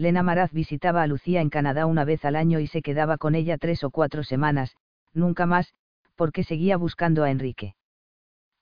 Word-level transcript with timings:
Lena 0.00 0.22
Maraz 0.22 0.50
visitaba 0.50 1.02
a 1.02 1.06
Lucía 1.06 1.42
en 1.42 1.50
Canadá 1.50 1.84
una 1.84 2.06
vez 2.06 2.24
al 2.24 2.34
año 2.34 2.58
y 2.58 2.66
se 2.66 2.80
quedaba 2.80 3.18
con 3.18 3.34
ella 3.34 3.58
tres 3.58 3.84
o 3.84 3.90
cuatro 3.90 4.24
semanas, 4.24 4.74
nunca 5.12 5.44
más, 5.44 5.74
porque 6.16 6.42
seguía 6.42 6.78
buscando 6.78 7.22
a 7.22 7.30
Enrique. 7.30 7.74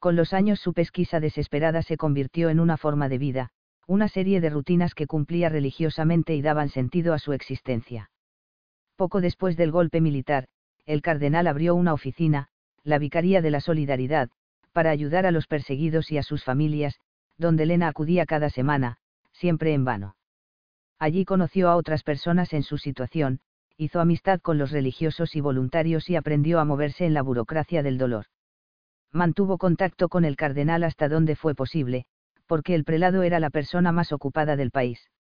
Con 0.00 0.16
los 0.16 0.32
años 0.32 0.58
su 0.58 0.72
pesquisa 0.72 1.20
desesperada 1.20 1.82
se 1.82 1.96
convirtió 1.96 2.48
en 2.48 2.58
una 2.58 2.76
forma 2.76 3.08
de 3.08 3.18
vida, 3.18 3.50
una 3.86 4.08
serie 4.08 4.40
de 4.40 4.50
rutinas 4.50 4.96
que 4.96 5.06
cumplía 5.06 5.48
religiosamente 5.48 6.34
y 6.34 6.42
daban 6.42 6.70
sentido 6.70 7.14
a 7.14 7.20
su 7.20 7.32
existencia. 7.32 8.10
Poco 8.96 9.20
después 9.20 9.56
del 9.56 9.70
golpe 9.70 10.00
militar, 10.00 10.48
el 10.86 11.02
cardenal 11.02 11.46
abrió 11.46 11.76
una 11.76 11.94
oficina, 11.94 12.48
la 12.82 12.98
Vicaría 12.98 13.42
de 13.42 13.52
la 13.52 13.60
Solidaridad, 13.60 14.28
para 14.72 14.90
ayudar 14.90 15.24
a 15.24 15.30
los 15.30 15.46
perseguidos 15.46 16.10
y 16.10 16.18
a 16.18 16.24
sus 16.24 16.42
familias, 16.42 16.98
donde 17.36 17.64
Lena 17.64 17.86
acudía 17.86 18.26
cada 18.26 18.50
semana, 18.50 18.98
siempre 19.30 19.72
en 19.72 19.84
vano. 19.84 20.17
Allí 20.98 21.24
conoció 21.24 21.68
a 21.68 21.76
otras 21.76 22.02
personas 22.02 22.52
en 22.52 22.62
su 22.62 22.76
situación, 22.76 23.40
hizo 23.76 24.00
amistad 24.00 24.40
con 24.40 24.58
los 24.58 24.72
religiosos 24.72 25.36
y 25.36 25.40
voluntarios 25.40 26.10
y 26.10 26.16
aprendió 26.16 26.58
a 26.58 26.64
moverse 26.64 27.06
en 27.06 27.14
la 27.14 27.22
burocracia 27.22 27.82
del 27.82 27.98
dolor. 27.98 28.26
Mantuvo 29.12 29.58
contacto 29.58 30.08
con 30.08 30.24
el 30.24 30.36
cardenal 30.36 30.82
hasta 30.82 31.08
donde 31.08 31.36
fue 31.36 31.54
posible, 31.54 32.04
porque 32.46 32.74
el 32.74 32.84
prelado 32.84 33.22
era 33.22 33.38
la 33.38 33.50
persona 33.50 33.92
más 33.92 34.12
ocupada 34.12 34.56
del 34.56 34.72
país. 34.72 35.10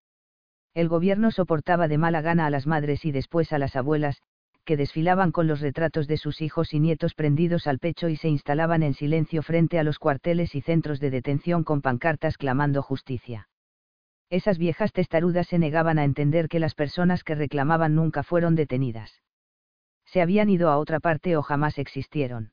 El 0.74 0.88
gobierno 0.88 1.30
soportaba 1.30 1.86
de 1.86 1.98
mala 1.98 2.20
gana 2.20 2.46
a 2.46 2.50
las 2.50 2.66
madres 2.66 3.04
y 3.04 3.12
después 3.12 3.52
a 3.52 3.58
las 3.58 3.76
abuelas, 3.76 4.20
que 4.64 4.76
desfilaban 4.76 5.32
con 5.32 5.46
los 5.46 5.60
retratos 5.60 6.08
de 6.08 6.18
sus 6.18 6.42
hijos 6.42 6.74
y 6.74 6.80
nietos 6.80 7.14
prendidos 7.14 7.66
al 7.66 7.78
pecho 7.78 8.08
y 8.08 8.16
se 8.16 8.28
instalaban 8.28 8.82
en 8.82 8.94
silencio 8.94 9.42
frente 9.42 9.78
a 9.78 9.84
los 9.84 9.98
cuarteles 9.98 10.54
y 10.54 10.60
centros 10.60 11.00
de 11.00 11.10
detención 11.10 11.64
con 11.64 11.80
pancartas 11.80 12.36
clamando 12.36 12.82
justicia. 12.82 13.48
Esas 14.30 14.58
viejas 14.58 14.92
testarudas 14.92 15.46
se 15.48 15.58
negaban 15.58 15.98
a 15.98 16.04
entender 16.04 16.48
que 16.48 16.60
las 16.60 16.74
personas 16.74 17.24
que 17.24 17.34
reclamaban 17.34 17.94
nunca 17.94 18.22
fueron 18.22 18.54
detenidas. 18.54 19.22
Se 20.04 20.20
habían 20.20 20.50
ido 20.50 20.70
a 20.70 20.78
otra 20.78 21.00
parte 21.00 21.36
o 21.36 21.42
jamás 21.42 21.78
existieron. 21.78 22.52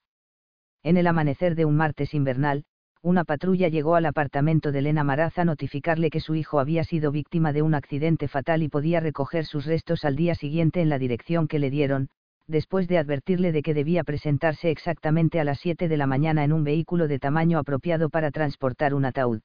En 0.84 0.98
el 0.98 1.08
amanecer 1.08 1.56
de 1.56 1.66
un 1.66 1.76
martes 1.76 2.14
invernal, 2.14 2.64
una 3.02 3.24
patrulla 3.24 3.68
llegó 3.68 3.96
al 3.96 4.06
apartamento 4.06 4.72
de 4.72 4.80
Elena 4.80 5.04
Maraz 5.04 5.38
a 5.38 5.46
notificarle 5.46 6.10
que 6.10 6.20
su 6.20 6.36
hijo 6.36 6.60
había 6.60 6.84
sido 6.84 7.12
víctima 7.12 7.54
de 7.54 7.62
un 7.62 7.76
accidente 7.76 8.28
fatal 8.28 8.64
y 8.64 8.70
podía 8.70 9.00
recoger 9.00 9.46
sus 9.46 9.66
restos 9.66 10.06
al 10.06 10.16
día 10.16 10.34
siguiente 10.34 10.82
en 10.82 10.90
la 10.90 10.98
dirección 10.98 11.48
que 11.48 11.60
le 11.60 11.70
dieron, 11.70 12.10
después 12.48 12.88
de 12.88 12.98
advertirle 12.98 13.52
de 13.52 13.62
que 13.62 13.74
debía 13.74 14.04
presentarse 14.04 14.72
exactamente 14.72 15.40
a 15.40 15.44
las 15.44 15.60
7 15.60 15.88
de 15.88 15.98
la 15.98 16.08
mañana 16.08 16.44
en 16.44 16.54
un 16.54 16.64
vehículo 16.64 17.08
de 17.08 17.20
tamaño 17.20 17.60
apropiado 17.60 18.10
para 18.10 18.32
transportar 18.32 18.94
un 18.94 19.06
ataúd. 19.06 19.42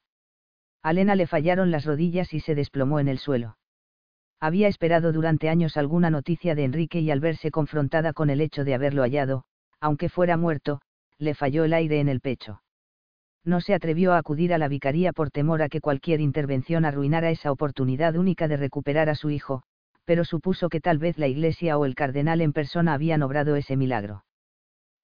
A 0.83 0.93
Lena 0.93 1.15
le 1.15 1.27
fallaron 1.27 1.69
las 1.69 1.85
rodillas 1.85 2.33
y 2.33 2.39
se 2.39 2.55
desplomó 2.55 2.99
en 2.99 3.07
el 3.07 3.19
suelo. 3.19 3.57
Había 4.39 4.67
esperado 4.67 5.11
durante 5.11 5.49
años 5.49 5.77
alguna 5.77 6.09
noticia 6.09 6.55
de 6.55 6.63
Enrique 6.63 6.99
y 6.99 7.11
al 7.11 7.19
verse 7.19 7.51
confrontada 7.51 8.13
con 8.13 8.31
el 8.31 8.41
hecho 8.41 8.63
de 8.63 8.73
haberlo 8.73 9.03
hallado, 9.03 9.43
aunque 9.79 10.09
fuera 10.09 10.37
muerto, 10.37 10.81
le 11.19 11.35
falló 11.35 11.63
el 11.63 11.73
aire 11.73 11.99
en 11.99 12.09
el 12.09 12.21
pecho. 12.21 12.63
No 13.43 13.61
se 13.61 13.75
atrevió 13.75 14.13
a 14.13 14.17
acudir 14.17 14.53
a 14.53 14.57
la 14.57 14.67
vicaría 14.67 15.13
por 15.13 15.29
temor 15.29 15.61
a 15.61 15.69
que 15.69 15.81
cualquier 15.81 16.21
intervención 16.21 16.85
arruinara 16.85 17.29
esa 17.29 17.51
oportunidad 17.51 18.15
única 18.15 18.47
de 18.47 18.57
recuperar 18.57 19.09
a 19.09 19.15
su 19.15 19.29
hijo, 19.29 19.63
pero 20.05 20.25
supuso 20.25 20.69
que 20.69 20.81
tal 20.81 20.97
vez 20.97 21.17
la 21.17 21.27
iglesia 21.27 21.77
o 21.77 21.85
el 21.85 21.95
cardenal 21.95 22.41
en 22.41 22.53
persona 22.53 22.93
habían 22.93 23.21
obrado 23.21 23.55
ese 23.55 23.77
milagro. 23.77 24.25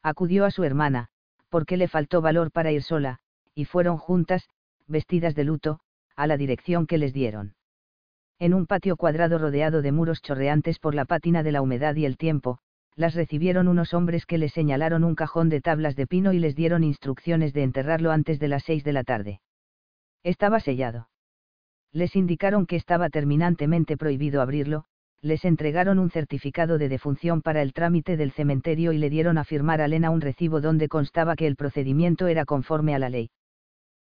Acudió 0.02 0.45
a 0.45 0.52
su 0.52 0.64
hermana, 0.64 1.09
porque 1.50 1.78
le 1.78 1.88
faltó 1.88 2.22
valor 2.22 2.52
para 2.52 2.72
ir 2.72 2.83
sola, 2.83 3.20
y 3.53 3.66
fueron 3.66 3.98
juntas, 3.98 4.50
vestidas 4.88 5.35
de 5.35 5.43
luto, 5.43 5.80
a 6.16 6.27
la 6.27 6.38
dirección 6.38 6.88
que 6.88 6.97
les 6.97 7.13
dieron. 7.13 7.55
En 8.39 8.53
un 8.53 8.66
patio 8.67 8.97
cuadrado 8.97 9.38
rodeado 9.38 9.81
de 9.81 9.91
muros 9.91 10.21
chorreantes 10.21 10.80
por 10.80 10.95
la 10.95 11.05
pátina 11.05 11.43
de 11.43 11.52
la 11.52 11.61
humedad 11.61 11.95
y 11.95 12.05
el 12.05 12.17
tiempo, 12.17 12.59
las 12.95 13.13
recibieron 13.13 13.67
unos 13.67 13.93
hombres 13.93 14.25
que 14.25 14.38
les 14.38 14.53
señalaron 14.53 15.03
un 15.03 15.15
cajón 15.15 15.49
de 15.49 15.61
tablas 15.61 15.95
de 15.95 16.08
pino 16.08 16.33
y 16.33 16.39
les 16.39 16.55
dieron 16.55 16.83
instrucciones 16.83 17.53
de 17.53 17.64
enterrarlo 17.64 18.11
antes 18.11 18.39
de 18.39 18.48
las 18.48 18.64
seis 18.64 18.83
de 18.83 18.93
la 18.93 19.03
tarde. 19.03 19.42
Estaba 20.23 20.59
sellado. 20.59 21.09
Les 21.92 22.15
indicaron 22.15 22.65
que 22.65 22.75
estaba 22.75 23.09
terminantemente 23.09 23.98
prohibido 23.98 24.42
abrirlo, 24.42 24.86
les 25.21 25.45
entregaron 25.45 25.99
un 25.99 26.09
certificado 26.09 26.77
de 26.77 26.89
defunción 26.89 27.42
para 27.42 27.61
el 27.61 27.73
trámite 27.73 28.17
del 28.17 28.31
cementerio 28.31 28.92
y 28.93 28.98
le 28.98 29.09
dieron 29.09 29.37
a 29.37 29.43
firmar 29.43 29.81
a 29.81 29.87
Lena 29.87 30.09
un 30.09 30.21
recibo 30.21 30.61
donde 30.61 30.89
constaba 30.89 31.36
que 31.36 31.48
el 31.48 31.55
procedimiento 31.55 32.27
era 32.27 32.45
conforme 32.45 32.93
a 32.93 32.99
la 32.99 33.09
ley 33.09 33.30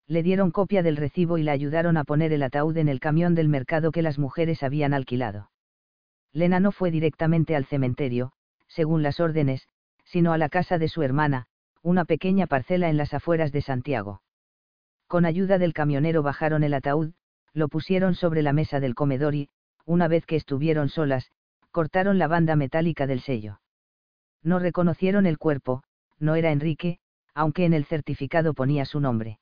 le 0.07 0.23
dieron 0.23 0.51
copia 0.51 0.83
del 0.83 0.97
recibo 0.97 1.39
y 1.39 1.43
la 1.43 1.53
ayudaron 1.53 1.97
a 1.97 2.05
poner 2.05 2.33
el 2.33 2.43
ataúd 2.43 2.77
en 2.77 2.89
el 2.89 3.01
camión 3.01 3.35
del 3.35 3.49
mercado 3.49 3.93
que 3.93 4.03
las 4.03 4.19
mujeres 4.19 4.63
habían 4.63 4.95
alquilado. 4.95 5.51
Lena 6.33 6.61
no 6.61 6.73
fue 6.73 6.91
directamente 6.91 7.57
al 7.57 7.67
cementerio, 7.67 8.33
según 8.69 9.03
las 9.03 9.21
órdenes, 9.21 9.69
sino 10.05 10.33
a 10.33 10.39
la 10.39 10.49
casa 10.49 10.79
de 10.79 10.89
su 10.89 11.03
hermana, 11.03 11.47
una 11.83 12.05
pequeña 12.05 12.47
parcela 12.47 12.89
en 12.89 12.97
las 12.97 13.15
afueras 13.15 13.53
de 13.53 13.63
Santiago. 13.63 14.23
Con 15.07 15.25
ayuda 15.25 15.59
del 15.59 15.75
camionero 15.75 16.23
bajaron 16.23 16.65
el 16.65 16.75
ataúd, 16.75 17.13
lo 17.53 17.69
pusieron 17.69 18.15
sobre 18.15 18.43
la 18.43 18.53
mesa 18.53 18.81
del 18.81 18.95
comedor 18.95 19.35
y, 19.35 19.51
una 19.85 20.09
vez 20.09 20.25
que 20.25 20.37
estuvieron 20.37 20.89
solas, 20.89 21.31
cortaron 21.71 22.19
la 22.19 22.29
banda 22.29 22.57
metálica 22.57 23.07
del 23.07 23.21
sello. 23.21 23.61
No 24.43 24.59
reconocieron 24.59 25.27
el 25.27 25.39
cuerpo, 25.39 25.83
no 26.19 26.35
era 26.35 26.51
Enrique, 26.51 26.99
aunque 27.35 27.65
en 27.65 27.75
el 27.75 27.85
certificado 27.85 28.55
ponía 28.55 28.85
su 28.85 29.01
nombre. 29.01 29.39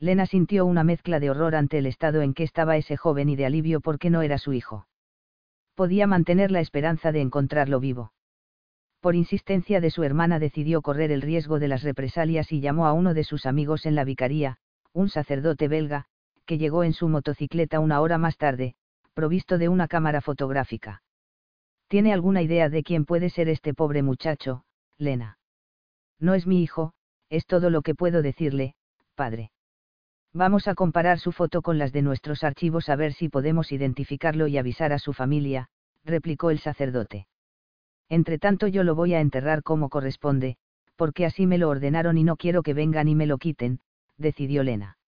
Lena 0.00 0.24
sintió 0.24 0.64
una 0.64 0.82
mezcla 0.82 1.20
de 1.20 1.28
horror 1.30 1.54
ante 1.54 1.76
el 1.76 1.84
estado 1.84 2.22
en 2.22 2.32
que 2.32 2.42
estaba 2.42 2.78
ese 2.78 2.96
joven 2.96 3.28
y 3.28 3.36
de 3.36 3.44
alivio 3.44 3.82
porque 3.82 4.08
no 4.08 4.22
era 4.22 4.38
su 4.38 4.54
hijo. 4.54 4.86
Podía 5.74 6.06
mantener 6.06 6.50
la 6.50 6.60
esperanza 6.60 7.12
de 7.12 7.20
encontrarlo 7.20 7.80
vivo. 7.80 8.12
Por 9.00 9.14
insistencia 9.14 9.80
de 9.80 9.90
su 9.90 10.02
hermana 10.02 10.38
decidió 10.38 10.80
correr 10.80 11.12
el 11.12 11.20
riesgo 11.20 11.58
de 11.58 11.68
las 11.68 11.82
represalias 11.82 12.50
y 12.50 12.60
llamó 12.60 12.86
a 12.86 12.94
uno 12.94 13.12
de 13.12 13.24
sus 13.24 13.44
amigos 13.44 13.84
en 13.84 13.94
la 13.94 14.04
vicaría, 14.04 14.56
un 14.92 15.10
sacerdote 15.10 15.68
belga, 15.68 16.06
que 16.46 16.56
llegó 16.56 16.82
en 16.82 16.94
su 16.94 17.08
motocicleta 17.08 17.78
una 17.78 18.00
hora 18.00 18.16
más 18.16 18.38
tarde, 18.38 18.74
provisto 19.12 19.58
de 19.58 19.68
una 19.68 19.86
cámara 19.86 20.22
fotográfica. 20.22 21.02
¿Tiene 21.88 22.12
alguna 22.14 22.40
idea 22.40 22.70
de 22.70 22.82
quién 22.82 23.04
puede 23.04 23.28
ser 23.28 23.48
este 23.48 23.74
pobre 23.74 24.02
muchacho, 24.02 24.64
Lena? 24.96 25.38
No 26.18 26.34
es 26.34 26.46
mi 26.46 26.62
hijo, 26.62 26.94
es 27.28 27.46
todo 27.46 27.68
lo 27.68 27.82
que 27.82 27.94
puedo 27.94 28.22
decirle, 28.22 28.74
padre. 29.14 29.50
Vamos 30.32 30.68
a 30.68 30.76
comparar 30.76 31.18
su 31.18 31.32
foto 31.32 31.60
con 31.60 31.78
las 31.78 31.92
de 31.92 32.02
nuestros 32.02 32.44
archivos 32.44 32.88
a 32.88 32.94
ver 32.94 33.12
si 33.12 33.28
podemos 33.28 33.72
identificarlo 33.72 34.46
y 34.46 34.58
avisar 34.58 34.92
a 34.92 35.00
su 35.00 35.12
familia, 35.12 35.68
replicó 36.04 36.50
el 36.50 36.60
sacerdote. 36.60 37.26
Entre 38.08 38.38
tanto 38.38 38.68
yo 38.68 38.84
lo 38.84 38.94
voy 38.94 39.14
a 39.14 39.20
enterrar 39.20 39.64
como 39.64 39.88
corresponde, 39.88 40.56
porque 40.94 41.26
así 41.26 41.46
me 41.46 41.58
lo 41.58 41.68
ordenaron 41.68 42.16
y 42.16 42.22
no 42.22 42.36
quiero 42.36 42.62
que 42.62 42.74
vengan 42.74 43.08
y 43.08 43.16
me 43.16 43.26
lo 43.26 43.38
quiten, 43.38 43.80
decidió 44.18 44.62
Lena. 44.62 44.98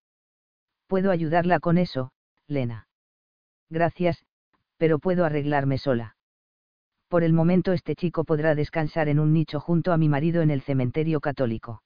Puedo 0.88 1.12
ayudarla 1.12 1.60
con 1.60 1.78
eso, 1.78 2.12
Lena. 2.48 2.88
Gracias, 3.70 4.24
pero 4.76 4.98
puedo 4.98 5.24
arreglarme 5.24 5.78
sola. 5.78 6.16
Por 7.08 7.22
el 7.22 7.32
momento 7.32 7.72
este 7.72 7.94
chico 7.94 8.24
podrá 8.24 8.56
descansar 8.56 9.08
en 9.08 9.20
un 9.20 9.32
nicho 9.32 9.60
junto 9.60 9.92
a 9.92 9.98
mi 9.98 10.08
marido 10.08 10.42
en 10.42 10.50
el 10.50 10.62
cementerio 10.62 11.20
católico 11.20 11.82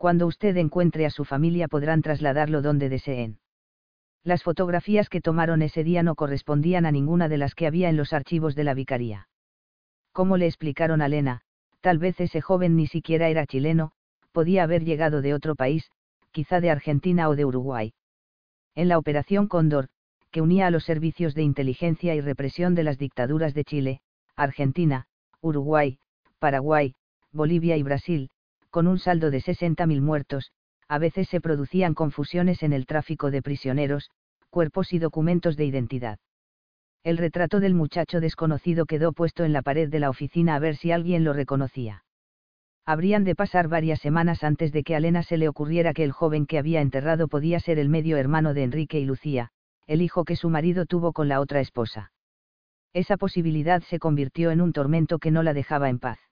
cuando 0.00 0.26
usted 0.26 0.56
encuentre 0.56 1.04
a 1.04 1.10
su 1.10 1.26
familia 1.26 1.68
podrán 1.68 2.00
trasladarlo 2.00 2.62
donde 2.62 2.88
deseen. 2.88 3.38
Las 4.24 4.42
fotografías 4.42 5.10
que 5.10 5.20
tomaron 5.20 5.60
ese 5.60 5.84
día 5.84 6.02
no 6.02 6.14
correspondían 6.14 6.86
a 6.86 6.90
ninguna 6.90 7.28
de 7.28 7.36
las 7.36 7.54
que 7.54 7.66
había 7.66 7.90
en 7.90 7.98
los 7.98 8.14
archivos 8.14 8.54
de 8.54 8.64
la 8.64 8.72
vicaría. 8.72 9.28
Como 10.12 10.38
le 10.38 10.46
explicaron 10.46 11.02
a 11.02 11.08
Lena, 11.08 11.42
tal 11.82 11.98
vez 11.98 12.18
ese 12.18 12.40
joven 12.40 12.76
ni 12.76 12.86
siquiera 12.86 13.28
era 13.28 13.44
chileno, 13.44 13.92
podía 14.32 14.62
haber 14.62 14.86
llegado 14.86 15.20
de 15.20 15.34
otro 15.34 15.54
país, 15.54 15.90
quizá 16.30 16.62
de 16.62 16.70
Argentina 16.70 17.28
o 17.28 17.36
de 17.36 17.44
Uruguay. 17.44 17.92
En 18.74 18.88
la 18.88 18.96
Operación 18.96 19.48
Cóndor, 19.48 19.88
que 20.30 20.40
unía 20.40 20.68
a 20.68 20.70
los 20.70 20.84
servicios 20.84 21.34
de 21.34 21.42
inteligencia 21.42 22.14
y 22.14 22.22
represión 22.22 22.74
de 22.74 22.84
las 22.84 22.96
dictaduras 22.96 23.52
de 23.52 23.64
Chile, 23.64 24.00
Argentina, 24.34 25.08
Uruguay, 25.42 25.98
Paraguay, 26.38 26.94
Bolivia 27.32 27.76
y 27.76 27.82
Brasil, 27.82 28.30
con 28.70 28.86
un 28.86 28.98
saldo 28.98 29.30
de 29.30 29.38
60.000 29.38 30.00
muertos, 30.00 30.52
a 30.88 30.98
veces 30.98 31.28
se 31.28 31.40
producían 31.40 31.94
confusiones 31.94 32.62
en 32.62 32.72
el 32.72 32.86
tráfico 32.86 33.30
de 33.30 33.42
prisioneros, 33.42 34.10
cuerpos 34.48 34.92
y 34.92 34.98
documentos 34.98 35.56
de 35.56 35.64
identidad. 35.64 36.18
El 37.02 37.18
retrato 37.18 37.60
del 37.60 37.74
muchacho 37.74 38.20
desconocido 38.20 38.86
quedó 38.86 39.12
puesto 39.12 39.44
en 39.44 39.52
la 39.52 39.62
pared 39.62 39.88
de 39.88 40.00
la 40.00 40.10
oficina 40.10 40.54
a 40.54 40.58
ver 40.58 40.76
si 40.76 40.92
alguien 40.92 41.24
lo 41.24 41.32
reconocía. 41.32 42.04
Habrían 42.86 43.24
de 43.24 43.34
pasar 43.34 43.68
varias 43.68 44.00
semanas 44.00 44.42
antes 44.42 44.72
de 44.72 44.82
que 44.82 44.96
a 44.96 45.00
Lena 45.00 45.22
se 45.22 45.36
le 45.36 45.48
ocurriera 45.48 45.92
que 45.92 46.04
el 46.04 46.12
joven 46.12 46.46
que 46.46 46.58
había 46.58 46.80
enterrado 46.80 47.28
podía 47.28 47.60
ser 47.60 47.78
el 47.78 47.88
medio 47.88 48.16
hermano 48.16 48.54
de 48.54 48.64
Enrique 48.64 48.98
y 48.98 49.04
Lucía, 49.04 49.50
el 49.86 50.02
hijo 50.02 50.24
que 50.24 50.36
su 50.36 50.50
marido 50.50 50.86
tuvo 50.86 51.12
con 51.12 51.28
la 51.28 51.40
otra 51.40 51.60
esposa. 51.60 52.12
Esa 52.92 53.16
posibilidad 53.16 53.82
se 53.82 53.98
convirtió 53.98 54.50
en 54.50 54.60
un 54.60 54.72
tormento 54.72 55.18
que 55.18 55.30
no 55.30 55.42
la 55.42 55.54
dejaba 55.54 55.88
en 55.88 55.98
paz 55.98 56.29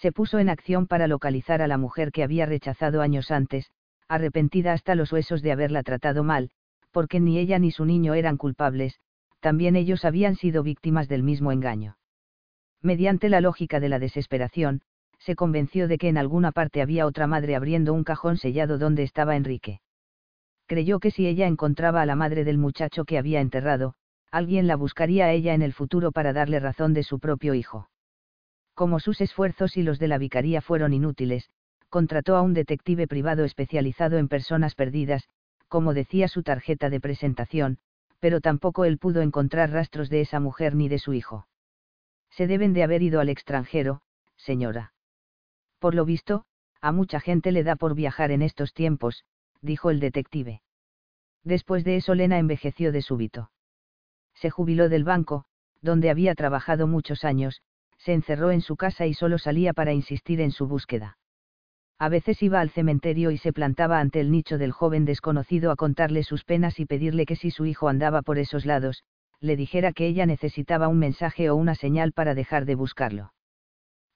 se 0.00 0.12
puso 0.12 0.38
en 0.38 0.48
acción 0.48 0.86
para 0.86 1.06
localizar 1.06 1.60
a 1.60 1.68
la 1.68 1.76
mujer 1.76 2.10
que 2.10 2.22
había 2.22 2.46
rechazado 2.46 3.02
años 3.02 3.30
antes, 3.30 3.70
arrepentida 4.08 4.72
hasta 4.72 4.94
los 4.94 5.12
huesos 5.12 5.42
de 5.42 5.52
haberla 5.52 5.82
tratado 5.82 6.24
mal, 6.24 6.50
porque 6.90 7.20
ni 7.20 7.38
ella 7.38 7.58
ni 7.58 7.70
su 7.70 7.84
niño 7.84 8.14
eran 8.14 8.38
culpables, 8.38 8.98
también 9.40 9.76
ellos 9.76 10.06
habían 10.06 10.36
sido 10.36 10.62
víctimas 10.62 11.06
del 11.06 11.22
mismo 11.22 11.52
engaño. 11.52 11.98
Mediante 12.80 13.28
la 13.28 13.42
lógica 13.42 13.78
de 13.78 13.90
la 13.90 13.98
desesperación, 13.98 14.80
se 15.18 15.36
convenció 15.36 15.86
de 15.86 15.98
que 15.98 16.08
en 16.08 16.16
alguna 16.16 16.50
parte 16.50 16.80
había 16.80 17.04
otra 17.04 17.26
madre 17.26 17.54
abriendo 17.54 17.92
un 17.92 18.02
cajón 18.04 18.38
sellado 18.38 18.78
donde 18.78 19.02
estaba 19.02 19.36
Enrique. 19.36 19.82
Creyó 20.64 20.98
que 20.98 21.10
si 21.10 21.26
ella 21.26 21.46
encontraba 21.46 22.00
a 22.00 22.06
la 22.06 22.16
madre 22.16 22.44
del 22.44 22.56
muchacho 22.56 23.04
que 23.04 23.18
había 23.18 23.42
enterrado, 23.42 23.96
alguien 24.30 24.66
la 24.66 24.76
buscaría 24.76 25.26
a 25.26 25.32
ella 25.32 25.52
en 25.52 25.60
el 25.60 25.74
futuro 25.74 26.10
para 26.10 26.32
darle 26.32 26.58
razón 26.58 26.94
de 26.94 27.02
su 27.02 27.18
propio 27.18 27.52
hijo. 27.52 27.90
Como 28.80 28.98
sus 28.98 29.20
esfuerzos 29.20 29.76
y 29.76 29.82
los 29.82 29.98
de 29.98 30.08
la 30.08 30.16
vicaría 30.16 30.62
fueron 30.62 30.94
inútiles, 30.94 31.50
contrató 31.90 32.34
a 32.34 32.40
un 32.40 32.54
detective 32.54 33.06
privado 33.06 33.44
especializado 33.44 34.16
en 34.16 34.26
personas 34.26 34.74
perdidas, 34.74 35.28
como 35.68 35.92
decía 35.92 36.28
su 36.28 36.42
tarjeta 36.42 36.88
de 36.88 36.98
presentación, 36.98 37.76
pero 38.20 38.40
tampoco 38.40 38.86
él 38.86 38.96
pudo 38.96 39.20
encontrar 39.20 39.70
rastros 39.70 40.08
de 40.08 40.22
esa 40.22 40.40
mujer 40.40 40.76
ni 40.76 40.88
de 40.88 40.98
su 40.98 41.12
hijo. 41.12 41.46
Se 42.30 42.46
deben 42.46 42.72
de 42.72 42.82
haber 42.82 43.02
ido 43.02 43.20
al 43.20 43.28
extranjero, 43.28 44.00
señora. 44.38 44.94
Por 45.78 45.94
lo 45.94 46.06
visto, 46.06 46.46
a 46.80 46.90
mucha 46.90 47.20
gente 47.20 47.52
le 47.52 47.64
da 47.64 47.76
por 47.76 47.94
viajar 47.94 48.30
en 48.30 48.40
estos 48.40 48.72
tiempos, 48.72 49.26
dijo 49.60 49.90
el 49.90 50.00
detective. 50.00 50.62
Después 51.44 51.84
de 51.84 51.96
eso 51.96 52.14
Lena 52.14 52.38
envejeció 52.38 52.92
de 52.92 53.02
súbito. 53.02 53.50
Se 54.32 54.48
jubiló 54.48 54.88
del 54.88 55.04
banco, 55.04 55.44
donde 55.82 56.08
había 56.08 56.34
trabajado 56.34 56.86
muchos 56.86 57.24
años, 57.26 57.60
se 58.00 58.12
encerró 58.12 58.50
en 58.50 58.60
su 58.60 58.76
casa 58.76 59.06
y 59.06 59.14
solo 59.14 59.38
salía 59.38 59.72
para 59.72 59.92
insistir 59.92 60.40
en 60.40 60.50
su 60.50 60.66
búsqueda. 60.66 61.16
A 61.98 62.08
veces 62.08 62.42
iba 62.42 62.60
al 62.60 62.70
cementerio 62.70 63.30
y 63.30 63.38
se 63.38 63.52
plantaba 63.52 64.00
ante 64.00 64.20
el 64.20 64.30
nicho 64.30 64.58
del 64.58 64.72
joven 64.72 65.04
desconocido 65.04 65.70
a 65.70 65.76
contarle 65.76 66.22
sus 66.22 66.44
penas 66.44 66.80
y 66.80 66.86
pedirle 66.86 67.26
que 67.26 67.36
si 67.36 67.50
su 67.50 67.66
hijo 67.66 67.88
andaba 67.88 68.22
por 68.22 68.38
esos 68.38 68.66
lados, 68.66 69.04
le 69.40 69.56
dijera 69.56 69.92
que 69.92 70.06
ella 70.06 70.26
necesitaba 70.26 70.88
un 70.88 70.98
mensaje 70.98 71.48
o 71.48 71.56
una 71.56 71.74
señal 71.74 72.12
para 72.12 72.34
dejar 72.34 72.64
de 72.66 72.74
buscarlo 72.74 73.32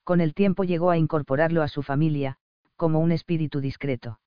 con 0.05 0.21
el 0.21 0.35
tiempo 0.35 0.65
llegó 0.65 0.91
a 0.91 0.99
incorporarlo 0.99 1.63
a 1.63 1.69
su 1.69 1.83
familia, 1.83 2.37
como 2.77 3.01
un 3.01 3.11
espíritu 3.11 3.61
discreto. 3.61 4.21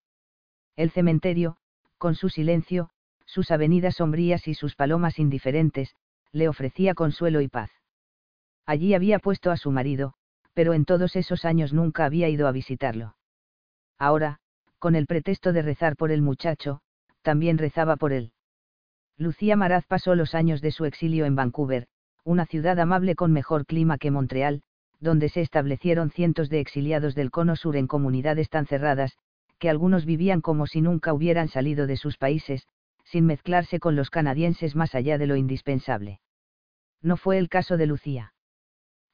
El 0.75 0.89
cementerio, 0.91 1.57
con 1.97 2.15
su 2.15 2.29
silencio, 2.29 2.89
sus 3.25 3.51
avenidas 3.51 3.95
sombrías 3.95 4.47
y 4.47 4.55
sus 4.55 4.75
palomas 4.75 5.19
indiferentes, 5.19 5.95
le 6.31 6.49
ofrecía 6.49 6.93
consuelo 6.95 7.41
y 7.41 7.47
paz. 7.47 7.69
Allí 8.67 8.93
había 8.93 9.17
puesto 9.19 9.49
a 9.49 9.57
su 9.57 9.71
marido, 9.71 10.13
pero 10.53 10.73
en 10.73 10.83
todos 10.83 11.15
esos 11.15 11.45
años 11.45 11.71
nunca 11.71 12.03
había 12.03 12.27
ido 12.27 12.47
a 12.47 12.51
visitarlo. 12.51 13.15
Ahora, 13.97 14.39
con 14.77 14.95
el 14.95 15.07
pretexto 15.07 15.53
de 15.53 15.61
rezar 15.61 15.95
por 15.95 16.11
el 16.11 16.21
muchacho, 16.21 16.81
también 17.21 17.57
rezaba 17.57 17.95
por 17.95 18.11
él. 18.11 18.33
Lucía 19.17 19.55
Maraz 19.55 19.85
pasó 19.87 20.15
los 20.15 20.35
años 20.35 20.61
de 20.61 20.71
su 20.71 20.83
exilio 20.85 21.25
en 21.25 21.35
Vancouver, 21.35 21.87
una 22.25 22.45
ciudad 22.45 22.77
amable 22.79 23.15
con 23.15 23.31
mejor 23.31 23.65
clima 23.65 23.97
que 23.97 24.11
Montreal, 24.11 24.61
donde 24.99 25.29
se 25.29 25.41
establecieron 25.41 26.11
cientos 26.11 26.49
de 26.49 26.59
exiliados 26.59 27.15
del 27.15 27.31
Cono 27.31 27.55
Sur 27.55 27.77
en 27.77 27.87
comunidades 27.87 28.49
tan 28.49 28.65
cerradas, 28.65 29.17
que 29.59 29.69
algunos 29.69 30.05
vivían 30.05 30.41
como 30.41 30.67
si 30.67 30.81
nunca 30.81 31.13
hubieran 31.13 31.47
salido 31.47 31.87
de 31.87 31.95
sus 31.95 32.17
países, 32.17 32.67
sin 33.05 33.25
mezclarse 33.25 33.79
con 33.79 33.95
los 33.95 34.09
canadienses 34.09 34.75
más 34.75 34.93
allá 34.93 35.17
de 35.17 35.27
lo 35.27 35.37
indispensable. 35.37 36.19
No 37.01 37.15
fue 37.15 37.37
el 37.37 37.47
caso 37.47 37.77
de 37.77 37.85
Lucía. 37.87 38.33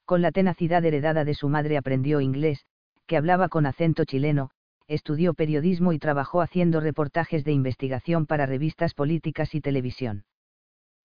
Con 0.06 0.22
la 0.22 0.32
tenacidad 0.32 0.84
heredada 0.84 1.24
de 1.24 1.34
su 1.34 1.48
madre 1.50 1.78
aprendió 1.78 2.20
inglés, 2.20 2.66
que 3.08 3.18
hablaba 3.18 3.50
con 3.50 3.66
acento 3.66 4.04
chileno, 4.06 4.50
estudió 4.88 5.34
periodismo 5.34 5.94
y 5.94 6.00
trabajó 6.00 6.42
haciendo 6.42 6.82
reportajes 6.82 7.44
de 7.46 7.54
investigación 7.54 8.26
para 8.26 8.46
revistas 8.46 8.94
políticas 8.94 9.56
y 9.56 9.62
televisión. 9.62 10.26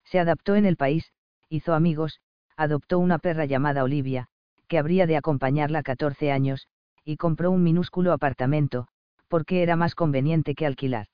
Se 0.05 0.19
adaptó 0.19 0.56
en 0.56 0.67
el 0.67 0.77
país, 0.77 1.12
hizo 1.49 1.75
amigos, 1.75 2.21
adoptó 2.56 2.99
una 2.99 3.19
perra 3.19 3.45
llamada 3.45 3.85
Olivia, 3.85 4.29
que 4.67 4.79
habría 4.79 5.06
de 5.06 5.17
acompañarla 5.17 5.83
14 5.83 6.33
años, 6.33 6.69
y 7.05 7.17
compró 7.17 7.50
un 7.50 7.62
minúsculo 7.62 8.12
apartamento, 8.12 8.89
porque 9.29 9.62
era 9.62 9.77
más 9.77 9.95
conveniente 9.95 10.55
que 10.55 10.67
alquilar. 10.67 11.06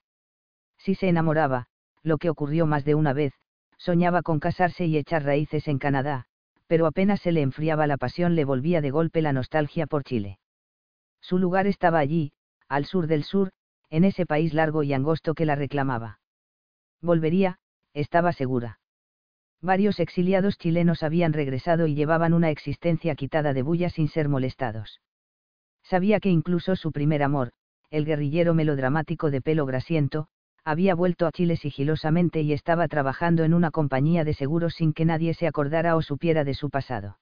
Si 0.78 0.94
se 0.94 1.08
enamoraba, 1.08 1.66
lo 2.02 2.18
que 2.18 2.30
ocurrió 2.30 2.66
más 2.66 2.84
de 2.84 2.94
una 2.94 3.12
vez, 3.12 3.32
soñaba 3.76 4.22
con 4.22 4.40
casarse 4.40 4.86
y 4.86 4.96
echar 4.96 5.24
raíces 5.24 5.68
en 5.68 5.78
Canadá, 5.78 6.26
pero 6.66 6.86
apenas 6.86 7.20
se 7.20 7.32
le 7.32 7.42
enfriaba 7.42 7.86
la 7.86 7.96
pasión 7.96 8.34
le 8.34 8.44
volvía 8.44 8.80
de 8.80 8.90
golpe 8.90 9.22
la 9.22 9.32
nostalgia 9.32 9.86
por 9.86 10.04
Chile. 10.04 10.38
Su 11.20 11.38
lugar 11.38 11.66
estaba 11.66 11.98
allí, 11.98 12.32
al 12.68 12.84
sur 12.84 13.06
del 13.06 13.24
sur, 13.24 13.50
en 13.90 14.04
ese 14.04 14.26
país 14.26 14.54
largo 14.54 14.82
y 14.82 14.92
angosto 14.92 15.34
que 15.34 15.46
la 15.46 15.54
reclamaba. 15.54 16.20
Volvería, 17.00 17.58
estaba 17.92 18.32
segura. 18.32 18.80
Varios 19.60 20.00
exiliados 20.00 20.58
chilenos 20.58 21.02
habían 21.02 21.32
regresado 21.32 21.86
y 21.86 21.94
llevaban 21.94 22.34
una 22.34 22.50
existencia 22.50 23.14
quitada 23.14 23.54
de 23.54 23.62
bulla 23.62 23.88
sin 23.88 24.08
ser 24.08 24.28
molestados. 24.28 25.00
Sabía 25.82 26.20
que 26.20 26.30
incluso 26.30 26.76
su 26.76 26.92
primer 26.92 27.22
amor, 27.22 27.52
el 27.90 28.04
guerrillero 28.04 28.54
melodramático 28.54 29.30
de 29.30 29.40
pelo 29.40 29.64
grasiento, 29.66 30.28
había 30.64 30.94
vuelto 30.94 31.26
a 31.26 31.32
Chile 31.32 31.56
sigilosamente 31.56 32.40
y 32.40 32.52
estaba 32.52 32.88
trabajando 32.88 33.44
en 33.44 33.52
una 33.52 33.70
compañía 33.70 34.24
de 34.24 34.34
seguros 34.34 34.74
sin 34.74 34.92
que 34.92 35.04
nadie 35.04 35.34
se 35.34 35.46
acordara 35.46 35.96
o 35.96 36.02
supiera 36.02 36.44
de 36.44 36.54
su 36.54 36.70
pasado. 36.70 37.18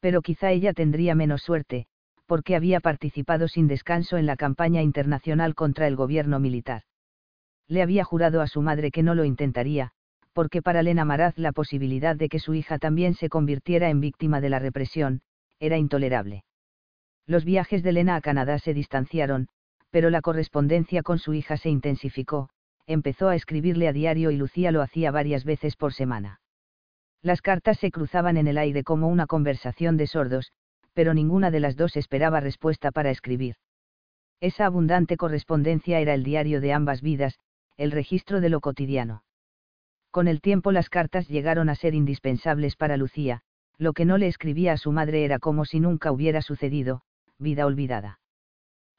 Pero 0.00 0.22
quizá 0.22 0.50
ella 0.50 0.72
tendría 0.72 1.14
menos 1.14 1.42
suerte, 1.42 1.86
porque 2.26 2.56
había 2.56 2.80
participado 2.80 3.48
sin 3.48 3.68
descanso 3.68 4.16
en 4.16 4.26
la 4.26 4.36
campaña 4.36 4.82
internacional 4.82 5.54
contra 5.54 5.86
el 5.86 5.96
gobierno 5.96 6.40
militar. 6.40 6.82
Le 7.68 7.82
había 7.82 8.04
jurado 8.04 8.40
a 8.40 8.46
su 8.46 8.60
madre 8.60 8.90
que 8.90 9.02
no 9.02 9.14
lo 9.14 9.24
intentaría, 9.24 9.92
porque 10.32 10.62
para 10.62 10.82
Lena 10.82 11.04
Maraz 11.04 11.38
la 11.38 11.52
posibilidad 11.52 12.16
de 12.16 12.28
que 12.28 12.38
su 12.38 12.54
hija 12.54 12.78
también 12.78 13.14
se 13.14 13.28
convirtiera 13.28 13.90
en 13.90 14.00
víctima 14.00 14.40
de 14.40 14.50
la 14.50 14.58
represión, 14.58 15.22
era 15.60 15.76
intolerable. 15.76 16.44
Los 17.26 17.44
viajes 17.44 17.82
de 17.82 17.92
Lena 17.92 18.16
a 18.16 18.20
Canadá 18.20 18.58
se 18.58 18.72
distanciaron, 18.72 19.48
pero 19.90 20.10
la 20.10 20.20
correspondencia 20.20 21.02
con 21.02 21.18
su 21.18 21.34
hija 21.34 21.56
se 21.56 21.70
intensificó, 21.70 22.50
empezó 22.86 23.28
a 23.28 23.34
escribirle 23.34 23.88
a 23.88 23.92
diario 23.92 24.30
y 24.30 24.36
Lucía 24.36 24.72
lo 24.72 24.82
hacía 24.82 25.10
varias 25.10 25.44
veces 25.44 25.76
por 25.76 25.92
semana. 25.92 26.40
Las 27.22 27.42
cartas 27.42 27.78
se 27.78 27.90
cruzaban 27.90 28.36
en 28.36 28.46
el 28.46 28.58
aire 28.58 28.84
como 28.84 29.08
una 29.08 29.26
conversación 29.26 29.96
de 29.96 30.06
sordos, 30.06 30.52
pero 30.94 31.14
ninguna 31.14 31.50
de 31.50 31.60
las 31.60 31.76
dos 31.76 31.96
esperaba 31.96 32.40
respuesta 32.40 32.90
para 32.90 33.10
escribir. 33.10 33.56
Esa 34.40 34.66
abundante 34.66 35.16
correspondencia 35.16 36.00
era 36.00 36.14
el 36.14 36.22
diario 36.22 36.60
de 36.60 36.72
ambas 36.72 37.02
vidas, 37.02 37.38
el 37.76 37.90
registro 37.90 38.40
de 38.40 38.48
lo 38.48 38.60
cotidiano. 38.60 39.22
Con 40.10 40.28
el 40.28 40.40
tiempo 40.40 40.72
las 40.72 40.88
cartas 40.88 41.28
llegaron 41.28 41.68
a 41.68 41.74
ser 41.74 41.94
indispensables 41.94 42.76
para 42.76 42.96
Lucía, 42.96 43.42
lo 43.78 43.92
que 43.92 44.04
no 44.04 44.16
le 44.18 44.28
escribía 44.28 44.72
a 44.72 44.76
su 44.76 44.92
madre 44.92 45.24
era 45.24 45.38
como 45.38 45.64
si 45.64 45.80
nunca 45.80 46.10
hubiera 46.12 46.40
sucedido, 46.42 47.02
vida 47.38 47.66
olvidada. 47.66 48.18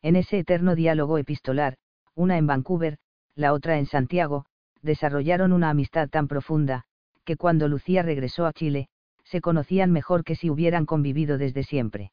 En 0.01 0.15
ese 0.15 0.39
eterno 0.39 0.75
diálogo 0.75 1.17
epistolar, 1.17 1.77
una 2.15 2.37
en 2.37 2.47
Vancouver, 2.47 2.97
la 3.35 3.53
otra 3.53 3.77
en 3.77 3.85
Santiago, 3.85 4.45
desarrollaron 4.81 5.51
una 5.51 5.69
amistad 5.69 6.09
tan 6.09 6.27
profunda, 6.27 6.85
que 7.25 7.35
cuando 7.35 7.67
Lucía 7.67 8.01
regresó 8.01 8.45
a 8.45 8.53
Chile, 8.53 8.87
se 9.23 9.41
conocían 9.41 9.91
mejor 9.91 10.23
que 10.23 10.35
si 10.35 10.49
hubieran 10.49 10.85
convivido 10.85 11.37
desde 11.37 11.63
siempre. 11.63 12.11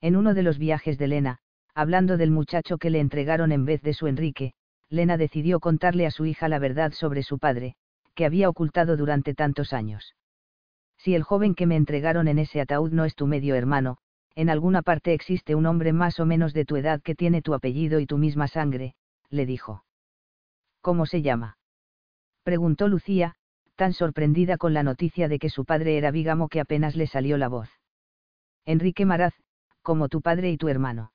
En 0.00 0.16
uno 0.16 0.34
de 0.34 0.42
los 0.42 0.58
viajes 0.58 0.98
de 0.98 1.08
Lena, 1.08 1.38
hablando 1.74 2.16
del 2.16 2.30
muchacho 2.30 2.78
que 2.78 2.90
le 2.90 3.00
entregaron 3.00 3.52
en 3.52 3.64
vez 3.64 3.82
de 3.82 3.94
su 3.94 4.06
Enrique, 4.06 4.52
Lena 4.88 5.16
decidió 5.16 5.60
contarle 5.60 6.06
a 6.06 6.10
su 6.10 6.26
hija 6.26 6.48
la 6.48 6.58
verdad 6.58 6.92
sobre 6.92 7.22
su 7.22 7.38
padre, 7.38 7.76
que 8.14 8.24
había 8.24 8.48
ocultado 8.48 8.96
durante 8.96 9.34
tantos 9.34 9.72
años. 9.72 10.14
Si 10.98 11.14
el 11.14 11.22
joven 11.22 11.54
que 11.54 11.66
me 11.66 11.76
entregaron 11.76 12.28
en 12.28 12.38
ese 12.38 12.60
ataúd 12.60 12.92
no 12.92 13.04
es 13.04 13.14
tu 13.14 13.26
medio 13.26 13.54
hermano, 13.54 13.98
en 14.36 14.50
alguna 14.50 14.82
parte 14.82 15.14
existe 15.14 15.54
un 15.54 15.64
hombre 15.64 15.94
más 15.94 16.20
o 16.20 16.26
menos 16.26 16.52
de 16.52 16.66
tu 16.66 16.76
edad 16.76 17.00
que 17.00 17.14
tiene 17.14 17.40
tu 17.40 17.54
apellido 17.54 18.00
y 18.00 18.06
tu 18.06 18.18
misma 18.18 18.48
sangre, 18.48 18.94
le 19.30 19.46
dijo. 19.46 19.84
¿Cómo 20.82 21.06
se 21.06 21.22
llama? 21.22 21.56
preguntó 22.42 22.86
Lucía, 22.86 23.34
tan 23.76 23.94
sorprendida 23.94 24.58
con 24.58 24.74
la 24.74 24.82
noticia 24.82 25.28
de 25.28 25.38
que 25.38 25.48
su 25.48 25.64
padre 25.64 25.96
era 25.96 26.10
vígamo 26.10 26.48
que 26.48 26.60
apenas 26.60 26.96
le 26.96 27.06
salió 27.06 27.38
la 27.38 27.48
voz. 27.48 27.70
Enrique 28.66 29.06
Maraz, 29.06 29.34
como 29.80 30.08
tu 30.08 30.20
padre 30.20 30.50
y 30.50 30.58
tu 30.58 30.68
hermano. 30.68 31.12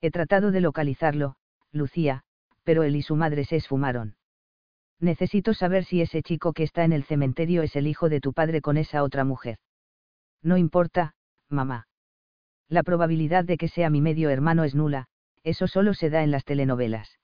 He 0.00 0.10
tratado 0.10 0.50
de 0.50 0.60
localizarlo, 0.60 1.36
Lucía, 1.70 2.24
pero 2.64 2.82
él 2.82 2.96
y 2.96 3.02
su 3.02 3.14
madre 3.14 3.44
se 3.44 3.56
esfumaron. 3.56 4.16
Necesito 4.98 5.54
saber 5.54 5.84
si 5.84 6.00
ese 6.00 6.22
chico 6.22 6.52
que 6.52 6.64
está 6.64 6.82
en 6.84 6.92
el 6.92 7.04
cementerio 7.04 7.62
es 7.62 7.76
el 7.76 7.86
hijo 7.86 8.08
de 8.08 8.20
tu 8.20 8.32
padre 8.32 8.60
con 8.60 8.76
esa 8.76 9.04
otra 9.04 9.24
mujer. 9.24 9.58
No 10.42 10.56
importa, 10.56 11.14
mamá. 11.48 11.86
La 12.72 12.84
probabilidad 12.84 13.44
de 13.44 13.58
que 13.58 13.68
sea 13.68 13.90
mi 13.90 14.00
medio 14.00 14.30
hermano 14.30 14.64
es 14.64 14.74
nula, 14.74 15.04
eso 15.44 15.66
solo 15.66 15.92
se 15.92 16.08
da 16.08 16.22
en 16.22 16.30
las 16.30 16.46
telenovelas. 16.46 17.18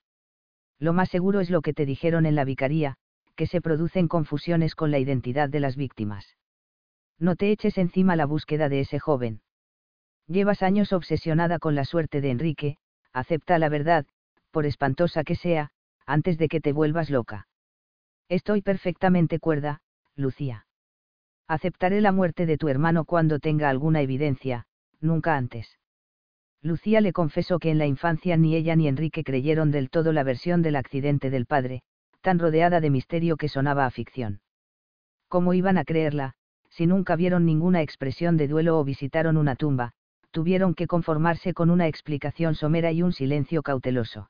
Lo 0.77 0.93
más 0.93 1.09
seguro 1.09 1.39
es 1.39 1.49
lo 1.49 1.63
que 1.63 1.73
te 1.73 1.87
dijeron 1.87 2.27
en 2.27 2.35
la 2.35 2.45
vicaría, 2.45 2.97
que 3.35 3.47
se 3.47 3.59
producen 3.59 4.07
confusiones 4.07 4.75
con 4.75 4.91
la 4.91 4.99
identidad 4.99 5.49
de 5.49 5.59
las 5.59 5.75
víctimas. 5.75 6.37
No 7.17 7.35
te 7.35 7.49
eches 7.49 7.79
encima 7.79 8.15
la 8.15 8.27
búsqueda 8.27 8.69
de 8.69 8.81
ese 8.81 8.99
joven. 8.99 9.41
Llevas 10.27 10.61
años 10.61 10.93
obsesionada 10.93 11.57
con 11.57 11.73
la 11.73 11.83
suerte 11.83 12.21
de 12.21 12.29
Enrique, 12.29 12.77
acepta 13.11 13.57
la 13.57 13.69
verdad, 13.69 14.05
por 14.51 14.67
espantosa 14.67 15.23
que 15.23 15.33
sea, 15.33 15.71
antes 16.05 16.37
de 16.37 16.47
que 16.47 16.61
te 16.61 16.73
vuelvas 16.73 17.09
loca. 17.09 17.47
Estoy 18.27 18.61
perfectamente 18.61 19.39
cuerda, 19.39 19.81
Lucía. 20.15 20.67
Aceptaré 21.47 22.01
la 22.01 22.11
muerte 22.11 22.45
de 22.45 22.59
tu 22.59 22.67
hermano 22.67 23.03
cuando 23.03 23.39
tenga 23.39 23.69
alguna 23.69 24.01
evidencia, 24.01 24.67
nunca 25.01 25.35
antes. 25.35 25.77
Lucía 26.61 26.99
le 26.99 27.13
confesó 27.13 27.59
que 27.59 27.71
en 27.71 27.77
la 27.77 27.85
infancia 27.85 28.35
ni 28.35 28.55
ella 28.55 28.75
ni 28.75 28.87
Enrique 28.87 29.23
creyeron 29.23 29.71
del 29.71 29.89
todo 29.89 30.11
la 30.11 30.23
versión 30.23 30.61
del 30.61 30.75
accidente 30.75 31.29
del 31.29 31.45
padre, 31.45 31.83
tan 32.21 32.37
rodeada 32.37 32.81
de 32.81 32.89
misterio 32.89 33.37
que 33.37 33.47
sonaba 33.47 33.85
a 33.85 33.91
ficción. 33.91 34.41
¿Cómo 35.29 35.53
iban 35.53 35.77
a 35.77 35.85
creerla, 35.85 36.33
si 36.69 36.85
nunca 36.85 37.15
vieron 37.15 37.45
ninguna 37.45 37.81
expresión 37.81 38.35
de 38.37 38.47
duelo 38.47 38.77
o 38.77 38.83
visitaron 38.83 39.37
una 39.37 39.55
tumba, 39.55 39.93
tuvieron 40.31 40.75
que 40.75 40.87
conformarse 40.87 41.53
con 41.53 41.69
una 41.69 41.87
explicación 41.87 42.55
somera 42.55 42.91
y 42.91 43.01
un 43.01 43.13
silencio 43.13 43.63
cauteloso. 43.63 44.29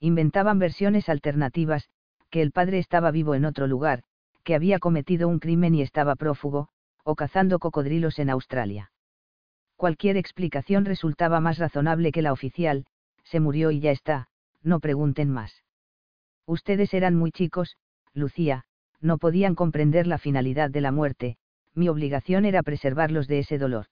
Inventaban 0.00 0.58
versiones 0.58 1.08
alternativas, 1.08 1.88
que 2.30 2.42
el 2.42 2.52
padre 2.52 2.78
estaba 2.78 3.10
vivo 3.10 3.34
en 3.34 3.44
otro 3.44 3.66
lugar, 3.66 4.02
que 4.42 4.54
había 4.54 4.78
cometido 4.78 5.28
un 5.28 5.38
crimen 5.38 5.74
y 5.74 5.82
estaba 5.82 6.16
prófugo, 6.16 6.68
o 7.02 7.14
cazando 7.14 7.58
cocodrilos 7.58 8.18
en 8.18 8.30
Australia. 8.30 8.90
Cualquier 9.76 10.16
explicación 10.16 10.84
resultaba 10.84 11.40
más 11.40 11.58
razonable 11.58 12.10
que 12.10 12.22
la 12.22 12.32
oficial, 12.32 12.86
se 13.24 13.40
murió 13.40 13.70
y 13.70 13.80
ya 13.80 13.90
está, 13.90 14.28
no 14.62 14.80
pregunten 14.80 15.30
más. 15.30 15.64
Ustedes 16.46 16.94
eran 16.94 17.14
muy 17.14 17.30
chicos, 17.30 17.76
Lucía, 18.14 18.64
no 19.00 19.18
podían 19.18 19.54
comprender 19.54 20.06
la 20.06 20.18
finalidad 20.18 20.70
de 20.70 20.80
la 20.80 20.92
muerte, 20.92 21.36
mi 21.74 21.88
obligación 21.88 22.46
era 22.46 22.62
preservarlos 22.62 23.28
de 23.28 23.40
ese 23.40 23.58
dolor. 23.58 23.86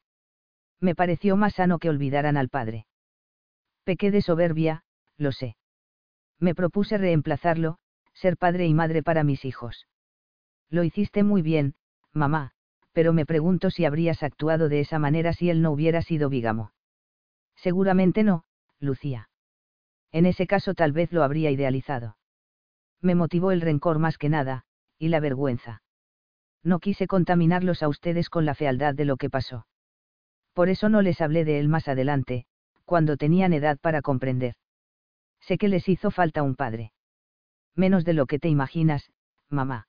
Me 0.80 0.94
pareció 0.94 1.36
más 1.36 1.54
sano 1.54 1.78
que 1.78 1.90
olvidaran 1.90 2.36
al 2.36 2.48
padre. 2.48 2.86
Pequé 3.84 4.10
de 4.10 4.22
soberbia, 4.22 4.84
lo 5.18 5.32
sé. 5.32 5.56
Me 6.38 6.54
propuse 6.54 6.96
reemplazarlo, 6.96 7.78
ser 8.14 8.38
padre 8.38 8.66
y 8.66 8.74
madre 8.74 9.02
para 9.02 9.24
mis 9.24 9.44
hijos. 9.44 9.86
Lo 10.70 10.82
hiciste 10.82 11.22
muy 11.22 11.42
bien, 11.42 11.74
mamá, 12.12 12.52
pero 12.94 13.12
me 13.12 13.26
pregunto 13.26 13.70
si 13.70 13.84
habrías 13.84 14.22
actuado 14.22 14.68
de 14.68 14.80
esa 14.80 14.98
manera 14.98 15.32
si 15.32 15.50
él 15.50 15.60
no 15.60 15.72
hubiera 15.72 16.00
sido 16.00 16.30
vígamo. 16.30 16.72
Seguramente 17.56 18.22
no, 18.22 18.44
Lucía. 18.78 19.28
En 20.12 20.26
ese 20.26 20.46
caso 20.46 20.74
tal 20.74 20.92
vez 20.92 21.12
lo 21.12 21.24
habría 21.24 21.50
idealizado. 21.50 22.16
Me 23.02 23.16
motivó 23.16 23.50
el 23.50 23.60
rencor 23.60 23.98
más 23.98 24.16
que 24.16 24.28
nada, 24.28 24.64
y 24.96 25.08
la 25.08 25.18
vergüenza. 25.18 25.82
No 26.62 26.78
quise 26.78 27.08
contaminarlos 27.08 27.82
a 27.82 27.88
ustedes 27.88 28.30
con 28.30 28.46
la 28.46 28.54
fealdad 28.54 28.94
de 28.94 29.04
lo 29.04 29.16
que 29.16 29.28
pasó. 29.28 29.66
Por 30.54 30.68
eso 30.68 30.88
no 30.88 31.02
les 31.02 31.20
hablé 31.20 31.44
de 31.44 31.58
él 31.58 31.68
más 31.68 31.88
adelante, 31.88 32.46
cuando 32.84 33.16
tenían 33.16 33.52
edad 33.52 33.76
para 33.80 34.02
comprender. 34.02 34.54
Sé 35.40 35.58
que 35.58 35.68
les 35.68 35.88
hizo 35.88 36.12
falta 36.12 36.44
un 36.44 36.54
padre. 36.54 36.92
Menos 37.74 38.04
de 38.04 38.14
lo 38.14 38.26
que 38.26 38.38
te 38.38 38.48
imaginas, 38.48 39.10
mamá. 39.50 39.88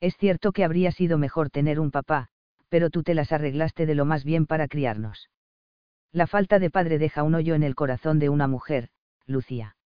Es 0.00 0.16
cierto 0.16 0.52
que 0.52 0.64
habría 0.64 0.92
sido 0.92 1.18
mejor 1.18 1.50
tener 1.50 1.80
un 1.80 1.90
papá, 1.90 2.28
pero 2.68 2.90
tú 2.90 3.02
te 3.02 3.14
las 3.14 3.32
arreglaste 3.32 3.86
de 3.86 3.94
lo 3.94 4.04
más 4.04 4.24
bien 4.24 4.46
para 4.46 4.68
criarnos. 4.68 5.30
La 6.12 6.26
falta 6.26 6.58
de 6.58 6.70
padre 6.70 6.98
deja 6.98 7.22
un 7.22 7.34
hoyo 7.34 7.54
en 7.54 7.62
el 7.62 7.74
corazón 7.74 8.18
de 8.18 8.28
una 8.28 8.46
mujer, 8.46 8.88
Lucía. 9.26 9.76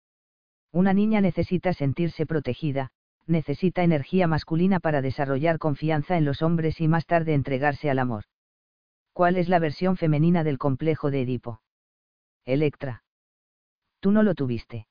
Una 0.72 0.92
niña 0.92 1.20
necesita 1.20 1.72
sentirse 1.72 2.26
protegida, 2.26 2.90
necesita 3.26 3.82
energía 3.82 4.26
masculina 4.26 4.80
para 4.80 5.02
desarrollar 5.02 5.58
confianza 5.58 6.16
en 6.16 6.24
los 6.24 6.42
hombres 6.42 6.80
y 6.80 6.88
más 6.88 7.06
tarde 7.06 7.34
entregarse 7.34 7.90
al 7.90 7.98
amor. 7.98 8.24
¿Cuál 9.12 9.36
es 9.36 9.48
la 9.48 9.58
versión 9.58 9.96
femenina 9.96 10.44
del 10.44 10.58
complejo 10.58 11.10
de 11.10 11.22
Edipo? 11.22 11.60
Electra. 12.44 13.02
Tú 14.00 14.12
no 14.12 14.22
lo 14.22 14.34
tuviste. 14.34 14.86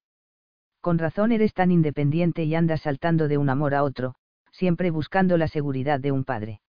Con 0.81 0.97
razón 0.97 1.31
eres 1.31 1.53
tan 1.53 1.71
independiente 1.71 2.43
y 2.43 2.55
andas 2.55 2.81
saltando 2.81 3.27
de 3.27 3.37
un 3.37 3.49
amor 3.49 3.73
a 3.73 3.83
otro, 3.83 4.15
siempre 4.51 4.91
buscando 4.91 5.37
la 5.37 5.47
seguridad 5.47 5.99
de 5.99 6.11
un 6.11 6.23
padre. 6.23 6.61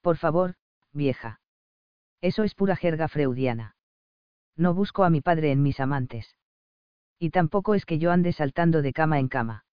Por 0.00 0.16
favor, 0.16 0.54
vieja. 0.92 1.40
Eso 2.20 2.44
es 2.44 2.54
pura 2.54 2.76
jerga 2.76 3.08
freudiana. 3.08 3.76
No 4.56 4.74
busco 4.74 5.04
a 5.04 5.10
mi 5.10 5.20
padre 5.20 5.52
en 5.52 5.62
mis 5.62 5.80
amantes. 5.80 6.36
Y 7.18 7.30
tampoco 7.30 7.74
es 7.74 7.86
que 7.86 7.98
yo 7.98 8.10
ande 8.10 8.32
saltando 8.32 8.82
de 8.82 8.92
cama 8.92 9.18
en 9.18 9.28
cama. 9.28 9.64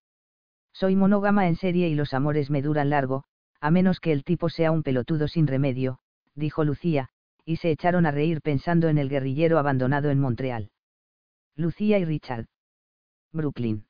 Soy 0.71 0.95
monógama 0.95 1.47
en 1.47 1.55
serie 1.55 1.89
y 1.89 1.95
los 1.95 2.13
amores 2.13 2.49
me 2.49 2.61
duran 2.61 2.89
largo, 2.89 3.23
a 3.59 3.71
menos 3.71 3.99
que 3.99 4.11
el 4.11 4.23
tipo 4.23 4.49
sea 4.49 4.71
un 4.71 4.83
pelotudo 4.83 5.27
sin 5.27 5.47
remedio, 5.47 5.99
dijo 6.35 6.63
Lucía, 6.63 7.09
y 7.43 7.57
se 7.57 7.71
echaron 7.71 8.05
a 8.05 8.11
reír 8.11 8.41
pensando 8.41 8.88
en 8.88 8.97
el 8.97 9.09
guerrillero 9.09 9.57
abandonado 9.57 10.09
en 10.09 10.19
Montreal. 10.19 10.71
Lucía 11.55 11.99
y 11.99 12.05
Richard. 12.05 12.45
Brooklyn. 13.31 13.88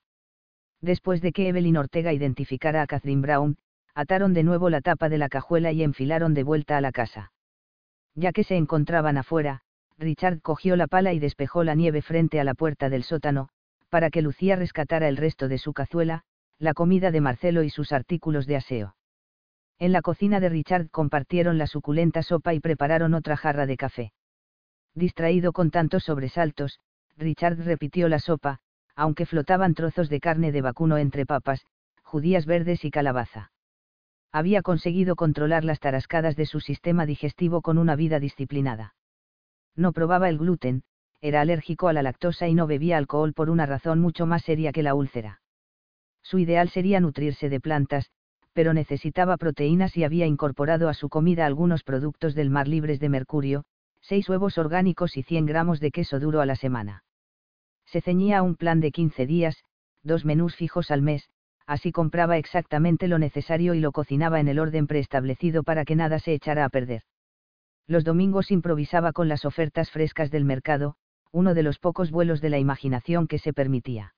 Después 0.81 1.21
de 1.21 1.31
que 1.31 1.47
Evelyn 1.47 1.77
Ortega 1.77 2.13
identificara 2.13 2.81
a 2.81 2.87
Catherine 2.87 3.21
Brown, 3.21 3.57
ataron 3.93 4.33
de 4.33 4.43
nuevo 4.43 4.69
la 4.69 4.81
tapa 4.81 5.09
de 5.09 5.17
la 5.17 5.29
cajuela 5.29 5.71
y 5.71 5.83
enfilaron 5.83 6.33
de 6.33 6.43
vuelta 6.43 6.77
a 6.77 6.81
la 6.81 6.91
casa. 6.91 7.31
Ya 8.15 8.31
que 8.31 8.43
se 8.43 8.55
encontraban 8.55 9.17
afuera, 9.17 9.61
Richard 9.97 10.41
cogió 10.41 10.75
la 10.75 10.87
pala 10.87 11.13
y 11.13 11.19
despejó 11.19 11.63
la 11.63 11.75
nieve 11.75 12.01
frente 12.01 12.39
a 12.39 12.43
la 12.43 12.53
puerta 12.53 12.89
del 12.89 13.03
sótano, 13.03 13.49
para 13.89 14.09
que 14.09 14.21
Lucía 14.21 14.55
rescatara 14.55 15.09
el 15.09 15.17
resto 15.17 15.47
de 15.47 15.57
su 15.57 15.73
cazuela, 15.73 16.23
la 16.57 16.73
comida 16.73 17.11
de 17.11 17.21
Marcelo 17.21 17.63
y 17.63 17.69
sus 17.69 17.91
artículos 17.91 18.45
de 18.45 18.55
aseo. 18.55 18.95
En 19.79 19.91
la 19.91 20.01
cocina 20.01 20.39
de 20.39 20.49
Richard 20.49 20.89
compartieron 20.89 21.57
la 21.57 21.67
suculenta 21.67 22.21
sopa 22.21 22.53
y 22.53 22.59
prepararon 22.59 23.13
otra 23.13 23.37
jarra 23.37 23.65
de 23.65 23.77
café. 23.77 24.13
Distraído 24.93 25.53
con 25.53 25.71
tantos 25.71 26.03
sobresaltos, 26.03 26.79
Richard 27.17 27.57
repitió 27.59 28.09
la 28.09 28.19
sopa, 28.19 28.59
aunque 28.99 29.25
flotaban 29.25 29.75
trozos 29.75 30.09
de 30.09 30.19
carne 30.19 30.51
de 30.51 30.61
vacuno 30.61 30.97
entre 30.97 31.25
papas, 31.25 31.65
judías 32.03 32.45
verdes 32.45 32.83
y 32.83 32.91
calabaza. 32.91 33.53
Había 34.29 34.61
conseguido 34.61 35.15
controlar 35.15 35.63
las 35.63 35.79
tarascadas 35.79 36.35
de 36.35 36.45
su 36.45 36.59
sistema 36.59 37.05
digestivo 37.05 37.61
con 37.61 37.77
una 37.77 37.95
vida 37.95 38.19
disciplinada. 38.19 38.95
No 39.73 39.93
probaba 39.93 40.27
el 40.27 40.37
gluten, 40.37 40.83
era 41.21 41.39
alérgico 41.39 41.87
a 41.87 41.93
la 41.93 42.03
lactosa 42.03 42.49
y 42.49 42.53
no 42.53 42.67
bebía 42.67 42.97
alcohol 42.97 43.31
por 43.31 43.49
una 43.49 43.65
razón 43.65 44.01
mucho 44.01 44.25
más 44.25 44.43
seria 44.43 44.73
que 44.73 44.83
la 44.83 44.95
úlcera. 44.95 45.39
Su 46.21 46.37
ideal 46.37 46.67
sería 46.67 46.99
nutrirse 46.99 47.47
de 47.47 47.61
plantas, 47.61 48.11
pero 48.51 48.73
necesitaba 48.73 49.37
proteínas 49.37 49.95
y 49.95 50.03
había 50.03 50.25
incorporado 50.25 50.89
a 50.89 50.93
su 50.93 51.07
comida 51.07 51.45
algunos 51.45 51.83
productos 51.83 52.35
del 52.35 52.49
mar 52.49 52.67
libres 52.67 52.99
de 52.99 53.07
mercurio, 53.07 53.63
seis 54.01 54.27
huevos 54.27 54.57
orgánicos 54.57 55.15
y 55.15 55.23
100 55.23 55.45
gramos 55.45 55.79
de 55.79 55.91
queso 55.91 56.19
duro 56.19 56.41
a 56.41 56.45
la 56.45 56.57
semana. 56.57 57.03
Se 57.91 58.01
ceñía 58.01 58.39
a 58.39 58.41
un 58.41 58.55
plan 58.55 58.79
de 58.79 58.91
15 58.91 59.25
días, 59.25 59.63
dos 60.03 60.25
menús 60.25 60.55
fijos 60.55 60.91
al 60.91 61.01
mes, 61.01 61.29
así 61.65 61.91
compraba 61.91 62.37
exactamente 62.37 63.07
lo 63.07 63.19
necesario 63.19 63.73
y 63.73 63.79
lo 63.79 63.91
cocinaba 63.91 64.39
en 64.39 64.47
el 64.47 64.59
orden 64.59 64.87
preestablecido 64.87 65.63
para 65.63 65.85
que 65.85 65.95
nada 65.95 66.19
se 66.19 66.33
echara 66.33 66.65
a 66.65 66.69
perder. 66.69 67.03
Los 67.87 68.03
domingos 68.03 68.51
improvisaba 68.51 69.11
con 69.11 69.27
las 69.27 69.45
ofertas 69.45 69.89
frescas 69.91 70.29
del 70.31 70.45
mercado, 70.45 70.95
uno 71.31 71.53
de 71.53 71.63
los 71.63 71.79
pocos 71.79 72.11
vuelos 72.11 72.41
de 72.41 72.49
la 72.49 72.59
imaginación 72.59 73.27
que 73.27 73.39
se 73.39 73.53
permitía 73.53 74.13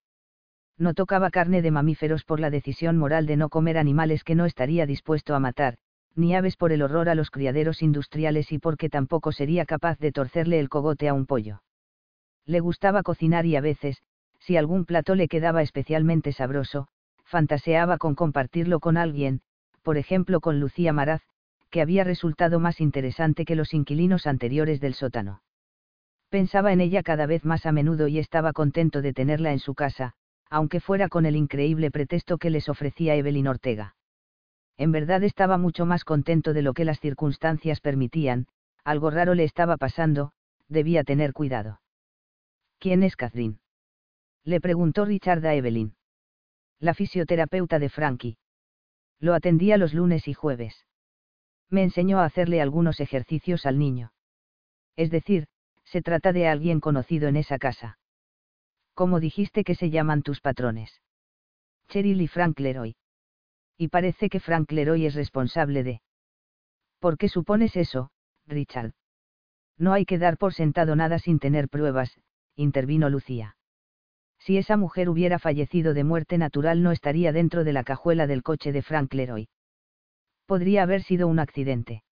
no 0.82 0.96
tocaba 0.96 1.30
carne 1.30 1.62
de 1.62 1.70
mamíferos 1.70 2.24
por 2.24 2.40
la 2.40 2.50
decisión 2.50 2.98
moral 2.98 3.28
de 3.28 3.38
no 3.38 3.50
comer 3.50 3.78
animales 3.78 4.24
que 4.24 4.36
no 4.36 4.46
estaría 4.46 4.88
dispuesto 4.88 5.36
a 5.36 5.40
matar, 5.40 5.78
ni 6.16 6.36
aves 6.36 6.58
por 6.58 6.72
el 6.72 6.82
horror 6.82 7.08
a 7.08 7.16
los 7.16 7.30
criaderos 7.30 7.84
industriales 7.84 8.52
y 8.52 8.58
porque 8.58 8.90
tampoco 8.90 9.32
sería 9.32 9.66
capaz 9.66 10.00
de 10.00 10.12
torcerle 10.12 10.60
el 10.60 10.70
cogote 10.70 11.08
a 11.08 11.14
un 11.14 11.28
pollo. 11.28 11.62
Le 12.46 12.60
gustaba 12.60 13.04
cocinar 13.04 13.46
y 13.46 13.56
a 13.56 13.62
veces, 13.62 14.02
si 14.40 14.58
algún 14.58 14.86
plato 14.86 15.16
le 15.16 15.28
quedaba 15.28 15.62
especialmente 15.62 16.32
sabroso, 16.32 16.88
fantaseaba 17.24 17.98
con 17.98 18.16
compartirlo 18.16 18.80
con 18.80 18.98
alguien, 18.98 19.42
por 19.84 19.98
ejemplo 19.98 20.42
con 20.42 20.60
Lucía 20.60 20.94
Maraz, 20.94 21.22
que 21.70 21.82
había 21.82 22.04
resultado 22.04 22.60
más 22.60 22.82
interesante 22.82 23.46
que 23.46 23.56
los 23.56 23.74
inquilinos 23.74 24.28
anteriores 24.28 24.82
del 24.82 24.94
sótano. 24.94 25.42
Pensaba 26.30 26.74
en 26.74 26.82
ella 26.82 27.04
cada 27.04 27.26
vez 27.26 27.46
más 27.46 27.66
a 27.66 27.72
menudo 27.72 28.08
y 28.08 28.20
estaba 28.20 28.54
contento 28.54 29.02
de 29.02 29.14
tenerla 29.14 29.52
en 29.52 29.60
su 29.60 29.76
casa, 29.76 30.14
aunque 30.50 30.80
fuera 30.82 31.08
con 31.08 31.26
el 31.26 31.36
increíble 31.36 31.92
pretexto 31.92 32.38
que 32.38 32.50
les 32.50 32.68
ofrecía 32.68 33.16
Evelyn 33.16 33.48
Ortega. 33.48 33.96
En 34.78 34.92
verdad 34.92 35.24
estaba 35.24 35.58
mucho 35.58 35.86
más 35.86 36.04
contento 36.04 36.54
de 36.54 36.62
lo 36.62 36.74
que 36.74 36.86
las 36.86 37.00
circunstancias 37.00 37.80
permitían, 37.80 38.48
algo 38.84 39.10
raro 39.12 39.34
le 39.34 39.44
estaba 39.44 39.78
pasando, 39.78 40.32
debía 40.68 41.04
tener 41.04 41.34
cuidado. 41.34 41.80
¿Quién 42.82 43.04
es 43.04 43.16
Catherine? 43.16 43.60
Le 44.44 44.60
preguntó 44.60 45.06
Richard 45.06 45.46
a 45.46 45.54
Evelyn. 45.54 45.94
La 46.80 46.96
fisioterapeuta 46.96 47.78
de 47.78 47.90
Frankie. 47.90 48.38
Lo 49.20 49.36
atendía 49.36 49.78
los 49.78 49.94
lunes 49.94 50.28
y 50.28 50.34
jueves. 50.34 50.88
Me 51.70 51.84
enseñó 51.84 52.18
a 52.18 52.26
hacerle 52.26 52.60
algunos 52.60 53.00
ejercicios 53.00 53.68
al 53.68 53.78
niño. 53.78 54.14
Es 54.96 55.12
decir, 55.12 55.48
se 55.84 56.02
trata 56.02 56.34
de 56.34 56.48
alguien 56.48 56.80
conocido 56.80 57.28
en 57.28 57.36
esa 57.36 57.60
casa. 57.60 58.00
¿Cómo 58.96 59.20
dijiste 59.20 59.64
que 59.64 59.76
se 59.76 59.92
llaman 59.92 60.24
tus 60.24 60.42
patrones? 60.42 61.04
Cheryl 61.88 62.20
y 62.20 62.28
Frank 62.28 62.60
Leroy. 62.60 62.96
Y 63.78 63.90
parece 63.90 64.28
que 64.28 64.40
Frank 64.40 64.72
Leroy 64.72 65.06
es 65.06 65.14
responsable 65.14 65.84
de... 65.84 66.02
¿Por 66.98 67.20
qué 67.20 67.30
supones 67.30 67.76
eso, 67.76 68.10
Richard? 68.48 68.94
No 69.78 69.94
hay 69.94 70.04
que 70.04 70.18
dar 70.18 70.40
por 70.40 70.56
sentado 70.56 70.96
nada 70.96 71.20
sin 71.20 71.38
tener 71.38 71.70
pruebas, 71.70 72.20
intervino 72.56 73.10
Lucía. 73.10 73.56
Si 74.40 74.58
esa 74.58 74.76
mujer 74.76 75.10
hubiera 75.10 75.40
fallecido 75.40 75.94
de 75.94 76.04
muerte 76.04 76.38
natural 76.38 76.82
no 76.82 76.92
estaría 76.92 77.32
dentro 77.32 77.64
de 77.64 77.74
la 77.74 77.84
cajuela 77.84 78.28
del 78.28 78.44
coche 78.44 78.72
de 78.72 78.82
Frank 78.82 79.14
Leroy. 79.14 79.50
Podría 80.46 80.84
haber 80.84 81.04
sido 81.04 81.28
un 81.28 81.40
accidente. 81.40 82.04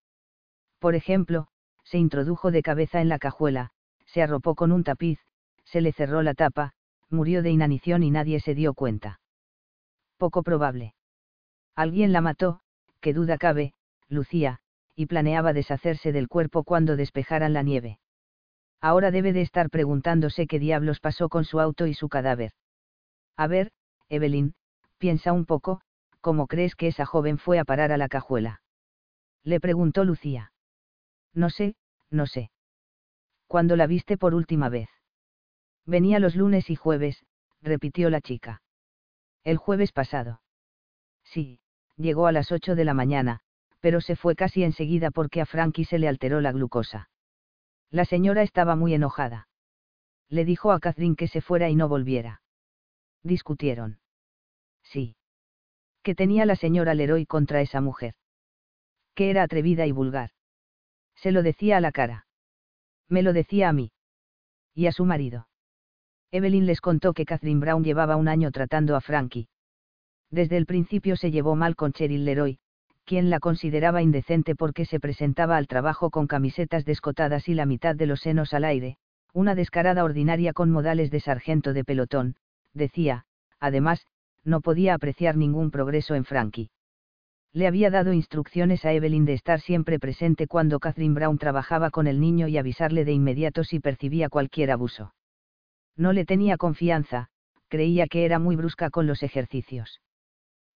Por 0.79 0.95
ejemplo, 0.95 1.47
se 1.83 1.97
introdujo 1.97 2.51
de 2.51 2.61
cabeza 2.61 3.01
en 3.01 3.09
la 3.09 3.19
cajuela, 3.19 3.71
se 4.05 4.21
arropó 4.21 4.55
con 4.55 4.71
un 4.71 4.83
tapiz, 4.83 5.19
se 5.65 5.81
le 5.81 5.91
cerró 5.91 6.21
la 6.21 6.33
tapa, 6.35 6.73
murió 7.09 7.41
de 7.41 7.49
inanición 7.51 8.03
y 8.03 8.11
nadie 8.11 8.39
se 8.39 8.55
dio 8.55 8.73
cuenta. 8.73 9.19
Poco 10.17 10.43
probable. 10.43 10.93
Alguien 11.75 12.11
la 12.11 12.21
mató, 12.21 12.61
que 13.01 13.13
duda 13.13 13.37
cabe, 13.37 13.73
Lucía, 14.07 14.59
y 14.95 15.05
planeaba 15.05 15.53
deshacerse 15.53 16.11
del 16.11 16.27
cuerpo 16.27 16.63
cuando 16.63 16.95
despejaran 16.95 17.53
la 17.53 17.63
nieve. 17.63 17.99
Ahora 18.81 19.11
debe 19.11 19.33
de 19.33 19.41
estar 19.41 19.69
preguntándose 19.69 20.47
qué 20.47 20.59
diablos 20.59 20.99
pasó 20.99 21.29
con 21.29 21.43
su 21.43 21.59
auto 21.59 21.87
y 21.87 21.93
su 21.93 22.07
cadáver. 22.07 22.53
A 23.35 23.47
ver, 23.47 23.71
Evelyn, 24.07 24.53
piensa 24.97 25.33
un 25.33 25.45
poco, 25.45 25.81
¿cómo 26.21 26.47
crees 26.47 26.75
que 26.75 26.87
esa 26.87 27.05
joven 27.05 27.37
fue 27.37 27.59
a 27.59 27.65
parar 27.65 27.91
a 27.91 27.97
la 27.97 28.07
cajuela? 28.07 28.61
Le 29.43 29.59
preguntó 29.59 30.03
Lucía. 30.03 30.51
No 31.33 31.49
sé, 31.49 31.75
no 32.09 32.25
sé. 32.25 32.51
¿Cuándo 33.47 33.75
la 33.75 33.87
viste 33.87 34.17
por 34.17 34.33
última 34.33 34.69
vez? 34.69 34.89
Venía 35.85 36.19
los 36.19 36.35
lunes 36.35 36.69
y 36.69 36.75
jueves, 36.75 37.25
repitió 37.61 38.09
la 38.09 38.21
chica. 38.21 38.61
El 39.43 39.57
jueves 39.57 39.91
pasado. 39.91 40.41
Sí, 41.23 41.59
llegó 41.95 42.27
a 42.27 42.31
las 42.31 42.51
ocho 42.51 42.75
de 42.75 42.85
la 42.85 42.93
mañana, 42.93 43.41
pero 43.79 44.01
se 44.01 44.15
fue 44.15 44.35
casi 44.35 44.63
enseguida 44.63 45.11
porque 45.11 45.41
a 45.41 45.45
Frankie 45.45 45.85
se 45.85 45.99
le 45.99 46.07
alteró 46.07 46.41
la 46.41 46.51
glucosa. 46.51 47.09
La 47.91 48.05
señora 48.05 48.43
estaba 48.43 48.75
muy 48.75 48.93
enojada. 48.93 49.47
Le 50.29 50.45
dijo 50.45 50.71
a 50.71 50.79
Catherine 50.79 51.15
que 51.15 51.27
se 51.27 51.41
fuera 51.41 51.69
y 51.69 51.75
no 51.75 51.87
volviera. 51.89 52.41
Discutieron. 53.23 53.99
Sí. 54.83 55.15
¿Qué 56.03 56.15
tenía 56.15 56.45
la 56.45 56.55
señora 56.55 56.93
Leroy 56.93 57.25
contra 57.25 57.61
esa 57.61 57.81
mujer? 57.81 58.13
Que 59.15 59.31
era 59.31 59.43
atrevida 59.43 59.85
y 59.85 59.91
vulgar. 59.91 60.31
Se 61.15 61.31
lo 61.31 61.43
decía 61.43 61.77
a 61.77 61.81
la 61.81 61.91
cara. 61.91 62.27
Me 63.07 63.23
lo 63.23 63.33
decía 63.33 63.69
a 63.69 63.73
mí. 63.73 63.91
Y 64.73 64.85
a 64.85 64.91
su 64.91 65.03
marido. 65.03 65.47
Evelyn 66.31 66.67
les 66.67 66.79
contó 66.79 67.13
que 67.13 67.25
Catherine 67.25 67.59
Brown 67.59 67.83
llevaba 67.83 68.15
un 68.15 68.27
año 68.27 68.51
tratando 68.51 68.95
a 68.95 69.01
Frankie. 69.01 69.49
Desde 70.29 70.57
el 70.57 70.67
principio 70.67 71.17
se 71.17 71.31
llevó 71.31 71.55
mal 71.55 71.75
con 71.75 71.91
Cheryl 71.91 72.23
Leroy, 72.23 72.59
quien 73.09 73.31
la 73.31 73.39
consideraba 73.39 74.03
indecente 74.03 74.55
porque 74.55 74.85
se 74.85 74.99
presentaba 74.99 75.57
al 75.57 75.65
trabajo 75.65 76.11
con 76.11 76.27
camisetas 76.27 76.85
descotadas 76.85 77.49
y 77.49 77.55
la 77.55 77.65
mitad 77.65 77.95
de 77.95 78.05
los 78.05 78.19
senos 78.19 78.53
al 78.53 78.63
aire, 78.63 78.97
una 79.33 79.55
descarada 79.55 80.03
ordinaria 80.03 80.53
con 80.53 80.69
modales 80.69 81.09
de 81.09 81.19
sargento 81.19 81.73
de 81.73 81.83
pelotón, 81.83 82.35
decía, 82.75 83.25
además, 83.59 84.05
no 84.43 84.61
podía 84.61 84.93
apreciar 84.93 85.37
ningún 85.37 85.71
progreso 85.71 86.13
en 86.13 86.23
Frankie. 86.23 86.69
Le 87.51 87.65
había 87.65 87.89
dado 87.89 88.13
instrucciones 88.13 88.85
a 88.85 88.93
Evelyn 88.93 89.25
de 89.25 89.33
estar 89.33 89.59
siempre 89.59 89.97
presente 89.97 90.45
cuando 90.45 90.79
Catherine 90.79 91.15
Brown 91.15 91.39
trabajaba 91.39 91.89
con 91.89 92.05
el 92.05 92.19
niño 92.19 92.47
y 92.47 92.59
avisarle 92.59 93.05
de 93.05 93.13
inmediato 93.13 93.63
si 93.63 93.79
percibía 93.79 94.29
cualquier 94.29 94.69
abuso. 94.69 95.15
No 95.97 96.13
le 96.13 96.25
tenía 96.25 96.57
confianza, 96.57 97.29
creía 97.69 98.05
que 98.05 98.25
era 98.25 98.37
muy 98.37 98.55
brusca 98.55 98.91
con 98.91 99.07
los 99.07 99.23
ejercicios. 99.23 99.99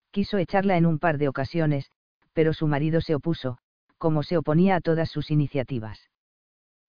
Quiso 0.09 0.39
echarla 0.39 0.77
en 0.77 0.87
un 0.87 0.97
par 0.97 1.19
de 1.19 1.27
ocasiones, 1.27 1.91
pero 2.33 2.53
su 2.53 2.67
marido 2.67 3.01
se 3.01 3.15
opuso, 3.15 3.57
como 3.97 4.23
se 4.23 4.37
oponía 4.37 4.75
a 4.75 4.81
todas 4.81 5.09
sus 5.09 5.31
iniciativas. 5.31 6.09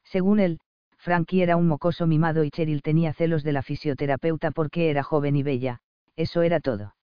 Según 0.04 0.40
él, 0.40 0.60
Frankie 0.98 1.42
era 1.42 1.56
un 1.56 1.68
mocoso 1.68 2.06
mimado 2.06 2.44
y 2.44 2.50
Cheryl 2.50 2.82
tenía 2.82 3.12
celos 3.12 3.44
de 3.44 3.52
la 3.52 3.62
fisioterapeuta 3.62 4.50
porque 4.50 4.90
era 4.90 5.02
joven 5.02 5.36
y 5.36 5.42
bella, 5.42 5.80
eso 6.16 6.42
era 6.42 6.60
todo. 6.60 6.94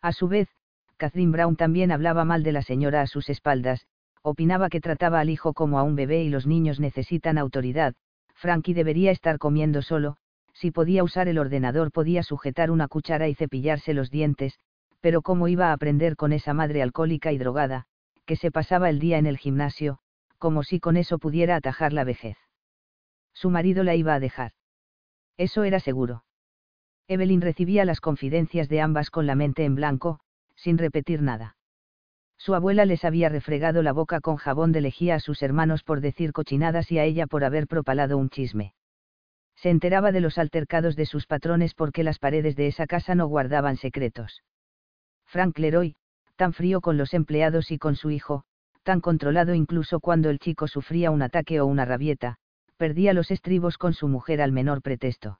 A 0.00 0.12
su 0.12 0.28
vez, 0.28 0.48
Catherine 0.96 1.32
Brown 1.32 1.56
también 1.56 1.92
hablaba 1.92 2.24
mal 2.24 2.42
de 2.42 2.52
la 2.52 2.62
señora 2.62 3.02
a 3.02 3.06
sus 3.06 3.28
espaldas, 3.28 3.86
opinaba 4.22 4.68
que 4.68 4.80
trataba 4.80 5.20
al 5.20 5.30
hijo 5.30 5.52
como 5.54 5.78
a 5.78 5.82
un 5.82 5.94
bebé 5.94 6.22
y 6.22 6.28
los 6.28 6.46
niños 6.46 6.80
necesitan 6.80 7.38
autoridad, 7.38 7.94
Frankie 8.34 8.74
debería 8.74 9.10
estar 9.10 9.38
comiendo 9.38 9.82
solo, 9.82 10.16
si 10.54 10.70
podía 10.70 11.04
usar 11.04 11.28
el 11.28 11.38
ordenador 11.38 11.92
podía 11.92 12.22
sujetar 12.22 12.70
una 12.70 12.88
cuchara 12.88 13.28
y 13.28 13.34
cepillarse 13.34 13.94
los 13.94 14.10
dientes, 14.10 14.58
pero 15.00 15.22
cómo 15.22 15.48
iba 15.48 15.68
a 15.68 15.72
aprender 15.72 16.16
con 16.16 16.32
esa 16.32 16.54
madre 16.54 16.82
alcohólica 16.82 17.32
y 17.32 17.38
drogada, 17.38 17.86
que 18.26 18.36
se 18.36 18.50
pasaba 18.50 18.90
el 18.90 18.98
día 18.98 19.18
en 19.18 19.26
el 19.26 19.38
gimnasio, 19.38 19.98
como 20.38 20.62
si 20.62 20.80
con 20.80 20.96
eso 20.96 21.18
pudiera 21.18 21.56
atajar 21.56 21.92
la 21.92 22.04
vejez. 22.04 22.36
Su 23.32 23.50
marido 23.50 23.84
la 23.84 23.94
iba 23.94 24.14
a 24.14 24.20
dejar. 24.20 24.52
Eso 25.36 25.64
era 25.64 25.80
seguro. 25.80 26.24
Evelyn 27.06 27.40
recibía 27.40 27.84
las 27.84 28.00
confidencias 28.00 28.68
de 28.68 28.80
ambas 28.80 29.10
con 29.10 29.26
la 29.26 29.34
mente 29.34 29.64
en 29.64 29.74
blanco, 29.74 30.20
sin 30.56 30.76
repetir 30.76 31.22
nada. 31.22 31.56
Su 32.36 32.54
abuela 32.54 32.84
les 32.84 33.04
había 33.04 33.28
refregado 33.28 33.82
la 33.82 33.92
boca 33.92 34.20
con 34.20 34.36
jabón 34.36 34.72
de 34.72 34.80
lejía 34.80 35.16
a 35.16 35.20
sus 35.20 35.42
hermanos 35.42 35.82
por 35.82 36.00
decir 36.00 36.32
cochinadas 36.32 36.90
y 36.92 36.98
a 36.98 37.04
ella 37.04 37.26
por 37.26 37.44
haber 37.44 37.66
propalado 37.66 38.18
un 38.18 38.28
chisme. 38.30 38.74
Se 39.56 39.70
enteraba 39.70 40.12
de 40.12 40.20
los 40.20 40.38
altercados 40.38 40.94
de 40.94 41.06
sus 41.06 41.26
patrones 41.26 41.74
porque 41.74 42.04
las 42.04 42.18
paredes 42.18 42.54
de 42.54 42.68
esa 42.68 42.86
casa 42.86 43.16
no 43.16 43.26
guardaban 43.26 43.76
secretos. 43.76 44.42
Frank 45.28 45.58
Leroy, 45.58 45.94
tan 46.36 46.54
frío 46.54 46.80
con 46.80 46.96
los 46.96 47.12
empleados 47.12 47.70
y 47.70 47.78
con 47.78 47.96
su 47.96 48.10
hijo, 48.10 48.44
tan 48.82 49.02
controlado 49.02 49.54
incluso 49.54 50.00
cuando 50.00 50.30
el 50.30 50.38
chico 50.38 50.66
sufría 50.66 51.10
un 51.10 51.20
ataque 51.20 51.60
o 51.60 51.66
una 51.66 51.84
rabieta, 51.84 52.36
perdía 52.78 53.12
los 53.12 53.30
estribos 53.30 53.76
con 53.76 53.92
su 53.92 54.08
mujer 54.08 54.40
al 54.40 54.52
menor 54.52 54.80
pretexto. 54.80 55.38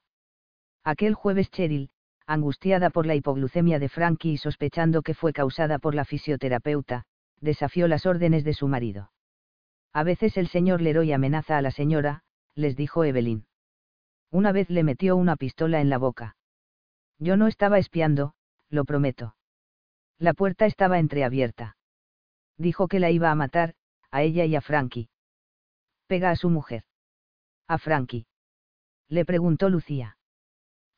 Aquel 0.83 1.15
jueves 1.15 1.49
Cheryl, 1.49 1.89
angustiada 2.27 2.91
por 2.91 3.07
la 3.07 3.15
hipoglucemia 3.15 3.79
de 3.79 3.89
Frankie 3.89 4.33
y 4.33 4.37
sospechando 4.37 5.01
que 5.01 5.15
fue 5.15 5.33
causada 5.33 5.79
por 5.79 5.95
la 5.95 6.05
fisioterapeuta, 6.05 7.05
desafió 7.41 7.87
las 7.87 8.05
órdenes 8.05 8.43
de 8.43 8.53
su 8.53 8.67
marido. 8.67 9.11
A 9.91 10.03
veces 10.03 10.37
el 10.37 10.49
señor 10.49 10.81
Leroy 10.81 11.11
amenaza 11.11 11.57
a 11.57 11.63
la 11.63 11.71
señora, 11.71 12.21
les 12.53 12.75
dijo 12.75 13.03
Evelyn. 13.03 13.47
Una 14.29 14.51
vez 14.51 14.69
le 14.69 14.83
metió 14.83 15.15
una 15.15 15.35
pistola 15.35 15.81
en 15.81 15.89
la 15.89 15.97
boca. 15.97 16.37
Yo 17.17 17.37
no 17.37 17.47
estaba 17.47 17.79
espiando, 17.79 18.35
lo 18.69 18.85
prometo. 18.85 19.35
La 20.19 20.33
puerta 20.33 20.65
estaba 20.65 20.99
entreabierta. 20.99 21.77
Dijo 22.57 22.89
que 22.89 22.99
la 22.99 23.09
iba 23.09 23.31
a 23.31 23.35
matar, 23.35 23.75
a 24.11 24.21
ella 24.21 24.43
y 24.43 24.55
a 24.55 24.61
Frankie. 24.61 25.09
Pega 26.07 26.29
a 26.29 26.35
su 26.35 26.49
mujer. 26.49 26.83
A 27.67 27.77
Frankie. 27.77 28.27
Le 29.07 29.23
preguntó 29.23 29.69
Lucía. 29.69 30.17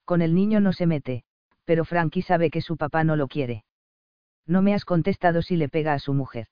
Con 0.06 0.24
el 0.24 0.34
niño 0.34 0.60
no 0.60 0.74
se 0.74 0.88
mete, 0.88 1.24
pero 1.66 1.86
Frankie 1.86 2.24
sabe 2.24 2.50
que 2.50 2.62
su 2.62 2.78
papá 2.78 3.04
no 3.04 3.16
lo 3.16 3.28
quiere. 3.28 3.64
No 4.48 4.64
me 4.64 4.74
has 4.74 4.86
contestado 4.86 5.44
si 5.44 5.56
le 5.56 5.70
pega 5.70 5.94
a 5.94 6.00
su 6.00 6.14
mujer. 6.14 6.48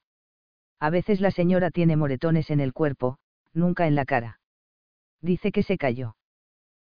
A 0.79 0.91
veces 0.91 1.21
la 1.21 1.31
señora 1.31 1.71
tiene 1.71 1.97
moretones 1.97 2.51
en 2.51 2.59
el 2.59 2.71
cuerpo, 2.71 3.17
nunca 3.51 3.87
en 3.87 3.95
la 3.95 4.05
cara. 4.05 4.39
Dice 5.21 5.51
que 5.51 5.63
se 5.63 5.77
cayó. 5.77 6.15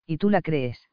¿Y 0.07 0.17
tú 0.17 0.29
la 0.29 0.41
crees? 0.41 0.89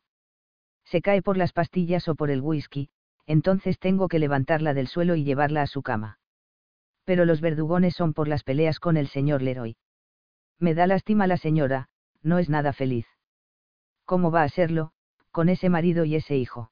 Se 0.85 1.01
cae 1.01 1.23
por 1.23 1.39
las 1.39 1.53
pastillas 1.53 2.07
o 2.09 2.15
por 2.15 2.31
el 2.31 2.43
whisky, 2.43 2.91
entonces 3.27 3.79
tengo 3.79 4.09
que 4.09 4.19
levantarla 4.19 4.75
del 4.75 4.87
suelo 4.87 5.15
y 5.17 5.25
llevarla 5.25 5.63
a 5.63 5.67
su 5.67 5.83
cama. 5.83 6.19
Pero 7.05 7.25
los 7.25 7.41
verdugones 7.41 7.95
son 7.95 8.15
por 8.15 8.29
las 8.29 8.45
peleas 8.45 8.81
con 8.81 8.97
el 8.97 9.09
señor 9.09 9.43
Leroy. 9.43 9.77
Me 10.59 10.75
da 10.75 10.87
lástima 10.87 11.27
la 11.27 11.37
señora, 11.37 11.89
no 12.23 12.39
es 12.39 12.49
nada 12.49 12.73
feliz. 12.73 13.07
¿Cómo 14.05 14.31
va 14.31 14.43
a 14.43 14.49
serlo, 14.49 14.93
con 15.31 15.49
ese 15.49 15.69
marido 15.69 16.05
y 16.05 16.17
ese 16.17 16.37
hijo? 16.37 16.71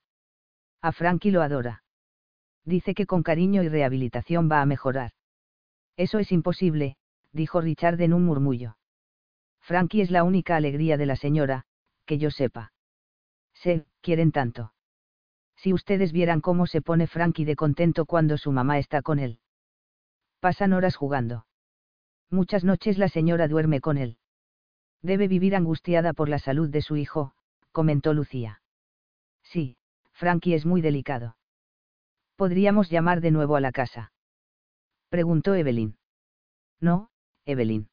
A 0.80 0.92
Frankie 0.92 1.30
lo 1.30 1.42
adora. 1.42 1.82
Dice 2.64 2.94
que 2.94 3.06
con 3.06 3.22
cariño 3.22 3.62
y 3.62 3.68
rehabilitación 3.68 4.50
va 4.50 4.60
a 4.60 4.66
mejorar. 4.66 5.12
Eso 5.96 6.18
es 6.18 6.32
imposible, 6.32 6.96
dijo 7.32 7.60
Richard 7.60 8.00
en 8.00 8.12
un 8.12 8.24
murmullo. 8.24 8.76
Frankie 9.60 10.02
es 10.02 10.10
la 10.10 10.24
única 10.24 10.56
alegría 10.56 10.96
de 10.96 11.06
la 11.06 11.16
señora, 11.16 11.64
que 12.04 12.18
yo 12.18 12.30
sepa. 12.30 12.72
Se, 13.54 13.86
quieren 14.00 14.32
tanto. 14.32 14.72
Si 15.62 15.72
ustedes 15.72 16.10
vieran 16.10 16.40
cómo 16.40 16.66
se 16.66 16.82
pone 16.82 17.06
Frankie 17.06 17.44
de 17.44 17.54
contento 17.54 18.04
cuando 18.04 18.36
su 18.36 18.50
mamá 18.50 18.80
está 18.80 19.00
con 19.00 19.20
él. 19.20 19.38
Pasan 20.40 20.72
horas 20.72 20.96
jugando. 20.96 21.46
Muchas 22.30 22.64
noches 22.64 22.98
la 22.98 23.08
señora 23.08 23.46
duerme 23.46 23.80
con 23.80 23.96
él. 23.96 24.18
Debe 25.02 25.28
vivir 25.28 25.54
angustiada 25.54 26.14
por 26.14 26.28
la 26.28 26.40
salud 26.40 26.68
de 26.68 26.82
su 26.82 26.96
hijo, 26.96 27.34
comentó 27.70 28.12
Lucía. 28.12 28.60
Sí, 29.44 29.76
Frankie 30.12 30.54
es 30.54 30.66
muy 30.66 30.80
delicado. 30.80 31.36
¿Podríamos 32.34 32.90
llamar 32.90 33.20
de 33.20 33.30
nuevo 33.30 33.54
a 33.54 33.60
la 33.60 33.70
casa? 33.70 34.12
Preguntó 35.10 35.54
Evelyn. 35.54 35.96
No, 36.80 37.10
Evelyn. 37.44 37.88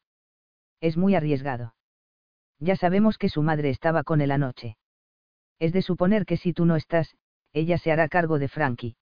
Es 0.82 0.98
muy 0.98 1.14
arriesgado. 1.14 1.76
Ya 2.58 2.76
sabemos 2.76 3.20
que 3.20 3.30
su 3.30 3.44
madre 3.44 3.70
estaba 3.70 4.04
con 4.04 4.22
él 4.22 4.32
anoche. 4.32 4.76
Es 5.60 5.72
de 5.72 5.84
suponer 5.84 6.26
que 6.26 6.38
si 6.38 6.52
tú 6.52 6.66
no 6.66 6.76
estás, 6.76 7.16
ella 7.54 7.78
se 7.78 7.92
hará 7.92 8.08
cargo 8.08 8.40
de 8.40 8.48
Frankie. 8.48 8.96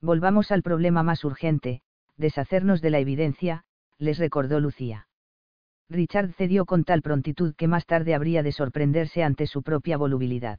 Volvamos 0.00 0.50
al 0.50 0.62
problema 0.62 1.02
más 1.02 1.24
urgente, 1.24 1.82
deshacernos 2.16 2.80
de 2.82 2.90
la 2.90 2.98
evidencia, 2.98 3.64
les 3.98 4.18
recordó 4.18 4.60
Lucía. 4.60 5.06
Richard 5.88 6.32
cedió 6.32 6.64
con 6.64 6.84
tal 6.84 7.02
prontitud 7.02 7.54
que 7.54 7.68
más 7.68 7.86
tarde 7.86 8.14
habría 8.14 8.42
de 8.42 8.52
sorprenderse 8.52 9.22
ante 9.22 9.46
su 9.46 9.62
propia 9.62 9.96
volubilidad. 9.96 10.58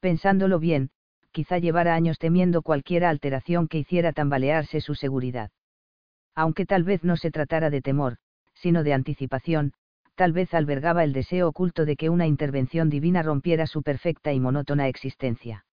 Pensándolo 0.00 0.58
bien, 0.58 0.90
quizá 1.32 1.58
llevara 1.58 1.94
años 1.94 2.18
temiendo 2.18 2.62
cualquier 2.62 3.04
alteración 3.04 3.68
que 3.68 3.78
hiciera 3.78 4.12
tambalearse 4.12 4.80
su 4.80 4.94
seguridad. 4.94 5.50
Aunque 6.34 6.66
tal 6.66 6.84
vez 6.84 7.04
no 7.04 7.16
se 7.16 7.30
tratara 7.30 7.70
de 7.70 7.80
temor, 7.80 8.18
sino 8.54 8.82
de 8.84 8.92
anticipación, 8.92 9.72
tal 10.14 10.32
vez 10.32 10.54
albergaba 10.54 11.04
el 11.04 11.12
deseo 11.12 11.48
oculto 11.48 11.84
de 11.84 11.96
que 11.96 12.10
una 12.10 12.26
intervención 12.26 12.88
divina 12.88 13.22
rompiera 13.22 13.66
su 13.66 13.82
perfecta 13.82 14.32
y 14.32 14.40
monótona 14.40 14.88
existencia. 14.88 15.64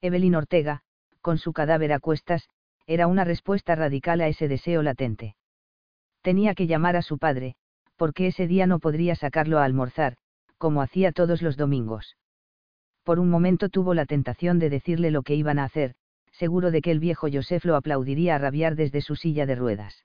Evelyn 0.00 0.34
Ortega, 0.36 0.82
con 1.20 1.38
su 1.38 1.52
cadáver 1.52 1.92
a 1.92 1.98
cuestas, 1.98 2.48
era 2.86 3.06
una 3.06 3.24
respuesta 3.24 3.74
radical 3.74 4.20
a 4.20 4.28
ese 4.28 4.48
deseo 4.48 4.82
latente. 4.82 5.36
Tenía 6.22 6.54
que 6.54 6.66
llamar 6.66 6.96
a 6.96 7.02
su 7.02 7.18
padre, 7.18 7.56
porque 7.96 8.28
ese 8.28 8.46
día 8.46 8.66
no 8.66 8.78
podría 8.78 9.14
sacarlo 9.14 9.58
a 9.58 9.64
almorzar, 9.64 10.16
como 10.56 10.82
hacía 10.82 11.12
todos 11.12 11.42
los 11.42 11.56
domingos. 11.56 12.16
Por 13.02 13.18
un 13.18 13.28
momento 13.28 13.68
tuvo 13.68 13.94
la 13.94 14.06
tentación 14.06 14.58
de 14.58 14.70
decirle 14.70 15.10
lo 15.10 15.22
que 15.22 15.34
iban 15.34 15.58
a 15.58 15.64
hacer, 15.64 15.94
seguro 16.32 16.70
de 16.70 16.80
que 16.80 16.90
el 16.90 17.00
viejo 17.00 17.28
Joseph 17.32 17.64
lo 17.64 17.74
aplaudiría 17.74 18.36
a 18.36 18.38
rabiar 18.38 18.76
desde 18.76 19.00
su 19.00 19.16
silla 19.16 19.46
de 19.46 19.56
ruedas. 19.56 20.04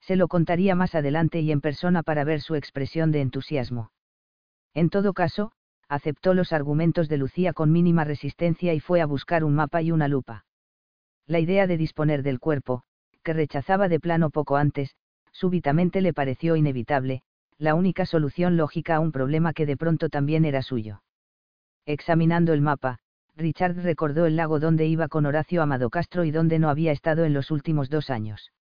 Se 0.00 0.16
lo 0.16 0.28
contaría 0.28 0.74
más 0.74 0.94
adelante 0.94 1.40
y 1.40 1.52
en 1.52 1.60
persona 1.60 2.02
para 2.02 2.24
ver 2.24 2.40
su 2.40 2.54
expresión 2.54 3.10
de 3.10 3.20
entusiasmo. 3.20 3.90
En 4.74 4.88
todo 4.88 5.12
caso, 5.12 5.52
aceptó 5.90 6.34
los 6.34 6.52
argumentos 6.52 7.08
de 7.08 7.16
Lucía 7.16 7.52
con 7.52 7.72
mínima 7.72 8.04
resistencia 8.04 8.72
y 8.72 8.80
fue 8.80 9.00
a 9.00 9.06
buscar 9.06 9.42
un 9.42 9.56
mapa 9.56 9.82
y 9.82 9.90
una 9.90 10.06
lupa. 10.06 10.44
La 11.26 11.40
idea 11.40 11.66
de 11.66 11.76
disponer 11.76 12.22
del 12.22 12.38
cuerpo, 12.38 12.84
que 13.24 13.32
rechazaba 13.32 13.88
de 13.88 13.98
plano 13.98 14.30
poco 14.30 14.56
antes, 14.56 14.94
súbitamente 15.32 16.00
le 16.00 16.12
pareció 16.12 16.54
inevitable, 16.54 17.22
la 17.58 17.74
única 17.74 18.06
solución 18.06 18.56
lógica 18.56 18.96
a 18.96 19.00
un 19.00 19.10
problema 19.10 19.52
que 19.52 19.66
de 19.66 19.76
pronto 19.76 20.08
también 20.08 20.44
era 20.44 20.62
suyo. 20.62 21.02
Examinando 21.86 22.52
el 22.52 22.60
mapa, 22.60 23.00
Richard 23.36 23.76
recordó 23.82 24.26
el 24.26 24.36
lago 24.36 24.60
donde 24.60 24.86
iba 24.86 25.08
con 25.08 25.26
Horacio 25.26 25.60
Amado 25.60 25.90
Castro 25.90 26.22
y 26.22 26.30
donde 26.30 26.60
no 26.60 26.68
había 26.68 26.92
estado 26.92 27.24
en 27.24 27.34
los 27.34 27.50
últimos 27.50 27.90
dos 27.90 28.10
años. 28.10 28.52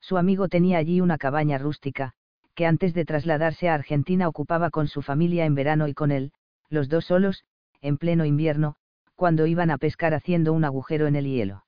Su 0.00 0.16
amigo 0.16 0.48
tenía 0.48 0.78
allí 0.78 1.02
una 1.02 1.18
cabaña 1.18 1.58
rústica, 1.58 2.12
que 2.54 2.64
antes 2.64 2.94
de 2.94 3.04
trasladarse 3.04 3.68
a 3.68 3.74
Argentina 3.74 4.26
ocupaba 4.26 4.70
con 4.70 4.88
su 4.88 5.02
familia 5.02 5.44
en 5.44 5.54
verano 5.54 5.88
y 5.88 5.94
con 5.94 6.10
él, 6.10 6.32
los 6.68 6.88
dos 6.88 7.06
solos, 7.06 7.44
en 7.80 7.98
pleno 7.98 8.24
invierno, 8.24 8.76
cuando 9.14 9.46
iban 9.46 9.70
a 9.70 9.78
pescar 9.78 10.14
haciendo 10.14 10.52
un 10.52 10.64
agujero 10.64 11.06
en 11.06 11.16
el 11.16 11.26
hielo. 11.26 11.64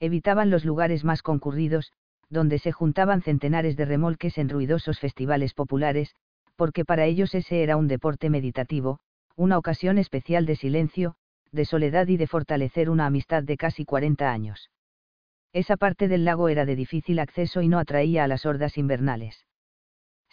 Evitaban 0.00 0.50
los 0.50 0.64
lugares 0.64 1.04
más 1.04 1.22
concurridos, 1.22 1.92
donde 2.30 2.58
se 2.58 2.72
juntaban 2.72 3.22
centenares 3.22 3.76
de 3.76 3.86
remolques 3.86 4.38
en 4.38 4.48
ruidosos 4.48 5.00
festivales 5.00 5.54
populares, 5.54 6.14
porque 6.56 6.84
para 6.84 7.06
ellos 7.06 7.34
ese 7.34 7.62
era 7.62 7.76
un 7.76 7.88
deporte 7.88 8.30
meditativo, 8.30 9.00
una 9.34 9.56
ocasión 9.56 9.98
especial 9.98 10.44
de 10.44 10.56
silencio, 10.56 11.14
de 11.52 11.64
soledad 11.64 12.08
y 12.08 12.16
de 12.16 12.26
fortalecer 12.26 12.90
una 12.90 13.06
amistad 13.06 13.42
de 13.42 13.56
casi 13.56 13.84
40 13.84 14.30
años. 14.30 14.70
Esa 15.52 15.76
parte 15.76 16.08
del 16.08 16.24
lago 16.24 16.48
era 16.48 16.66
de 16.66 16.76
difícil 16.76 17.18
acceso 17.18 17.62
y 17.62 17.68
no 17.68 17.78
atraía 17.78 18.24
a 18.24 18.28
las 18.28 18.44
hordas 18.44 18.76
invernales. 18.76 19.46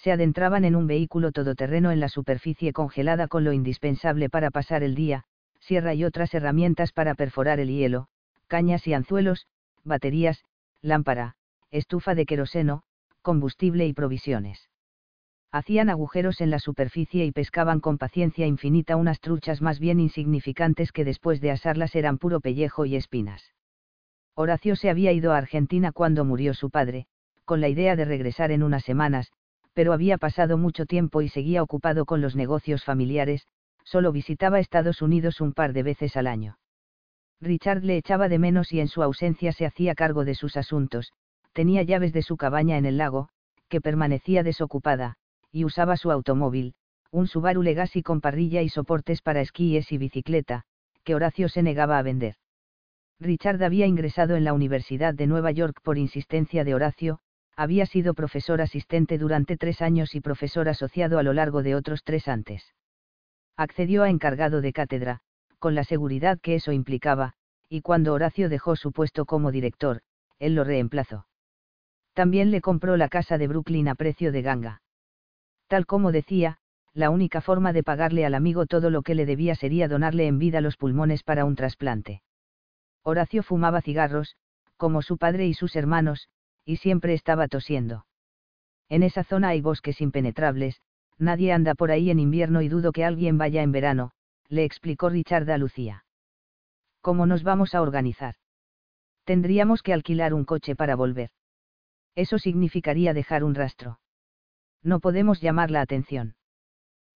Se 0.06 0.12
adentraban 0.12 0.66
en 0.66 0.76
un 0.76 0.86
vehículo 0.86 1.32
todoterreno 1.32 1.92
en 1.92 2.00
la 2.00 2.10
superficie 2.10 2.74
congelada 2.74 3.28
con 3.28 3.44
lo 3.44 3.54
indispensable 3.54 4.30
para 4.30 4.52
pasar 4.52 4.84
el 4.84 4.94
día, 4.94 5.24
sierra 5.60 5.96
y 5.96 6.04
otras 6.04 6.32
herramientas 6.36 6.92
para 6.92 7.16
perforar 7.16 7.60
el 7.60 7.70
hielo, 7.70 8.06
cañas 8.46 8.86
y 8.86 8.94
anzuelos, 8.94 9.48
baterías, 9.84 10.46
lámpara, 10.84 11.38
estufa 11.72 12.14
de 12.14 12.28
queroseno, 12.28 12.84
combustible 13.24 13.88
y 13.88 13.94
provisiones. 13.94 14.70
Hacían 15.52 15.90
agujeros 15.90 16.40
en 16.40 16.52
la 16.52 16.60
superficie 16.60 17.26
y 17.26 17.32
pescaban 17.32 17.80
con 17.80 17.98
paciencia 17.98 18.46
infinita 18.46 18.98
unas 18.98 19.20
truchas 19.20 19.60
más 19.64 19.80
bien 19.80 20.00
insignificantes 20.00 20.92
que 20.92 21.04
después 21.04 21.42
de 21.42 21.50
asarlas 21.50 21.96
eran 21.96 22.20
puro 22.20 22.42
pellejo 22.42 22.86
y 22.86 22.96
espinas. 22.96 23.56
Horacio 24.36 24.76
se 24.76 24.92
había 24.92 25.14
ido 25.14 25.34
a 25.34 25.40
Argentina 25.40 25.92
cuando 25.92 26.26
murió 26.26 26.54
su 26.54 26.70
padre, 26.70 27.08
con 27.44 27.60
la 27.60 27.70
idea 27.70 27.96
de 27.96 28.06
regresar 28.06 28.52
en 28.52 28.62
unas 28.62 28.84
semanas, 28.84 29.32
pero 29.76 29.92
había 29.92 30.18
pasado 30.18 30.58
mucho 30.58 30.86
tiempo 30.86 31.22
y 31.22 31.28
seguía 31.28 31.62
ocupado 31.62 32.06
con 32.06 32.22
los 32.22 32.36
negocios 32.36 32.84
familiares, 32.86 33.46
solo 33.84 34.14
visitaba 34.14 34.60
Estados 34.60 35.02
Unidos 35.02 35.42
un 35.42 35.52
par 35.54 35.74
de 35.74 35.84
veces 35.84 36.16
al 36.16 36.28
año. 36.28 36.58
Richard 37.42 37.84
le 37.84 37.98
echaba 37.98 38.30
de 38.30 38.40
menos 38.40 38.72
y 38.72 38.80
en 38.80 38.88
su 38.88 39.04
ausencia 39.04 39.52
se 39.52 39.66
hacía 39.66 39.94
cargo 39.94 40.24
de 40.24 40.34
sus 40.34 40.56
asuntos, 40.56 41.12
tenía 41.52 41.84
llaves 41.84 42.14
de 42.14 42.22
su 42.22 42.38
cabaña 42.38 42.78
en 42.78 42.86
el 42.86 42.98
lago, 42.98 43.28
que 43.68 43.82
permanecía 43.82 44.44
desocupada, 44.44 45.18
y 45.52 45.66
usaba 45.66 45.98
su 45.98 46.10
automóvil, 46.10 46.74
un 47.12 47.28
Subaru 47.28 47.62
Legacy 47.62 48.02
con 48.02 48.22
parrilla 48.22 48.62
y 48.62 48.70
soportes 48.70 49.22
para 49.22 49.42
esquíes 49.42 49.92
y 49.92 49.98
bicicleta, 49.98 50.64
que 51.04 51.16
Horacio 51.16 51.50
se 51.50 51.64
negaba 51.64 52.00
a 52.00 52.02
vender. 52.02 52.36
Richard 53.20 53.62
había 53.62 53.88
ingresado 53.88 54.38
en 54.38 54.46
la 54.46 54.54
Universidad 54.54 55.14
de 55.14 55.28
Nueva 55.28 55.52
York 55.52 55.82
por 55.84 55.98
insistencia 55.98 56.64
de 56.64 56.76
Horacio, 56.76 57.20
había 57.56 57.86
sido 57.86 58.14
profesor 58.14 58.62
asistente 58.62 59.18
durante 59.18 59.58
tres 59.58 59.82
años 59.82 60.16
y 60.16 60.22
profesor 60.22 60.68
asociado 60.70 61.20
a 61.20 61.24
lo 61.24 61.34
largo 61.34 61.64
de 61.64 61.76
otros 61.76 62.04
tres 62.04 62.28
antes. 62.28 62.74
Accedió 63.56 64.04
a 64.04 64.10
encargado 64.10 64.62
de 64.62 64.74
cátedra, 64.74 65.22
con 65.60 65.76
la 65.76 65.84
seguridad 65.84 66.40
que 66.42 66.56
eso 66.56 66.72
implicaba, 66.72 67.34
y 67.70 67.82
cuando 67.82 68.14
Horacio 68.14 68.50
dejó 68.50 68.76
su 68.76 68.92
puesto 68.92 69.26
como 69.26 69.52
director, 69.52 70.02
él 70.40 70.56
lo 70.56 70.64
reemplazó. 70.64 71.28
También 72.14 72.52
le 72.52 72.62
compró 72.62 72.98
la 72.98 73.10
casa 73.10 73.38
de 73.38 73.48
Brooklyn 73.48 73.88
a 73.88 73.96
precio 73.96 74.32
de 74.32 74.42
ganga. 74.42 74.82
Tal 75.68 75.86
como 75.86 76.12
decía, 76.12 76.58
la 76.94 77.10
única 77.10 77.42
forma 77.42 77.74
de 77.74 77.84
pagarle 77.84 78.26
al 78.26 78.36
amigo 78.36 78.66
todo 78.66 78.90
lo 78.90 79.02
que 79.02 79.16
le 79.16 79.26
debía 79.26 79.56
sería 79.56 79.88
donarle 79.88 80.28
en 80.28 80.40
vida 80.40 80.62
los 80.62 80.78
pulmones 80.78 81.24
para 81.24 81.46
un 81.46 81.56
trasplante. 81.56 82.22
Horacio 83.04 83.44
fumaba 83.44 83.82
cigarros, 83.82 84.36
como 84.78 85.02
su 85.02 85.18
padre 85.18 85.46
y 85.46 85.54
sus 85.54 85.76
hermanos, 85.76 86.30
y 86.66 86.78
siempre 86.78 87.14
estaba 87.14 87.48
tosiendo. 87.48 88.06
En 88.90 89.04
esa 89.04 89.24
zona 89.24 89.50
hay 89.50 89.62
bosques 89.62 90.02
impenetrables, 90.02 90.82
nadie 91.18 91.54
anda 91.54 91.76
por 91.76 91.92
ahí 91.92 92.10
en 92.10 92.20
invierno 92.20 92.62
y 92.62 92.70
dudo 92.70 92.92
que 92.92 93.06
alguien 93.06 93.38
vaya 93.38 93.62
en 93.62 93.72
verano, 93.72 94.12
le 94.50 94.64
explicó 94.64 95.10
Richard 95.10 95.50
a 95.50 95.58
Lucía. 95.58 96.06
¿Cómo 97.02 97.26
nos 97.26 97.44
vamos 97.44 97.76
a 97.76 97.82
organizar? 97.82 98.36
Tendríamos 99.24 99.82
que 99.82 99.94
alquilar 99.94 100.34
un 100.34 100.46
coche 100.46 100.76
para 100.76 100.96
volver. 100.96 101.30
Eso 102.16 102.38
significaría 102.40 103.14
dejar 103.14 103.44
un 103.44 103.56
rastro. 103.56 104.00
No 104.84 105.00
podemos 105.00 105.42
llamar 105.42 105.72
la 105.72 105.82
atención. 105.82 106.36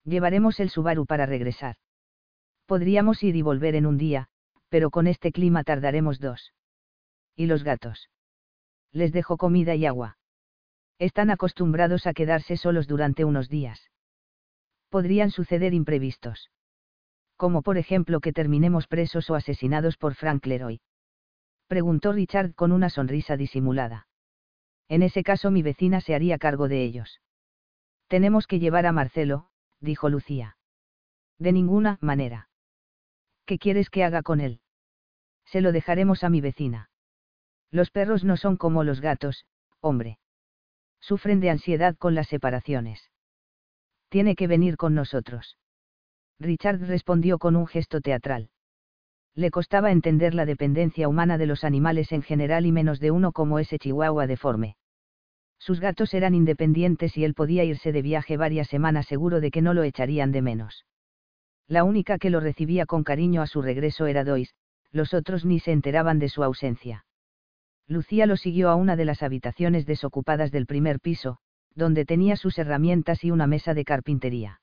Llevaremos 0.04 0.60
el 0.60 0.70
Subaru 0.70 1.06
para 1.06 1.26
regresar. 1.26 1.76
Podríamos 2.66 3.24
ir 3.24 3.36
y 3.36 3.42
volver 3.42 3.76
en 3.76 3.86
un 3.86 3.98
día, 3.98 4.28
pero 4.70 4.90
con 4.90 5.08
este 5.08 5.32
clima 5.32 5.64
tardaremos 5.64 6.20
dos. 6.20 6.54
¿Y 7.36 7.46
los 7.46 7.64
gatos? 7.64 8.10
Les 8.92 9.12
dejo 9.12 9.38
comida 9.38 9.76
y 9.76 9.86
agua. 9.86 10.18
Están 10.98 11.30
acostumbrados 11.30 12.08
a 12.08 12.14
quedarse 12.14 12.58
solos 12.58 12.88
durante 12.88 13.26
unos 13.26 13.50
días. 13.50 13.90
Podrían 14.90 15.32
suceder 15.32 15.74
imprevistos 15.74 16.50
como 17.40 17.62
por 17.62 17.78
ejemplo 17.78 18.20
que 18.20 18.34
terminemos 18.34 18.88
presos 18.88 19.30
o 19.30 19.36
asesinados 19.36 19.96
por 19.96 20.14
Frank 20.14 20.46
Leroy. 20.46 20.82
Preguntó 21.68 22.12
Richard 22.12 22.54
con 22.54 22.74
una 22.74 22.90
sonrisa 22.90 23.38
disimulada. 23.38 24.10
En 24.90 25.04
ese 25.04 25.24
caso 25.24 25.50
mi 25.50 25.62
vecina 25.62 26.02
se 26.02 26.14
haría 26.14 26.38
cargo 26.38 26.68
de 26.68 26.84
ellos. 26.84 27.22
Tenemos 28.10 28.46
que 28.46 28.60
llevar 28.60 28.86
a 28.86 28.92
Marcelo, 28.92 29.48
dijo 29.80 30.10
Lucía. 30.10 30.58
De 31.38 31.54
ninguna 31.54 31.98
manera. 32.02 32.50
¿Qué 33.46 33.58
quieres 33.58 33.90
que 33.90 34.04
haga 34.04 34.22
con 34.22 34.42
él? 34.42 34.60
Se 35.46 35.62
lo 35.62 35.72
dejaremos 35.72 36.26
a 36.26 36.30
mi 36.30 36.42
vecina. 36.42 36.89
Los 37.72 37.92
perros 37.92 38.24
no 38.24 38.38
son 38.38 38.58
como 38.58 38.84
los 38.84 39.02
gatos, 39.02 39.46
hombre. 39.80 40.18
Sufren 41.00 41.40
de 41.40 41.50
ansiedad 41.50 41.96
con 41.98 42.16
las 42.16 42.28
separaciones. 42.28 43.12
Tiene 44.10 44.36
que 44.36 44.48
venir 44.48 44.76
con 44.76 44.96
nosotros. 44.96 45.58
Richard 46.40 46.80
respondió 46.82 47.38
con 47.38 47.56
un 47.56 47.68
gesto 47.68 48.02
teatral. 48.02 48.50
Le 49.36 49.52
costaba 49.52 49.92
entender 49.92 50.34
la 50.34 50.46
dependencia 50.46 51.08
humana 51.08 51.38
de 51.38 51.46
los 51.46 51.64
animales 51.64 52.12
en 52.12 52.24
general 52.24 52.66
y 52.66 52.72
menos 52.72 53.00
de 53.00 53.12
uno 53.12 53.32
como 53.32 53.60
ese 53.60 53.78
chihuahua 53.78 54.26
deforme. 54.26 54.76
Sus 55.60 55.80
gatos 55.80 56.14
eran 56.14 56.34
independientes 56.34 57.18
y 57.18 57.26
él 57.26 57.34
podía 57.34 57.66
irse 57.66 57.92
de 57.92 58.02
viaje 58.02 58.38
varias 58.38 58.68
semanas 58.68 59.06
seguro 59.06 59.42
de 59.42 59.52
que 59.52 59.62
no 59.62 59.74
lo 59.74 59.84
echarían 59.84 60.32
de 60.32 60.42
menos. 60.42 60.86
La 61.68 61.84
única 61.84 62.18
que 62.18 62.30
lo 62.30 62.40
recibía 62.40 62.86
con 62.86 63.04
cariño 63.04 63.42
a 63.42 63.48
su 63.48 63.62
regreso 63.62 64.08
era 64.08 64.24
Dois, 64.24 64.56
los 64.92 65.14
otros 65.14 65.46
ni 65.46 65.60
se 65.60 65.72
enteraban 65.72 66.18
de 66.18 66.30
su 66.30 66.44
ausencia. 66.44 67.06
Lucía 67.90 68.28
lo 68.28 68.38
siguió 68.38 68.70
a 68.70 68.76
una 68.76 68.96
de 68.96 69.04
las 69.04 69.24
habitaciones 69.24 69.88
desocupadas 69.88 70.52
del 70.52 70.68
primer 70.68 71.00
piso, 71.00 71.40
donde 71.74 72.06
tenía 72.06 72.36
sus 72.36 72.60
herramientas 72.60 73.24
y 73.24 73.32
una 73.32 73.48
mesa 73.48 73.74
de 73.74 73.84
carpintería. 73.84 74.62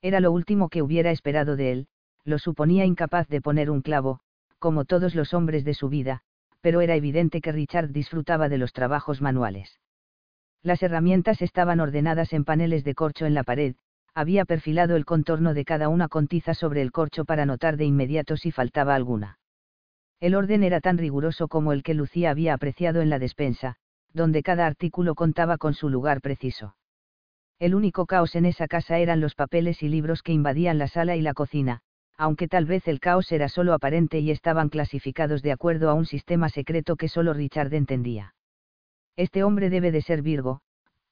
Era 0.00 0.18
lo 0.20 0.32
último 0.32 0.70
que 0.70 0.80
hubiera 0.80 1.10
esperado 1.10 1.56
de 1.56 1.72
él, 1.72 1.88
lo 2.24 2.38
suponía 2.38 2.86
incapaz 2.86 3.28
de 3.28 3.42
poner 3.42 3.70
un 3.70 3.82
clavo, 3.82 4.20
como 4.58 4.86
todos 4.86 5.14
los 5.14 5.34
hombres 5.34 5.62
de 5.64 5.74
su 5.74 5.90
vida, 5.90 6.22
pero 6.62 6.80
era 6.80 6.94
evidente 6.94 7.42
que 7.42 7.52
Richard 7.52 7.90
disfrutaba 7.90 8.48
de 8.48 8.56
los 8.56 8.72
trabajos 8.72 9.20
manuales. 9.20 9.78
Las 10.62 10.82
herramientas 10.82 11.42
estaban 11.42 11.80
ordenadas 11.80 12.32
en 12.32 12.44
paneles 12.44 12.82
de 12.82 12.94
corcho 12.94 13.26
en 13.26 13.34
la 13.34 13.44
pared, 13.44 13.76
había 14.14 14.46
perfilado 14.46 14.96
el 14.96 15.04
contorno 15.04 15.52
de 15.52 15.66
cada 15.66 15.90
una 15.90 16.08
con 16.08 16.28
tiza 16.28 16.54
sobre 16.54 16.80
el 16.80 16.92
corcho 16.92 17.26
para 17.26 17.44
notar 17.44 17.76
de 17.76 17.84
inmediato 17.84 18.38
si 18.38 18.52
faltaba 18.52 18.94
alguna. 18.94 19.37
El 20.20 20.34
orden 20.34 20.64
era 20.64 20.80
tan 20.80 20.98
riguroso 20.98 21.48
como 21.48 21.72
el 21.72 21.82
que 21.82 21.94
Lucía 21.94 22.30
había 22.30 22.54
apreciado 22.54 23.00
en 23.00 23.10
la 23.10 23.18
despensa, 23.18 23.76
donde 24.12 24.42
cada 24.42 24.66
artículo 24.66 25.14
contaba 25.14 25.58
con 25.58 25.74
su 25.74 25.88
lugar 25.88 26.20
preciso. 26.20 26.74
El 27.58 27.74
único 27.74 28.06
caos 28.06 28.34
en 28.34 28.44
esa 28.44 28.66
casa 28.66 28.98
eran 28.98 29.20
los 29.20 29.34
papeles 29.34 29.82
y 29.82 29.88
libros 29.88 30.22
que 30.22 30.32
invadían 30.32 30.78
la 30.78 30.88
sala 30.88 31.16
y 31.16 31.20
la 31.20 31.34
cocina, 31.34 31.80
aunque 32.16 32.48
tal 32.48 32.66
vez 32.66 32.88
el 32.88 32.98
caos 32.98 33.30
era 33.30 33.48
solo 33.48 33.74
aparente 33.74 34.18
y 34.18 34.30
estaban 34.30 34.68
clasificados 34.68 35.42
de 35.42 35.52
acuerdo 35.52 35.88
a 35.88 35.94
un 35.94 36.06
sistema 36.06 36.48
secreto 36.48 36.96
que 36.96 37.08
solo 37.08 37.32
Richard 37.32 37.72
entendía. 37.74 38.34
Este 39.16 39.44
hombre 39.44 39.70
debe 39.70 39.92
de 39.92 40.02
ser 40.02 40.22
Virgo, 40.22 40.62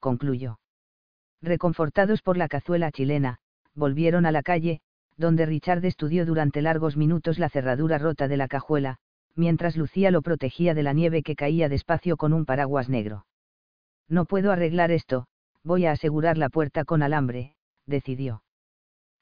concluyó. 0.00 0.58
Reconfortados 1.42 2.22
por 2.22 2.36
la 2.36 2.48
cazuela 2.48 2.90
chilena, 2.90 3.38
volvieron 3.74 4.26
a 4.26 4.32
la 4.32 4.42
calle, 4.42 4.80
donde 5.16 5.46
Richard 5.46 5.84
estudió 5.84 6.26
durante 6.26 6.62
largos 6.62 6.96
minutos 6.96 7.38
la 7.38 7.48
cerradura 7.48 7.98
rota 7.98 8.28
de 8.28 8.36
la 8.36 8.48
cajuela, 8.48 8.98
mientras 9.34 9.76
Lucía 9.76 10.10
lo 10.10 10.22
protegía 10.22 10.74
de 10.74 10.82
la 10.82 10.92
nieve 10.92 11.22
que 11.22 11.36
caía 11.36 11.68
despacio 11.68 12.16
con 12.16 12.32
un 12.32 12.44
paraguas 12.44 12.88
negro. 12.88 13.26
No 14.08 14.24
puedo 14.24 14.52
arreglar 14.52 14.90
esto, 14.90 15.26
voy 15.62 15.86
a 15.86 15.92
asegurar 15.92 16.38
la 16.38 16.48
puerta 16.48 16.84
con 16.84 17.02
alambre, 17.02 17.54
decidió 17.86 18.42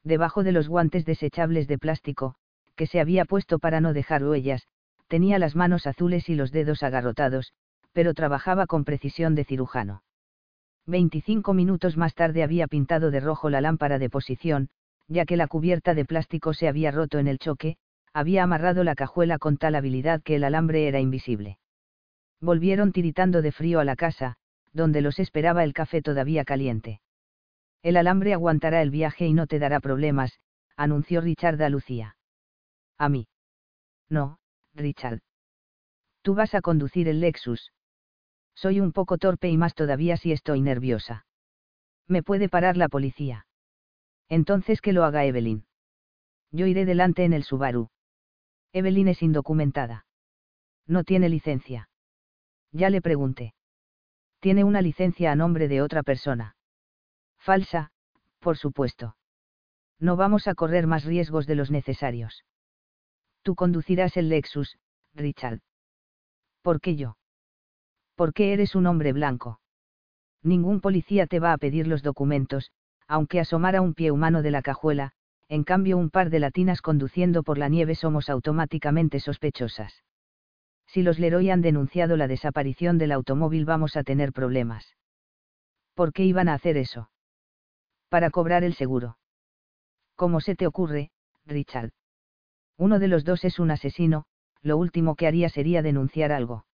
debajo 0.05 0.43
de 0.45 0.53
los 0.53 0.69
guantes 0.69 1.07
desechables 1.07 1.67
de 1.67 1.79
plástico, 1.79 2.35
que 2.77 2.87
se 2.87 3.01
había 3.01 3.25
puesto 3.25 3.59
para 3.59 3.81
no 3.81 3.95
dejar 3.95 4.23
huellas, 4.23 4.69
tenía 5.09 5.39
las 5.39 5.57
manos 5.57 5.87
azules 5.87 6.29
y 6.29 6.35
los 6.35 6.53
dedos 6.53 6.83
agarrotados, 6.83 7.55
pero 7.93 8.13
trabajaba 8.13 8.67
con 8.67 8.85
precisión 8.85 9.35
de 9.35 9.45
cirujano. 9.45 10.03
Veinticinco 10.87 11.55
minutos 11.55 11.97
más 11.97 12.15
tarde 12.15 12.43
había 12.43 12.67
pintado 12.67 13.11
de 13.11 13.21
rojo 13.21 13.49
la 13.49 13.63
lámpara 13.63 13.99
de 13.99 14.11
posición, 14.11 14.69
ya 15.09 15.25
que 15.25 15.37
la 15.37 15.47
cubierta 15.47 15.95
de 15.95 16.05
plástico 16.05 16.55
se 16.55 16.69
había 16.69 16.91
roto 16.91 17.19
en 17.19 17.29
el 17.29 17.39
choque, 17.39 17.77
había 18.13 18.43
amarrado 18.43 18.85
la 18.85 18.95
cajuela 18.95 19.39
con 19.39 19.57
tal 19.57 19.75
habilidad 19.75 20.23
que 20.23 20.37
el 20.37 20.45
alambre 20.45 20.87
era 20.87 21.01
invisible. 21.01 21.59
Volvieron 22.41 22.93
tiritando 22.93 23.43
de 23.43 23.53
frío 23.53 23.81
a 23.81 23.85
la 23.85 23.97
casa, 23.97 24.37
donde 24.73 25.01
los 25.01 25.19
esperaba 25.19 25.65
el 25.65 25.73
café 25.73 26.03
todavía 26.03 26.45
caliente. 26.45 27.01
El 27.83 27.97
alambre 27.97 28.33
aguantará 28.33 28.83
el 28.83 28.91
viaje 28.91 29.27
y 29.27 29.35
no 29.35 29.47
te 29.47 29.59
dará 29.59 29.81
problemas, 29.81 30.39
anunció 30.77 31.21
Richard 31.21 31.61
a 31.63 31.69
Lucía. 31.69 32.17
A 32.99 33.09
mí. 33.09 33.27
No, 34.09 34.39
Richard. 34.75 35.21
Tú 36.23 36.35
vas 36.35 36.55
a 36.55 36.61
conducir 36.61 37.09
el 37.09 37.21
Lexus. 37.21 37.73
Soy 38.55 38.81
un 38.81 38.93
poco 38.93 39.19
torpe 39.19 39.49
y 39.49 39.57
más 39.57 39.75
todavía 39.75 40.17
si 40.17 40.33
estoy 40.33 40.61
nerviosa. 40.61 41.27
Me 42.07 42.23
puede 42.23 42.49
parar 42.49 42.77
la 42.77 42.89
policía. 42.89 43.47
Entonces 44.29 44.81
que 44.81 44.93
lo 44.93 45.05
haga 45.05 45.25
Evelyn. 45.25 45.67
Yo 46.51 46.67
iré 46.67 46.85
delante 46.85 47.25
en 47.25 47.33
el 47.33 47.45
Subaru. 47.45 47.89
Evelyn 48.73 49.09
es 49.09 49.23
indocumentada. 49.23 50.07
No 50.87 51.05
tiene 51.05 51.29
licencia. 51.29 51.89
Ya 52.73 52.91
le 52.91 53.01
pregunté. 53.01 53.55
Tiene 54.41 54.65
una 54.65 54.83
licencia 54.83 55.33
a 55.33 55.37
nombre 55.37 55.69
de 55.69 55.81
otra 55.81 56.03
persona. 56.03 56.57
Falsa, 57.39 57.91
por 58.41 58.57
supuesto. 58.57 59.17
No 59.99 60.17
vamos 60.17 60.49
a 60.49 60.55
correr 60.55 60.87
más 60.87 61.05
riesgos 61.05 61.47
de 61.47 61.55
los 61.55 61.71
necesarios. 61.71 62.45
Tú 63.43 63.55
conducirás 63.55 64.17
el 64.17 64.29
Lexus, 64.29 64.79
Richard. 65.15 65.61
¿Por 66.63 66.81
qué 66.81 66.97
yo? 66.97 67.17
Porque 68.15 68.53
eres 68.53 68.75
un 68.75 68.87
hombre 68.87 69.13
blanco. 69.13 69.61
Ningún 70.43 70.81
policía 70.81 71.27
te 71.27 71.41
va 71.41 71.53
a 71.53 71.59
pedir 71.59 71.87
los 71.87 72.03
documentos, 72.03 72.71
aunque 73.07 73.41
asomara 73.41 73.81
un 73.81 73.95
pie 73.95 74.11
humano 74.11 74.43
de 74.43 74.51
la 74.51 74.63
cajuela, 74.63 75.13
en 75.49 75.65
cambio 75.65 75.99
un 75.99 76.11
par 76.11 76.31
de 76.31 76.41
latinas 76.41 76.81
conduciendo 76.81 77.43
por 77.43 77.59
la 77.59 77.69
nieve 77.69 77.95
somos 77.95 78.31
automáticamente 78.31 79.21
sospechosas. 79.21 80.03
Si 80.87 81.03
los 81.03 81.19
Leroy 81.19 81.51
han 81.51 81.63
denunciado 81.63 82.17
la 82.17 82.29
desaparición 82.29 82.99
del 82.99 83.13
automóvil 83.13 83.65
vamos 83.65 83.97
a 83.97 84.05
tener 84.05 84.33
problemas. 84.33 84.97
¿Por 85.95 86.13
qué 86.13 86.25
iban 86.25 86.49
a 86.49 86.55
hacer 86.55 86.77
eso? 86.77 87.11
para 88.15 88.31
cobrar 88.31 88.63
el 88.63 88.75
seguro. 88.75 89.19
¿Cómo 90.15 90.41
se 90.41 90.55
te 90.55 90.69
ocurre, 90.69 91.11
Richard? 91.47 91.91
Uno 92.79 93.01
de 93.01 93.09
los 93.09 93.25
dos 93.25 93.45
es 93.45 93.59
un 93.59 93.73
asesino, 93.73 94.27
lo 94.63 94.77
último 94.77 95.17
que 95.17 95.27
haría 95.27 95.49
sería 95.49 95.83
denunciar 95.83 96.31
algo. 96.31 96.65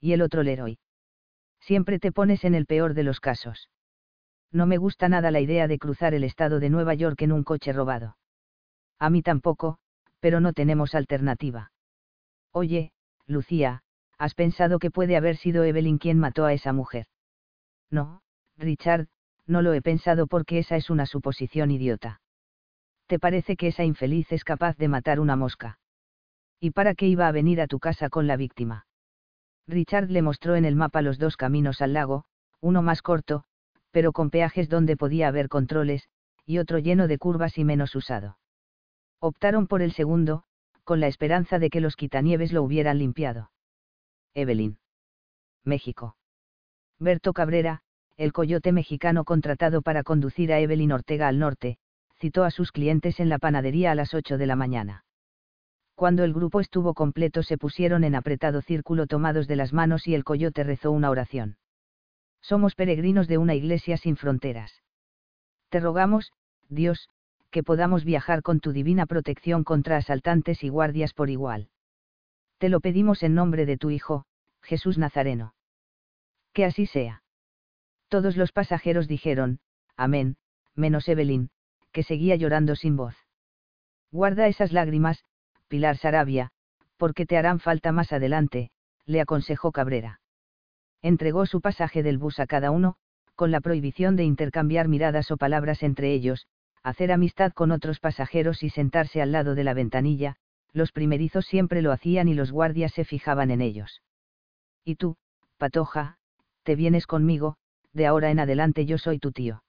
Y 0.00 0.12
el 0.12 0.22
otro 0.22 0.42
Leroy. 0.42 0.80
Siempre 1.60 2.00
te 2.00 2.10
pones 2.10 2.42
en 2.42 2.56
el 2.56 2.66
peor 2.66 2.94
de 2.94 3.04
los 3.04 3.20
casos. 3.20 3.68
No 4.52 4.66
me 4.66 4.78
gusta 4.78 5.08
nada 5.08 5.30
la 5.30 5.40
idea 5.40 5.68
de 5.68 5.78
cruzar 5.78 6.14
el 6.14 6.24
estado 6.24 6.60
de 6.60 6.70
Nueva 6.70 6.94
York 6.94 7.20
en 7.22 7.32
un 7.32 7.44
coche 7.44 7.72
robado. 7.72 8.16
A 8.98 9.10
mí 9.10 9.22
tampoco, 9.22 9.78
pero 10.20 10.40
no 10.40 10.52
tenemos 10.52 10.94
alternativa. 10.94 11.72
Oye, 12.52 12.92
Lucía, 13.26 13.82
¿has 14.18 14.34
pensado 14.34 14.78
que 14.78 14.90
puede 14.90 15.16
haber 15.16 15.36
sido 15.36 15.64
Evelyn 15.64 15.98
quien 15.98 16.18
mató 16.18 16.44
a 16.44 16.52
esa 16.52 16.72
mujer? 16.72 17.06
No, 17.90 18.22
Richard, 18.56 19.08
no 19.46 19.62
lo 19.62 19.74
he 19.74 19.82
pensado 19.82 20.26
porque 20.26 20.58
esa 20.58 20.76
es 20.76 20.90
una 20.90 21.06
suposición 21.06 21.70
idiota. 21.70 22.20
¿Te 23.06 23.18
parece 23.18 23.56
que 23.56 23.68
esa 23.68 23.84
infeliz 23.84 24.32
es 24.32 24.42
capaz 24.42 24.76
de 24.76 24.88
matar 24.88 25.20
una 25.20 25.36
mosca? 25.36 25.78
¿Y 26.58 26.70
para 26.70 26.94
qué 26.94 27.06
iba 27.06 27.28
a 27.28 27.32
venir 27.32 27.60
a 27.60 27.66
tu 27.66 27.78
casa 27.78 28.08
con 28.08 28.26
la 28.26 28.36
víctima? 28.36 28.86
Richard 29.68 30.10
le 30.10 30.22
mostró 30.22 30.56
en 30.56 30.64
el 30.64 30.76
mapa 30.76 31.02
los 31.02 31.18
dos 31.18 31.36
caminos 31.36 31.82
al 31.82 31.92
lago, 31.92 32.24
uno 32.60 32.82
más 32.82 33.02
corto, 33.02 33.44
pero 33.96 34.12
con 34.12 34.28
peajes 34.28 34.68
donde 34.68 34.94
podía 34.94 35.26
haber 35.26 35.48
controles, 35.48 36.06
y 36.44 36.58
otro 36.58 36.78
lleno 36.78 37.08
de 37.08 37.16
curvas 37.16 37.56
y 37.56 37.64
menos 37.64 37.94
usado. 37.94 38.36
Optaron 39.20 39.66
por 39.66 39.80
el 39.80 39.92
segundo, 39.92 40.42
con 40.84 41.00
la 41.00 41.06
esperanza 41.06 41.58
de 41.58 41.70
que 41.70 41.80
los 41.80 41.96
quitanieves 41.96 42.52
lo 42.52 42.62
hubieran 42.62 42.98
limpiado. 42.98 43.50
Evelyn. 44.34 44.76
México. 45.64 46.14
Berto 46.98 47.32
Cabrera, 47.32 47.80
el 48.18 48.34
coyote 48.34 48.70
mexicano 48.70 49.24
contratado 49.24 49.80
para 49.80 50.02
conducir 50.02 50.52
a 50.52 50.60
Evelyn 50.60 50.92
Ortega 50.92 51.26
al 51.28 51.38
norte, 51.38 51.78
citó 52.20 52.44
a 52.44 52.50
sus 52.50 52.72
clientes 52.72 53.18
en 53.18 53.30
la 53.30 53.38
panadería 53.38 53.92
a 53.92 53.94
las 53.94 54.12
8 54.12 54.36
de 54.36 54.46
la 54.46 54.56
mañana. 54.56 55.06
Cuando 55.94 56.22
el 56.22 56.34
grupo 56.34 56.60
estuvo 56.60 56.92
completo 56.92 57.42
se 57.42 57.56
pusieron 57.56 58.04
en 58.04 58.14
apretado 58.14 58.60
círculo 58.60 59.06
tomados 59.06 59.46
de 59.46 59.56
las 59.56 59.72
manos 59.72 60.06
y 60.06 60.14
el 60.14 60.22
coyote 60.22 60.64
rezó 60.64 60.90
una 60.90 61.08
oración. 61.08 61.56
Somos 62.46 62.76
peregrinos 62.76 63.26
de 63.26 63.38
una 63.38 63.56
iglesia 63.56 63.96
sin 63.96 64.16
fronteras. 64.16 64.84
Te 65.68 65.80
rogamos, 65.80 66.32
Dios, 66.68 67.08
que 67.50 67.64
podamos 67.64 68.04
viajar 68.04 68.42
con 68.42 68.60
tu 68.60 68.70
divina 68.70 69.06
protección 69.06 69.64
contra 69.64 69.96
asaltantes 69.96 70.62
y 70.62 70.68
guardias 70.68 71.12
por 71.12 71.28
igual. 71.28 71.70
Te 72.58 72.68
lo 72.68 72.78
pedimos 72.78 73.24
en 73.24 73.34
nombre 73.34 73.66
de 73.66 73.76
tu 73.76 73.90
Hijo, 73.90 74.26
Jesús 74.62 74.96
Nazareno. 74.96 75.54
Que 76.52 76.64
así 76.64 76.86
sea. 76.86 77.24
Todos 78.06 78.36
los 78.36 78.52
pasajeros 78.52 79.08
dijeron, 79.08 79.58
Amén, 79.96 80.36
menos 80.76 81.08
Evelyn, 81.08 81.50
que 81.90 82.04
seguía 82.04 82.36
llorando 82.36 82.76
sin 82.76 82.94
voz. 82.96 83.16
Guarda 84.12 84.46
esas 84.46 84.70
lágrimas, 84.70 85.24
Pilar 85.66 85.96
Sarabia, 85.96 86.52
porque 86.96 87.26
te 87.26 87.36
harán 87.36 87.58
falta 87.58 87.90
más 87.90 88.12
adelante, 88.12 88.70
le 89.04 89.20
aconsejó 89.20 89.72
Cabrera. 89.72 90.20
Entregó 91.06 91.46
su 91.46 91.60
pasaje 91.60 92.02
del 92.02 92.18
bus 92.18 92.40
a 92.40 92.48
cada 92.48 92.72
uno, 92.72 92.96
con 93.36 93.52
la 93.52 93.60
prohibición 93.60 94.16
de 94.16 94.24
intercambiar 94.24 94.88
miradas 94.88 95.30
o 95.30 95.36
palabras 95.36 95.84
entre 95.84 96.12
ellos, 96.12 96.48
hacer 96.82 97.12
amistad 97.12 97.52
con 97.52 97.70
otros 97.70 98.00
pasajeros 98.00 98.64
y 98.64 98.70
sentarse 98.70 99.22
al 99.22 99.30
lado 99.30 99.54
de 99.54 99.62
la 99.62 99.72
ventanilla, 99.72 100.34
los 100.72 100.90
primerizos 100.90 101.46
siempre 101.46 101.80
lo 101.80 101.92
hacían 101.92 102.26
y 102.26 102.34
los 102.34 102.50
guardias 102.50 102.92
se 102.92 103.04
fijaban 103.04 103.52
en 103.52 103.60
ellos. 103.60 104.02
Y 104.84 104.96
tú, 104.96 105.16
Patoja, 105.58 106.18
te 106.64 106.74
vienes 106.74 107.06
conmigo, 107.06 107.56
de 107.92 108.08
ahora 108.08 108.32
en 108.32 108.40
adelante 108.40 108.84
yo 108.84 108.98
soy 108.98 109.20
tu 109.20 109.30
tío. 109.30 109.62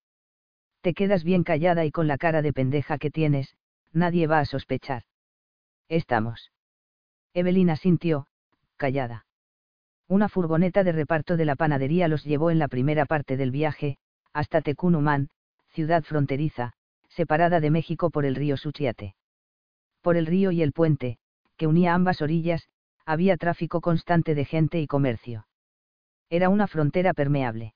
Te 0.81 0.95
quedas 0.95 1.23
bien 1.23 1.43
callada 1.43 1.85
y 1.85 1.91
con 1.91 2.07
la 2.07 2.17
cara 2.17 2.41
de 2.41 2.51
pendeja 2.51 2.97
que 2.97 3.11
tienes, 3.11 3.55
nadie 3.93 4.25
va 4.25 4.39
a 4.39 4.45
sospechar. 4.45 5.03
Estamos. 5.87 6.51
Evelina 7.35 7.75
sintió, 7.75 8.25
callada. 8.75 9.26
Una 10.07 10.29
furgoneta 10.29 10.83
de 10.83 10.91
reparto 10.91 11.37
de 11.37 11.45
la 11.45 11.55
panadería 11.55 12.07
los 12.07 12.23
llevó 12.23 12.51
en 12.51 12.59
la 12.59 12.67
primera 12.67 13.05
parte 13.05 13.37
del 13.37 13.51
viaje, 13.51 13.97
hasta 14.33 14.61
Tecunumán, 14.61 15.29
ciudad 15.69 16.03
fronteriza, 16.03 16.73
separada 17.09 17.59
de 17.59 17.71
México 17.71 18.09
por 18.09 18.25
el 18.25 18.35
río 18.35 18.57
Suchiate. 18.57 19.15
Por 20.01 20.15
el 20.15 20.25
río 20.25 20.51
y 20.51 20.61
el 20.61 20.71
puente, 20.71 21.17
que 21.57 21.67
unía 21.67 21.93
ambas 21.93 22.21
orillas, 22.21 22.69
había 23.05 23.37
tráfico 23.37 23.81
constante 23.81 24.35
de 24.35 24.45
gente 24.45 24.79
y 24.79 24.87
comercio. 24.87 25.47
Era 26.29 26.49
una 26.49 26.67
frontera 26.67 27.13
permeable 27.13 27.73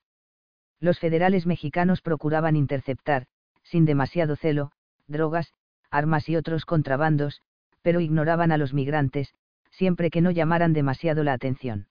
los 0.82 1.00
federales 1.00 1.46
mexicanos 1.46 2.02
procuraban 2.02 2.56
interceptar, 2.56 3.28
sin 3.64 3.86
demasiado 3.86 4.36
celo, 4.36 4.72
drogas, 5.08 5.54
armas 5.92 6.28
y 6.28 6.36
otros 6.36 6.66
contrabandos, 6.66 7.42
pero 7.84 8.02
ignoraban 8.02 8.52
a 8.52 8.58
los 8.58 8.74
migrantes, 8.74 9.34
siempre 9.70 10.10
que 10.10 10.22
no 10.22 10.32
llamaran 10.32 10.74
demasiado 10.74 11.24
la 11.24 11.34
atención. 11.34 11.88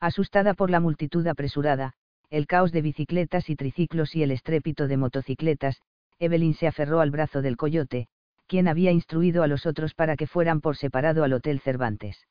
Asustada 0.00 0.54
por 0.54 0.70
la 0.70 0.80
multitud 0.80 1.26
apresurada, 1.26 1.92
el 2.30 2.46
caos 2.46 2.72
de 2.72 2.80
bicicletas 2.80 3.50
y 3.50 3.56
triciclos 3.56 4.16
y 4.16 4.22
el 4.22 4.30
estrépito 4.30 4.88
de 4.88 4.96
motocicletas, 4.96 5.82
Evelyn 6.18 6.54
se 6.54 6.66
aferró 6.66 7.00
al 7.00 7.10
brazo 7.10 7.42
del 7.42 7.58
coyote, 7.58 8.08
quien 8.46 8.66
había 8.66 8.92
instruido 8.92 9.42
a 9.42 9.46
los 9.46 9.66
otros 9.66 9.92
para 9.94 10.16
que 10.16 10.26
fueran 10.26 10.62
por 10.62 10.78
separado 10.78 11.22
al 11.22 11.34
Hotel 11.34 11.60
Cervantes. 11.60 12.26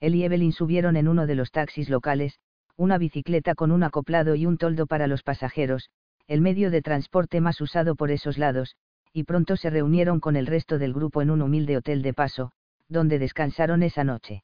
Él 0.00 0.16
y 0.16 0.24
Evelyn 0.24 0.52
subieron 0.52 0.96
en 0.96 1.06
uno 1.06 1.28
de 1.28 1.36
los 1.36 1.52
taxis 1.52 1.88
locales, 1.88 2.40
una 2.76 2.98
bicicleta 2.98 3.54
con 3.54 3.70
un 3.70 3.84
acoplado 3.84 4.34
y 4.34 4.46
un 4.46 4.58
toldo 4.58 4.86
para 4.86 5.06
los 5.06 5.22
pasajeros, 5.22 5.90
el 6.26 6.40
medio 6.40 6.72
de 6.72 6.82
transporte 6.82 7.40
más 7.40 7.60
usado 7.60 7.94
por 7.94 8.10
esos 8.10 8.36
lados, 8.36 8.74
y 9.12 9.24
pronto 9.24 9.56
se 9.56 9.70
reunieron 9.70 10.18
con 10.18 10.34
el 10.34 10.46
resto 10.46 10.78
del 10.78 10.92
grupo 10.92 11.22
en 11.22 11.30
un 11.30 11.42
humilde 11.42 11.76
hotel 11.76 12.02
de 12.02 12.14
paso, 12.14 12.50
donde 12.88 13.20
descansaron 13.20 13.84
esa 13.84 14.02
noche. 14.02 14.42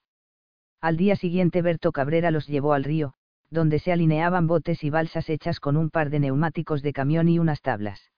Al 0.81 0.97
día 0.97 1.17
siguiente 1.17 1.63
Berto 1.63 1.93
Cabrera 1.93 2.31
los 2.31 2.47
llevó 2.47 2.73
al 2.73 2.85
río, 2.85 3.15
donde 3.51 3.79
se 3.79 3.93
alineaban 3.93 4.47
botes 4.47 4.85
y 4.85 4.91
balsas 4.91 5.29
hechas 5.29 5.61
con 5.61 5.77
un 5.77 5.91
par 5.91 6.11
de 6.11 6.21
neumáticos 6.21 6.83
de 6.83 6.93
camión 6.93 7.29
y 7.29 7.39
unas 7.39 7.63
tablas. 7.63 8.11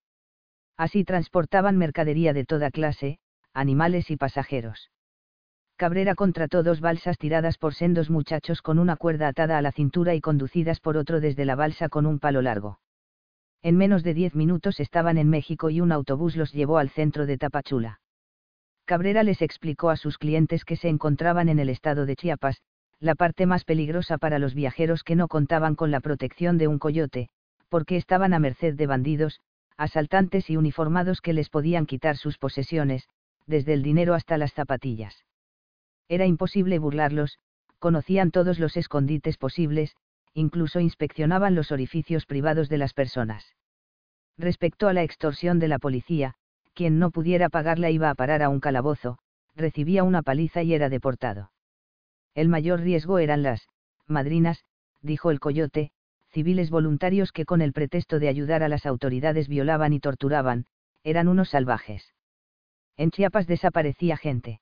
Así 0.77 1.03
transportaban 1.03 1.77
mercadería 1.77 2.33
de 2.33 2.45
toda 2.45 2.71
clase, 2.71 3.19
animales 3.53 4.09
y 4.11 4.17
pasajeros. 4.17 4.91
Cabrera 5.75 6.15
contrató 6.15 6.61
dos 6.61 6.81
balsas 6.81 7.17
tiradas 7.17 7.57
por 7.57 7.73
sendos 7.73 8.09
muchachos 8.09 8.61
con 8.61 8.79
una 8.79 8.97
cuerda 8.97 9.29
atada 9.29 9.57
a 9.57 9.61
la 9.61 9.71
cintura 9.71 10.13
y 10.13 10.21
conducidas 10.21 10.81
por 10.81 10.97
otro 10.97 11.21
desde 11.21 11.45
la 11.45 11.55
balsa 11.55 11.87
con 11.87 12.05
un 12.05 12.19
palo 12.19 12.41
largo. 12.41 12.79
En 13.61 13.77
menos 13.77 14.03
de 14.03 14.13
diez 14.13 14.35
minutos 14.35 14.79
estaban 14.79 15.17
en 15.17 15.29
México 15.29 15.69
y 15.69 15.79
un 15.81 15.91
autobús 15.91 16.35
los 16.35 16.53
llevó 16.53 16.77
al 16.77 16.89
centro 16.89 17.25
de 17.25 17.37
Tapachula. 17.37 18.01
Cabrera 18.89 19.21
les 19.21 19.43
explicó 19.43 19.91
a 19.91 19.97
sus 19.97 20.17
clientes 20.17 20.65
que 20.65 20.75
se 20.75 20.89
encontraban 20.89 21.47
en 21.47 21.59
el 21.59 21.69
estado 21.69 22.07
de 22.07 22.15
Chiapas, 22.15 22.63
la 22.99 23.13
parte 23.13 23.45
más 23.45 23.63
peligrosa 23.63 24.17
para 24.17 24.39
los 24.39 24.55
viajeros 24.55 25.03
que 25.03 25.15
no 25.15 25.27
contaban 25.27 25.75
con 25.75 25.91
la 25.91 25.99
protección 25.99 26.57
de 26.57 26.67
un 26.67 26.79
coyote, 26.79 27.29
porque 27.69 27.97
estaban 27.97 28.33
a 28.33 28.39
merced 28.39 28.73
de 28.73 28.87
bandidos, 28.87 29.41
asaltantes 29.77 30.49
y 30.49 30.57
uniformados 30.57 31.21
que 31.21 31.33
les 31.33 31.49
podían 31.49 31.85
quitar 31.85 32.17
sus 32.17 32.39
posesiones, 32.39 33.07
desde 33.45 33.73
el 33.73 33.83
dinero 33.83 34.15
hasta 34.15 34.39
las 34.39 34.53
zapatillas. 34.53 35.23
Era 36.07 36.25
imposible 36.25 36.79
burlarlos, 36.79 37.37
conocían 37.77 38.31
todos 38.31 38.57
los 38.57 38.75
escondites 38.75 39.37
posibles, 39.37 39.95
incluso 40.33 40.79
inspeccionaban 40.79 41.53
los 41.53 41.71
orificios 41.71 42.25
privados 42.25 42.69
de 42.69 42.79
las 42.79 42.95
personas. 42.95 43.53
Respecto 44.35 44.87
a 44.87 44.93
la 44.93 45.03
extorsión 45.03 45.59
de 45.59 45.67
la 45.67 45.77
policía, 45.77 46.33
quien 46.79 46.97
no 46.97 47.11
pudiera 47.11 47.49
pagarla 47.49 47.89
iba 47.89 48.09
a 48.09 48.15
parar 48.15 48.41
a 48.41 48.47
un 48.47 48.61
calabozo, 48.61 49.17
recibía 49.53 50.05
una 50.05 50.21
paliza 50.21 50.63
y 50.63 50.73
era 50.73 50.87
deportado. 50.87 51.51
El 52.35 52.47
mayor 52.47 52.79
riesgo 52.79 53.19
eran 53.19 53.43
las, 53.43 53.67
madrinas, 54.07 54.63
dijo 55.01 55.29
el 55.29 55.41
coyote, 55.41 55.91
civiles 56.29 56.69
voluntarios 56.69 57.33
que 57.33 57.43
con 57.43 57.61
el 57.61 57.73
pretexto 57.73 58.17
de 58.17 58.29
ayudar 58.29 58.63
a 58.63 58.69
las 58.69 58.85
autoridades 58.85 59.49
violaban 59.49 59.91
y 59.91 59.99
torturaban, 59.99 60.67
eran 61.03 61.27
unos 61.27 61.49
salvajes. 61.49 62.13
En 62.95 63.11
Chiapas 63.11 63.45
desaparecía 63.45 64.15
gente. 64.15 64.61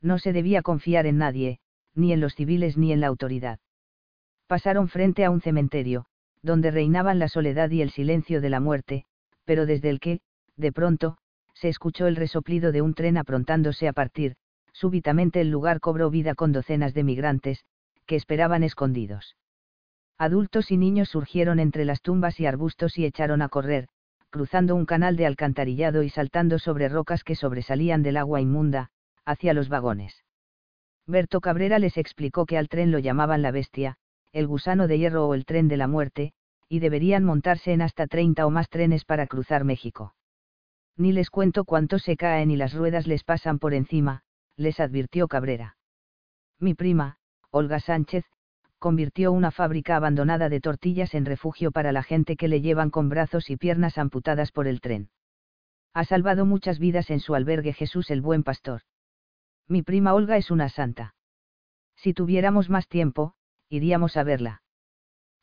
No 0.00 0.18
se 0.18 0.32
debía 0.32 0.62
confiar 0.62 1.06
en 1.06 1.18
nadie, 1.18 1.60
ni 1.94 2.12
en 2.12 2.20
los 2.20 2.34
civiles 2.34 2.76
ni 2.76 2.90
en 2.90 2.98
la 2.98 3.06
autoridad 3.06 3.60
pasaron 4.48 4.88
frente 4.88 5.24
a 5.24 5.30
un 5.30 5.40
cementerio, 5.40 6.06
donde 6.42 6.72
reinaban 6.72 7.20
la 7.20 7.28
soledad 7.28 7.70
y 7.70 7.82
el 7.82 7.90
silencio 7.90 8.40
de 8.40 8.50
la 8.50 8.58
muerte, 8.58 9.04
pero 9.44 9.66
desde 9.66 9.90
el 9.90 10.00
que, 10.00 10.20
de 10.56 10.72
pronto, 10.72 11.18
se 11.60 11.68
escuchó 11.68 12.06
el 12.06 12.14
resoplido 12.14 12.70
de 12.70 12.82
un 12.82 12.94
tren 12.94 13.16
aprontándose 13.16 13.88
a 13.88 13.92
partir, 13.92 14.36
súbitamente 14.72 15.40
el 15.40 15.50
lugar 15.50 15.80
cobró 15.80 16.08
vida 16.08 16.34
con 16.34 16.52
docenas 16.52 16.94
de 16.94 17.02
migrantes, 17.02 17.64
que 18.06 18.14
esperaban 18.14 18.62
escondidos. 18.62 19.36
Adultos 20.18 20.70
y 20.70 20.76
niños 20.76 21.08
surgieron 21.08 21.58
entre 21.58 21.84
las 21.84 22.00
tumbas 22.00 22.38
y 22.38 22.46
arbustos 22.46 22.96
y 22.96 23.04
echaron 23.04 23.42
a 23.42 23.48
correr, 23.48 23.88
cruzando 24.30 24.76
un 24.76 24.86
canal 24.86 25.16
de 25.16 25.26
alcantarillado 25.26 26.04
y 26.04 26.10
saltando 26.10 26.60
sobre 26.60 26.88
rocas 26.88 27.24
que 27.24 27.34
sobresalían 27.34 28.02
del 28.02 28.18
agua 28.18 28.40
inmunda, 28.40 28.90
hacia 29.24 29.52
los 29.52 29.68
vagones. 29.68 30.24
Berto 31.06 31.40
Cabrera 31.40 31.78
les 31.78 31.96
explicó 31.96 32.46
que 32.46 32.58
al 32.58 32.68
tren 32.68 32.92
lo 32.92 32.98
llamaban 32.98 33.42
la 33.42 33.50
bestia, 33.50 33.96
el 34.32 34.46
gusano 34.46 34.86
de 34.86 34.98
hierro 34.98 35.26
o 35.26 35.34
el 35.34 35.44
tren 35.44 35.66
de 35.66 35.76
la 35.76 35.88
muerte, 35.88 36.32
y 36.68 36.78
deberían 36.78 37.24
montarse 37.24 37.72
en 37.72 37.82
hasta 37.82 38.06
30 38.06 38.46
o 38.46 38.50
más 38.50 38.68
trenes 38.68 39.04
para 39.04 39.26
cruzar 39.26 39.64
México. 39.64 40.14
Ni 40.98 41.12
les 41.12 41.30
cuento 41.30 41.64
cuántos 41.64 42.02
se 42.02 42.16
caen 42.16 42.50
y 42.50 42.56
las 42.56 42.74
ruedas 42.74 43.06
les 43.06 43.22
pasan 43.22 43.60
por 43.60 43.72
encima, 43.72 44.24
les 44.56 44.80
advirtió 44.80 45.28
Cabrera. 45.28 45.76
Mi 46.58 46.74
prima, 46.74 47.18
Olga 47.50 47.78
Sánchez, 47.78 48.24
convirtió 48.80 49.30
una 49.30 49.52
fábrica 49.52 49.94
abandonada 49.94 50.48
de 50.48 50.60
tortillas 50.60 51.14
en 51.14 51.24
refugio 51.24 51.70
para 51.70 51.92
la 51.92 52.02
gente 52.02 52.36
que 52.36 52.48
le 52.48 52.60
llevan 52.60 52.90
con 52.90 53.08
brazos 53.08 53.48
y 53.48 53.56
piernas 53.56 53.96
amputadas 53.96 54.50
por 54.50 54.66
el 54.66 54.80
tren. 54.80 55.10
Ha 55.94 56.04
salvado 56.04 56.44
muchas 56.44 56.80
vidas 56.80 57.10
en 57.10 57.20
su 57.20 57.36
albergue 57.36 57.72
Jesús 57.72 58.10
el 58.10 58.20
Buen 58.20 58.42
Pastor. 58.42 58.82
Mi 59.68 59.82
prima 59.82 60.14
Olga 60.14 60.36
es 60.36 60.50
una 60.50 60.68
santa. 60.68 61.14
Si 61.94 62.12
tuviéramos 62.12 62.70
más 62.70 62.88
tiempo, 62.88 63.34
iríamos 63.68 64.16
a 64.16 64.24
verla. 64.24 64.62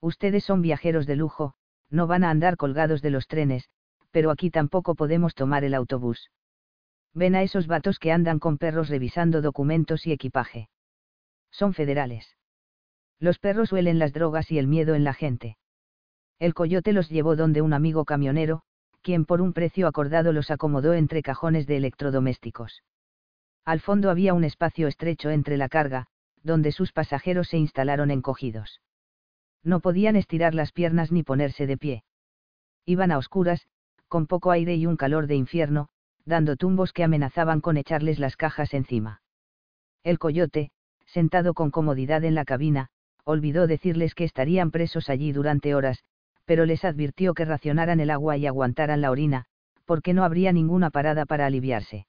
Ustedes 0.01 0.43
son 0.43 0.61
viajeros 0.61 1.05
de 1.05 1.15
lujo, 1.15 1.55
no 1.89 2.07
van 2.07 2.25
a 2.25 2.29
andar 2.29 2.57
colgados 2.57 3.01
de 3.01 3.09
los 3.09 3.27
trenes, 3.27 3.69
pero 4.15 4.31
aquí 4.31 4.49
tampoco 4.49 4.95
podemos 4.95 5.35
tomar 5.35 5.65
el 5.65 5.73
autobús. 5.73 6.31
Ven 7.13 7.35
a 7.35 7.43
esos 7.43 7.67
vatos 7.67 7.99
que 7.99 8.13
andan 8.13 8.39
con 8.39 8.57
perros 8.57 8.87
revisando 8.87 9.41
documentos 9.41 10.07
y 10.07 10.13
equipaje. 10.13 10.69
Son 11.51 11.73
federales. 11.73 12.37
Los 13.19 13.39
perros 13.39 13.73
huelen 13.73 13.99
las 13.99 14.13
drogas 14.13 14.49
y 14.51 14.57
el 14.57 14.67
miedo 14.67 14.95
en 14.95 15.03
la 15.03 15.13
gente. 15.13 15.57
El 16.39 16.53
coyote 16.53 16.93
los 16.93 17.09
llevó 17.09 17.35
donde 17.35 17.61
un 17.61 17.73
amigo 17.73 18.05
camionero, 18.05 18.61
quien 19.01 19.25
por 19.25 19.41
un 19.41 19.51
precio 19.51 19.85
acordado 19.85 20.31
los 20.31 20.49
acomodó 20.49 20.93
entre 20.93 21.21
cajones 21.21 21.67
de 21.67 21.75
electrodomésticos. 21.75 22.83
Al 23.65 23.81
fondo 23.81 24.09
había 24.09 24.33
un 24.33 24.45
espacio 24.45 24.87
estrecho 24.87 25.29
entre 25.29 25.57
la 25.57 25.67
carga, 25.67 26.07
donde 26.41 26.71
sus 26.71 26.93
pasajeros 26.93 27.49
se 27.49 27.57
instalaron 27.57 28.11
encogidos. 28.11 28.79
No 29.61 29.81
podían 29.81 30.15
estirar 30.15 30.55
las 30.55 30.71
piernas 30.71 31.11
ni 31.11 31.23
ponerse 31.23 31.67
de 31.67 31.77
pie. 31.77 32.03
Iban 32.85 33.11
a 33.11 33.17
oscuras, 33.17 33.67
con 34.07 34.27
poco 34.27 34.51
aire 34.51 34.75
y 34.75 34.85
un 34.85 34.97
calor 34.97 35.27
de 35.27 35.35
infierno, 35.35 35.89
dando 36.25 36.55
tumbos 36.55 36.93
que 36.93 37.03
amenazaban 37.03 37.61
con 37.61 37.77
echarles 37.77 38.19
las 38.19 38.35
cajas 38.35 38.73
encima. 38.73 39.21
El 40.03 40.19
coyote, 40.19 40.71
sentado 41.05 41.53
con 41.53 41.71
comodidad 41.71 42.23
en 42.23 42.35
la 42.35 42.45
cabina, 42.45 42.89
olvidó 43.23 43.67
decirles 43.67 44.15
que 44.15 44.23
estarían 44.23 44.71
presos 44.71 45.09
allí 45.09 45.31
durante 45.31 45.75
horas, 45.75 46.03
pero 46.45 46.65
les 46.65 46.85
advirtió 46.85 47.33
que 47.33 47.45
racionaran 47.45 47.99
el 47.99 48.09
agua 48.09 48.37
y 48.37 48.45
aguantaran 48.45 49.01
la 49.01 49.11
orina, 49.11 49.45
porque 49.85 50.13
no 50.13 50.23
habría 50.23 50.51
ninguna 50.51 50.91
parada 50.91 51.25
para 51.25 51.45
aliviarse. 51.45 52.05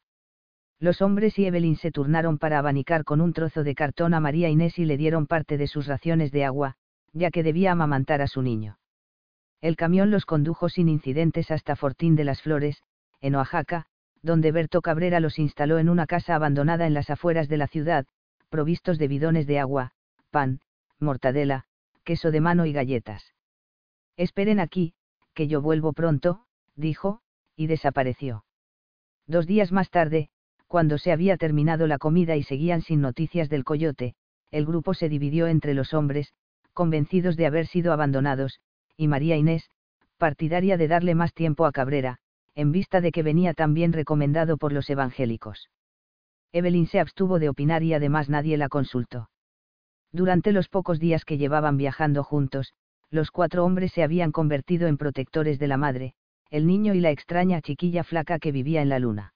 Los 0.79 1.01
hombres 1.01 1.39
y 1.39 1.47
Evelyn 1.47 1.77
se 1.77 1.91
turnaron 1.91 2.37
para 2.37 2.59
abanicar 2.59 3.05
con 3.05 3.23
un 3.23 3.33
trozo 3.33 3.65
de 3.65 3.75
cartón 3.75 4.13
a 4.13 4.21
María 4.21 4.51
Inés 4.51 4.79
y 4.79 4.85
le 4.85 4.99
dieron 4.99 5.27
parte 5.27 5.57
de 5.57 5.67
sus 5.67 5.87
raciones 5.87 6.33
de 6.33 6.45
agua, 6.45 6.77
ya 7.13 7.31
que 7.31 7.43
debía 7.43 7.73
amamantar 7.73 8.21
a 8.21 8.27
su 8.27 8.43
niño. 8.43 8.79
El 9.67 9.75
camión 9.75 10.13
los 10.13 10.27
condujo 10.27 10.69
sin 10.69 10.89
incidentes 10.89 11.51
hasta 11.51 11.75
Fortín 11.75 12.15
de 12.15 12.23
las 12.23 12.41
Flores, 12.41 12.85
en 13.21 13.35
Oaxaca, 13.35 13.87
donde 14.23 14.53
Berto 14.53 14.81
Cabrera 14.81 15.19
los 15.19 15.41
instaló 15.41 15.81
en 15.81 15.89
una 15.89 16.07
casa 16.07 16.37
abandonada 16.37 16.87
en 16.87 16.95
las 16.95 17.11
afueras 17.11 17.49
de 17.49 17.57
la 17.57 17.67
ciudad, 17.67 18.07
provistos 18.49 18.97
de 18.97 19.09
bidones 19.09 19.49
de 19.49 19.59
agua, 19.59 19.91
pan, 20.31 20.61
mortadela, 21.01 21.65
queso 22.05 22.31
de 22.31 22.41
mano 22.41 22.65
y 22.65 22.73
galletas. 22.73 23.35
Esperen 24.17 24.61
aquí, 24.61 24.95
que 25.35 25.49
yo 25.49 25.61
vuelvo 25.61 25.93
pronto, 25.93 26.45
dijo, 26.77 27.23
y 27.57 27.67
desapareció. 27.67 28.45
Dos 29.27 29.49
días 29.49 29.73
más 29.73 29.91
tarde, 29.91 30.29
cuando 30.69 30.97
se 30.97 31.11
había 31.11 31.37
terminado 31.37 31.89
la 31.89 31.99
comida 31.99 32.37
y 32.37 32.45
seguían 32.45 32.83
sin 32.83 33.01
noticias 33.01 33.49
del 33.49 33.65
coyote, 33.65 34.15
el 34.53 34.65
grupo 34.65 34.95
se 34.95 35.09
dividió 35.09 35.49
entre 35.49 35.75
los 35.75 35.93
hombres, 35.93 36.35
convencidos 36.73 37.37
de 37.37 37.47
haber 37.47 37.67
sido 37.67 37.93
abandonados, 37.93 38.61
y 38.97 39.09
María 39.09 39.37
Inés, 39.37 39.71
partidaria 40.17 40.77
de 40.77 40.89
darle 40.89 41.15
más 41.15 41.35
tiempo 41.35 41.67
a 41.67 41.73
Cabrera, 41.73 42.19
en 42.55 42.73
vista 42.73 43.01
de 43.01 43.13
que 43.13 43.23
venía 43.23 43.55
tan 43.55 43.75
bien 43.75 43.93
recomendado 43.93 44.57
por 44.57 44.73
los 44.73 44.89
evangélicos. 44.89 45.71
Evelyn 46.53 46.87
se 46.87 47.01
abstuvo 47.01 47.39
de 47.39 47.49
opinar 47.51 47.83
y 47.83 47.93
además 47.93 48.31
nadie 48.31 48.57
la 48.57 48.69
consultó. 48.69 49.29
Durante 50.13 50.53
los 50.53 50.69
pocos 50.69 50.99
días 50.99 51.25
que 51.25 51.37
llevaban 51.37 51.77
viajando 51.77 52.25
juntos, 52.25 52.73
los 53.11 53.31
cuatro 53.31 53.65
hombres 53.65 53.93
se 53.93 54.03
habían 54.03 54.33
convertido 54.33 54.89
en 54.89 54.97
protectores 54.97 55.59
de 55.59 55.69
la 55.69 55.77
madre, 55.77 56.15
el 56.51 56.67
niño 56.67 56.95
y 56.95 57.01
la 57.01 57.11
extraña 57.11 57.61
chiquilla 57.61 58.05
flaca 58.05 58.39
que 58.39 58.53
vivía 58.53 58.81
en 58.81 58.89
la 58.89 58.99
luna. 58.99 59.35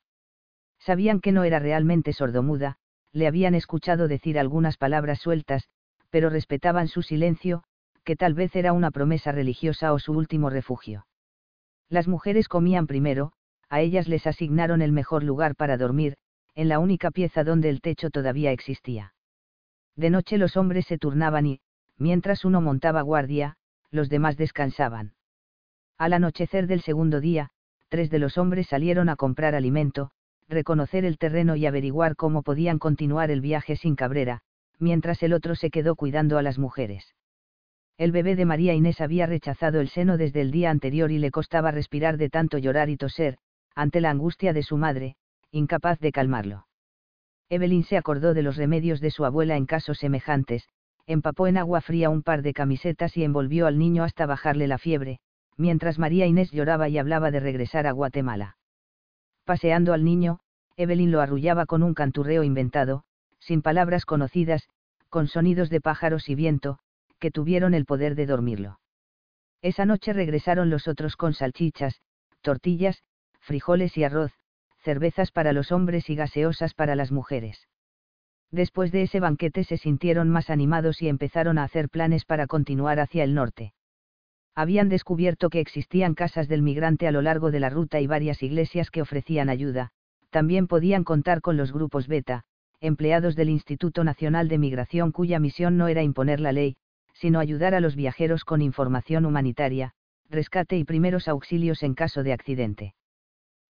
Sabían 0.79 1.21
que 1.21 1.33
no 1.33 1.45
era 1.45 1.59
realmente 1.59 2.13
sordomuda, 2.15 2.79
le 3.13 3.27
habían 3.27 3.55
escuchado 3.55 4.09
decir 4.09 4.39
algunas 4.39 4.77
palabras 4.79 5.19
sueltas, 5.21 5.69
pero 6.09 6.31
respetaban 6.31 6.89
su 6.89 7.03
silencio, 7.03 7.65
que 8.05 8.17
tal 8.17 8.35
vez 8.35 8.55
era 8.57 8.73
una 8.73 8.91
promesa 8.91 9.33
religiosa 9.33 9.93
o 9.93 9.99
su 9.99 10.13
último 10.13 10.51
refugio. 10.51 11.07
Las 11.89 12.09
mujeres 12.09 12.49
comían 12.49 12.87
primero, 12.87 13.33
a 13.69 13.81
ellas 13.81 14.09
les 14.09 14.27
asignaron 14.27 14.83
el 14.83 14.93
mejor 14.93 15.23
lugar 15.23 15.57
para 15.57 15.77
dormir, 15.77 16.17
en 16.55 16.69
la 16.69 16.79
única 16.79 17.11
pieza 17.11 17.45
donde 17.45 17.69
el 17.69 17.81
techo 17.81 18.11
todavía 18.11 18.53
existía. 18.53 19.15
De 19.97 20.11
noche 20.11 20.39
los 20.39 20.57
hombres 20.57 20.87
se 20.87 20.99
turnaban 20.99 21.47
y, 21.47 21.61
mientras 21.99 22.45
uno 22.45 22.61
montaba 22.61 23.03
guardia, 23.03 23.57
los 23.91 24.09
demás 24.09 24.37
descansaban. 24.37 25.15
Al 25.99 26.13
anochecer 26.13 26.67
del 26.67 26.81
segundo 26.81 27.21
día, 27.21 27.51
tres 27.89 28.11
de 28.11 28.19
los 28.19 28.39
hombres 28.39 28.69
salieron 28.69 29.09
a 29.09 29.17
comprar 29.17 29.55
alimento, 29.55 30.11
reconocer 30.49 31.05
el 31.05 31.19
terreno 31.19 31.57
y 31.57 31.67
averiguar 31.67 32.17
cómo 32.17 32.43
podían 32.43 32.79
continuar 32.79 33.31
el 33.31 33.41
viaje 33.41 33.77
sin 33.77 33.97
Cabrera, 33.97 34.41
mientras 34.79 35.23
el 35.23 35.33
otro 35.33 35.55
se 35.55 35.71
quedó 35.71 35.95
cuidando 35.95 36.39
a 36.39 36.43
las 36.43 36.59
mujeres. 36.59 37.15
El 38.01 38.13
bebé 38.13 38.35
de 38.35 38.47
María 38.47 38.73
Inés 38.73 39.03
había 39.03 39.27
rechazado 39.27 39.79
el 39.79 39.91
seno 39.91 40.17
desde 40.17 40.41
el 40.41 40.51
día 40.51 40.71
anterior 40.71 41.11
y 41.11 41.19
le 41.19 41.31
costaba 41.31 41.71
respirar 41.71 42.17
de 42.17 42.31
tanto 42.31 42.57
llorar 42.57 42.89
y 42.89 42.97
toser, 42.97 43.37
ante 43.75 44.01
la 44.01 44.09
angustia 44.09 44.55
de 44.55 44.63
su 44.63 44.79
madre, 44.79 45.17
incapaz 45.51 46.01
de 46.01 46.11
calmarlo. 46.11 46.67
Evelyn 47.51 47.85
se 47.85 47.99
acordó 47.99 48.33
de 48.33 48.41
los 48.41 48.57
remedios 48.57 49.03
de 49.03 49.11
su 49.11 49.27
abuela 49.27 49.59
en 49.59 49.67
casos 49.67 49.99
semejantes, 49.99 50.67
empapó 51.07 51.47
en 51.47 51.59
agua 51.59 51.83
fría 51.83 52.09
un 52.09 52.23
par 52.23 52.41
de 52.41 52.55
camisetas 52.55 53.19
y 53.19 53.23
envolvió 53.23 53.67
al 53.67 53.79
niño 53.79 54.03
hasta 54.03 54.25
bajarle 54.25 54.67
la 54.67 54.79
fiebre, 54.79 55.21
mientras 55.59 55.99
María 55.99 56.25
Inés 56.25 56.51
lloraba 56.53 56.89
y 56.89 56.97
hablaba 56.97 57.31
de 57.31 57.41
regresar 57.41 57.87
a 57.87 57.93
Guatemala. 57.93 58.57
Paseando 59.45 59.93
al 59.93 60.07
niño, 60.07 60.41
Evelyn 60.79 61.11
lo 61.11 61.21
arrullaba 61.21 61.67
con 61.67 61.83
un 61.83 61.93
canturreo 61.93 62.45
inventado, 62.45 63.05
sin 63.41 63.61
palabras 63.61 64.07
conocidas, 64.07 64.71
con 65.11 65.29
sonidos 65.29 65.69
de 65.69 65.83
pájaros 65.83 66.31
y 66.31 66.35
viento, 66.35 66.79
que 67.21 67.31
tuvieron 67.31 67.75
el 67.75 67.85
poder 67.85 68.17
de 68.17 68.27
dormirlo. 68.27 68.81
Esa 69.63 69.85
noche 69.85 70.13
regresaron 70.13 70.71
los 70.71 70.89
otros 70.89 71.17
con 71.17 71.35
salchichas, 71.35 72.01
tortillas, 72.41 73.05
frijoles 73.41 73.97
y 73.97 74.05
arroz, 74.05 74.33
cervezas 74.83 75.31
para 75.31 75.53
los 75.53 75.71
hombres 75.71 76.09
y 76.11 76.17
gaseosas 76.17 76.75
para 76.75 76.97
las 76.97 77.13
mujeres. 77.13 77.69
Después 78.51 78.91
de 78.91 79.03
ese 79.03 79.21
banquete 79.21 79.63
se 79.65 79.77
sintieron 79.77 80.29
más 80.29 80.51
animados 80.51 81.03
y 81.03 81.09
empezaron 81.09 81.59
a 81.59 81.65
hacer 81.65 81.89
planes 81.89 82.25
para 82.25 82.47
continuar 82.47 82.99
hacia 82.99 83.23
el 83.23 83.35
norte. 83.35 83.75
Habían 84.55 84.89
descubierto 84.89 85.51
que 85.51 85.61
existían 85.61 86.15
casas 86.15 86.49
del 86.49 86.63
migrante 86.63 87.07
a 87.07 87.13
lo 87.13 87.23
largo 87.23 87.51
de 87.51 87.61
la 87.61 87.71
ruta 87.71 88.01
y 88.01 88.07
varias 88.07 88.43
iglesias 88.43 88.91
que 88.91 89.03
ofrecían 89.03 89.49
ayuda, 89.49 89.93
también 90.31 90.67
podían 90.67 91.05
contar 91.05 91.41
con 91.41 91.57
los 91.57 91.73
grupos 91.73 92.09
beta, 92.09 92.43
empleados 92.81 93.37
del 93.37 93.51
Instituto 93.51 94.05
Nacional 94.05 94.49
de 94.49 94.59
Migración 94.59 95.13
cuya 95.13 95.39
misión 95.39 95.77
no 95.77 95.87
era 95.89 96.03
imponer 96.03 96.41
la 96.41 96.53
ley, 96.53 96.77
sino 97.21 97.39
ayudar 97.39 97.75
a 97.75 97.81
los 97.81 97.97
viajeros 97.97 98.45
con 98.45 98.63
información 98.63 99.27
humanitaria, 99.27 99.93
rescate 100.31 100.79
y 100.79 100.85
primeros 100.85 101.29
auxilios 101.29 101.83
en 101.83 101.95
caso 101.95 102.23
de 102.23 102.33
accidente. 102.33 102.95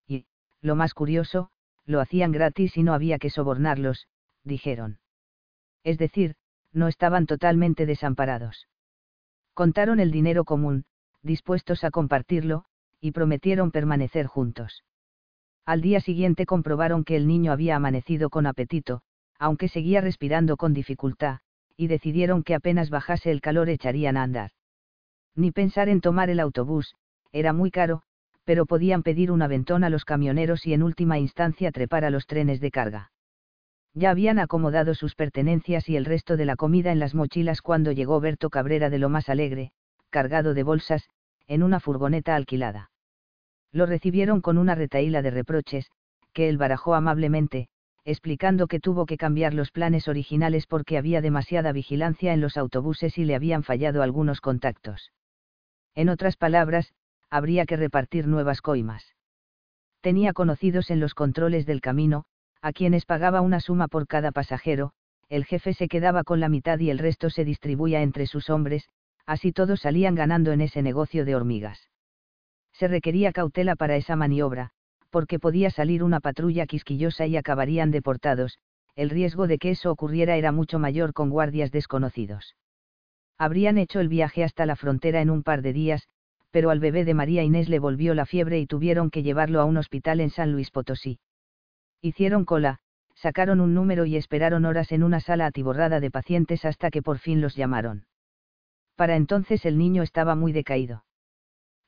Y, 0.06 0.26
lo 0.60 0.76
más 0.76 0.94
curioso, 0.94 1.50
lo 1.84 2.00
hacían 2.00 2.30
gratis 2.30 2.76
y 2.76 2.84
no 2.84 2.94
había 2.94 3.18
que 3.18 3.28
sobornarlos, 3.28 4.06
dijeron. 4.44 5.00
Es 5.82 5.98
decir, 5.98 6.36
no 6.72 6.86
estaban 6.86 7.26
totalmente 7.26 7.86
desamparados. 7.86 8.68
Contaron 9.52 9.98
el 9.98 10.12
dinero 10.12 10.44
común, 10.44 10.84
dispuestos 11.22 11.82
a 11.82 11.90
compartirlo, 11.90 12.66
y 13.00 13.10
prometieron 13.10 13.72
permanecer 13.72 14.26
juntos. 14.26 14.84
Al 15.66 15.80
día 15.80 16.00
siguiente 16.00 16.46
comprobaron 16.46 17.02
que 17.02 17.16
el 17.16 17.26
niño 17.26 17.50
había 17.50 17.74
amanecido 17.74 18.30
con 18.30 18.46
apetito, 18.46 19.02
aunque 19.40 19.66
seguía 19.66 20.00
respirando 20.00 20.56
con 20.56 20.72
dificultad, 20.72 21.40
y 21.76 21.86
decidieron 21.86 22.42
que 22.42 22.54
apenas 22.54 22.90
bajase 22.90 23.30
el 23.30 23.40
calor 23.40 23.68
echarían 23.68 24.16
a 24.16 24.22
andar. 24.22 24.50
Ni 25.34 25.52
pensar 25.52 25.88
en 25.88 26.00
tomar 26.00 26.30
el 26.30 26.40
autobús, 26.40 26.94
era 27.32 27.52
muy 27.52 27.70
caro, 27.70 28.02
pero 28.44 28.66
podían 28.66 29.02
pedir 29.02 29.30
un 29.30 29.42
aventón 29.42 29.84
a 29.84 29.90
los 29.90 30.04
camioneros 30.04 30.66
y 30.66 30.74
en 30.74 30.82
última 30.82 31.18
instancia 31.18 31.70
trepar 31.70 32.04
a 32.04 32.10
los 32.10 32.26
trenes 32.26 32.60
de 32.60 32.70
carga. 32.70 33.12
Ya 33.94 34.10
habían 34.10 34.38
acomodado 34.38 34.94
sus 34.94 35.14
pertenencias 35.14 35.88
y 35.88 35.96
el 35.96 36.04
resto 36.04 36.36
de 36.36 36.44
la 36.44 36.56
comida 36.56 36.92
en 36.92 36.98
las 36.98 37.14
mochilas 37.14 37.62
cuando 37.62 37.92
llegó 37.92 38.20
Berto 38.20 38.50
Cabrera 38.50 38.90
de 38.90 38.98
lo 38.98 39.08
más 39.08 39.28
alegre, 39.28 39.72
cargado 40.10 40.54
de 40.54 40.62
bolsas, 40.62 41.08
en 41.46 41.62
una 41.62 41.80
furgoneta 41.80 42.36
alquilada. 42.36 42.90
Lo 43.72 43.86
recibieron 43.86 44.40
con 44.40 44.58
una 44.58 44.74
retaíla 44.74 45.22
de 45.22 45.30
reproches, 45.30 45.90
que 46.32 46.48
él 46.48 46.58
barajó 46.58 46.94
amablemente, 46.94 47.68
explicando 48.10 48.66
que 48.66 48.80
tuvo 48.80 49.06
que 49.06 49.16
cambiar 49.16 49.54
los 49.54 49.70
planes 49.70 50.08
originales 50.08 50.66
porque 50.66 50.98
había 50.98 51.20
demasiada 51.20 51.72
vigilancia 51.72 52.32
en 52.32 52.40
los 52.40 52.56
autobuses 52.56 53.16
y 53.18 53.24
le 53.24 53.34
habían 53.34 53.62
fallado 53.62 54.02
algunos 54.02 54.40
contactos. 54.40 55.12
En 55.94 56.08
otras 56.08 56.36
palabras, 56.36 56.92
habría 57.30 57.66
que 57.66 57.76
repartir 57.76 58.26
nuevas 58.26 58.60
coimas. 58.60 59.14
Tenía 60.00 60.32
conocidos 60.32 60.90
en 60.90 60.98
los 60.98 61.14
controles 61.14 61.66
del 61.66 61.80
camino, 61.80 62.24
a 62.62 62.72
quienes 62.72 63.06
pagaba 63.06 63.40
una 63.40 63.60
suma 63.60 63.88
por 63.88 64.06
cada 64.06 64.32
pasajero, 64.32 64.92
el 65.28 65.44
jefe 65.44 65.74
se 65.74 65.88
quedaba 65.88 66.24
con 66.24 66.40
la 66.40 66.48
mitad 66.48 66.78
y 66.80 66.90
el 66.90 66.98
resto 66.98 67.30
se 67.30 67.44
distribuía 67.44 68.02
entre 68.02 68.26
sus 68.26 68.50
hombres, 68.50 68.88
así 69.26 69.52
todos 69.52 69.80
salían 69.80 70.16
ganando 70.16 70.52
en 70.52 70.60
ese 70.60 70.82
negocio 70.82 71.24
de 71.24 71.36
hormigas. 71.36 71.88
Se 72.72 72.88
requería 72.88 73.32
cautela 73.32 73.76
para 73.76 73.96
esa 73.96 74.16
maniobra, 74.16 74.72
porque 75.10 75.38
podía 75.38 75.70
salir 75.70 76.02
una 76.02 76.20
patrulla 76.20 76.66
quisquillosa 76.66 77.26
y 77.26 77.36
acabarían 77.36 77.90
deportados, 77.90 78.58
el 78.96 79.10
riesgo 79.10 79.46
de 79.46 79.58
que 79.58 79.70
eso 79.70 79.90
ocurriera 79.90 80.36
era 80.36 80.52
mucho 80.52 80.78
mayor 80.78 81.12
con 81.12 81.30
guardias 81.30 81.70
desconocidos. 81.72 82.56
Habrían 83.38 83.78
hecho 83.78 84.00
el 84.00 84.08
viaje 84.08 84.44
hasta 84.44 84.66
la 84.66 84.76
frontera 84.76 85.20
en 85.20 85.30
un 85.30 85.42
par 85.42 85.62
de 85.62 85.72
días, 85.72 86.08
pero 86.50 86.70
al 86.70 86.80
bebé 86.80 87.04
de 87.04 87.14
María 87.14 87.42
Inés 87.42 87.68
le 87.68 87.78
volvió 87.78 88.14
la 88.14 88.26
fiebre 88.26 88.58
y 88.58 88.66
tuvieron 88.66 89.10
que 89.10 89.22
llevarlo 89.22 89.60
a 89.60 89.64
un 89.64 89.76
hospital 89.76 90.20
en 90.20 90.30
San 90.30 90.52
Luis 90.52 90.70
Potosí. 90.70 91.18
Hicieron 92.02 92.44
cola, 92.44 92.78
sacaron 93.14 93.60
un 93.60 93.74
número 93.74 94.06
y 94.06 94.16
esperaron 94.16 94.64
horas 94.64 94.92
en 94.92 95.02
una 95.02 95.20
sala 95.20 95.46
atiborrada 95.46 96.00
de 96.00 96.10
pacientes 96.10 96.64
hasta 96.64 96.90
que 96.90 97.02
por 97.02 97.18
fin 97.18 97.40
los 97.40 97.54
llamaron. 97.54 98.06
Para 98.96 99.16
entonces 99.16 99.64
el 99.64 99.78
niño 99.78 100.02
estaba 100.02 100.34
muy 100.34 100.52
decaído. 100.52 101.04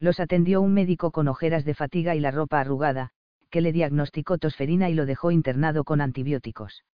Los 0.03 0.19
atendió 0.19 0.61
un 0.61 0.75
médico 0.75 1.13
con 1.13 1.29
ojeras 1.29 1.65
de 1.65 1.75
fatiga 1.75 2.17
y 2.17 2.21
la 2.21 2.33
ropa 2.33 2.59
arrugada, 2.59 3.11
que 3.51 3.61
le 3.61 3.71
diagnosticó 3.71 4.37
tosferina 4.37 4.91
y 4.91 4.95
lo 4.95 5.07
dejó 5.07 5.31
internado 5.31 5.85
con 5.85 6.01
antibióticos. 6.01 6.85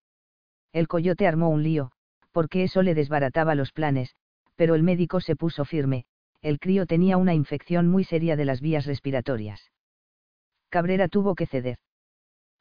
El 0.75 0.89
coyote 0.89 1.27
armó 1.27 1.49
un 1.49 1.63
lío, 1.63 1.91
porque 2.33 2.65
eso 2.65 2.83
le 2.83 2.95
desbarataba 2.95 3.55
los 3.55 3.73
planes, 3.73 4.15
pero 4.57 4.75
el 4.75 4.83
médico 4.83 5.21
se 5.23 5.37
puso 5.37 5.65
firme, 5.65 6.05
el 6.43 6.61
crío 6.61 6.85
tenía 6.85 7.17
una 7.17 7.33
infección 7.33 7.89
muy 7.89 8.05
seria 8.05 8.37
de 8.37 8.45
las 8.45 8.61
vías 8.61 8.85
respiratorias. 8.85 9.73
Cabrera 10.69 11.09
tuvo 11.09 11.35
que 11.35 11.47
ceder 11.47 11.79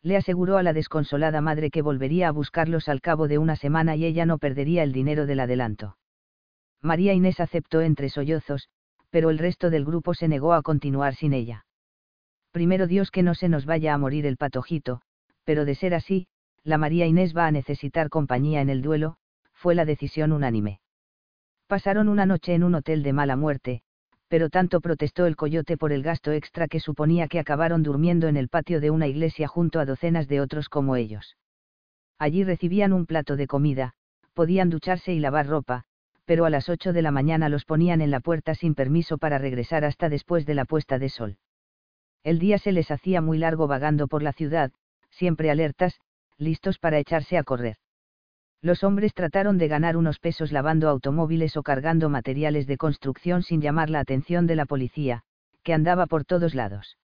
le 0.07 0.15
aseguró 0.15 0.57
a 0.57 0.63
la 0.63 0.71
desconsolada 0.71 1.41
madre 1.41 1.69
que 1.69 1.81
volvería 1.81 2.29
a 2.29 2.31
buscarlos 2.31 2.87
al 2.87 3.01
cabo 3.01 3.27
de 3.27 3.39
una 3.39 3.57
semana 3.57 3.97
y 3.97 4.05
ella 4.05 4.25
no 4.25 4.37
perdería 4.37 4.83
el 4.83 4.93
dinero 4.93 5.25
del 5.25 5.41
adelanto. 5.41 5.97
María 6.81 7.13
Inés 7.13 7.41
aceptó 7.41 7.81
entre 7.81 8.07
sollozos, 8.09 8.69
pero 9.17 9.31
el 9.31 9.39
resto 9.39 9.71
del 9.71 9.83
grupo 9.83 10.13
se 10.13 10.27
negó 10.27 10.53
a 10.53 10.61
continuar 10.61 11.15
sin 11.15 11.33
ella. 11.33 11.65
Primero 12.51 12.85
Dios 12.85 13.09
que 13.09 13.23
no 13.23 13.33
se 13.33 13.49
nos 13.49 13.65
vaya 13.65 13.95
a 13.95 13.97
morir 13.97 14.27
el 14.27 14.37
patojito, 14.37 15.01
pero 15.43 15.65
de 15.65 15.73
ser 15.73 15.95
así, 15.95 16.27
la 16.63 16.77
María 16.77 17.07
Inés 17.07 17.35
va 17.35 17.47
a 17.47 17.51
necesitar 17.51 18.09
compañía 18.09 18.61
en 18.61 18.69
el 18.69 18.83
duelo, 18.83 19.17
fue 19.53 19.73
la 19.73 19.85
decisión 19.85 20.33
unánime. 20.33 20.81
Pasaron 21.65 22.09
una 22.09 22.27
noche 22.27 22.53
en 22.53 22.63
un 22.63 22.75
hotel 22.75 23.01
de 23.01 23.11
mala 23.11 23.35
muerte, 23.35 23.81
pero 24.27 24.51
tanto 24.51 24.81
protestó 24.81 25.25
el 25.25 25.35
coyote 25.35 25.77
por 25.77 25.91
el 25.91 26.03
gasto 26.03 26.31
extra 26.31 26.67
que 26.67 26.79
suponía 26.79 27.27
que 27.27 27.39
acabaron 27.39 27.81
durmiendo 27.81 28.27
en 28.27 28.37
el 28.37 28.49
patio 28.49 28.79
de 28.79 28.91
una 28.91 29.07
iglesia 29.07 29.47
junto 29.47 29.79
a 29.79 29.85
docenas 29.85 30.27
de 30.27 30.41
otros 30.41 30.69
como 30.69 30.95
ellos. 30.95 31.37
Allí 32.19 32.43
recibían 32.43 32.93
un 32.93 33.07
plato 33.07 33.35
de 33.35 33.47
comida, 33.47 33.95
podían 34.35 34.69
ducharse 34.69 35.11
y 35.11 35.19
lavar 35.19 35.47
ropa, 35.47 35.85
pero 36.27 36.43
a 36.43 36.49
las 36.49 36.67
8 36.67 36.91
de 36.91 37.01
la 37.01 37.11
mañana 37.11 37.47
los 37.47 37.63
ponían 37.63 38.01
en 38.01 38.11
la 38.11 38.19
puerta 38.19 38.53
sin 38.53 38.75
permiso 38.75 39.17
para 39.17 39.37
regresar 39.37 39.85
hasta 39.85 40.09
después 40.09 40.45
de 40.45 40.55
la 40.55 40.65
puesta 40.65 40.99
de 40.99 41.07
sol. 41.07 41.37
El 42.21 42.37
día 42.37 42.57
se 42.57 42.73
les 42.73 42.91
hacía 42.91 43.21
muy 43.21 43.37
largo 43.37 43.65
vagando 43.65 44.09
por 44.09 44.21
la 44.21 44.33
ciudad, 44.33 44.71
siempre 45.09 45.49
alertas, 45.49 46.01
listos 46.37 46.79
para 46.79 46.99
echarse 46.99 47.37
a 47.37 47.43
correr. 47.43 47.77
Los 48.61 48.83
hombres 48.83 49.13
trataron 49.13 49.57
de 49.57 49.69
ganar 49.69 49.95
unos 49.95 50.19
pesos 50.19 50.51
lavando 50.51 50.89
automóviles 50.89 51.55
o 51.55 51.63
cargando 51.63 52.09
materiales 52.09 52.67
de 52.67 52.75
construcción 52.75 53.41
sin 53.41 53.61
llamar 53.61 53.89
la 53.89 54.01
atención 54.01 54.47
de 54.47 54.57
la 54.57 54.65
policía, 54.65 55.21
que 55.63 55.73
andaba 55.73 56.07
por 56.07 56.25
todos 56.25 56.55
lados. 56.55 56.97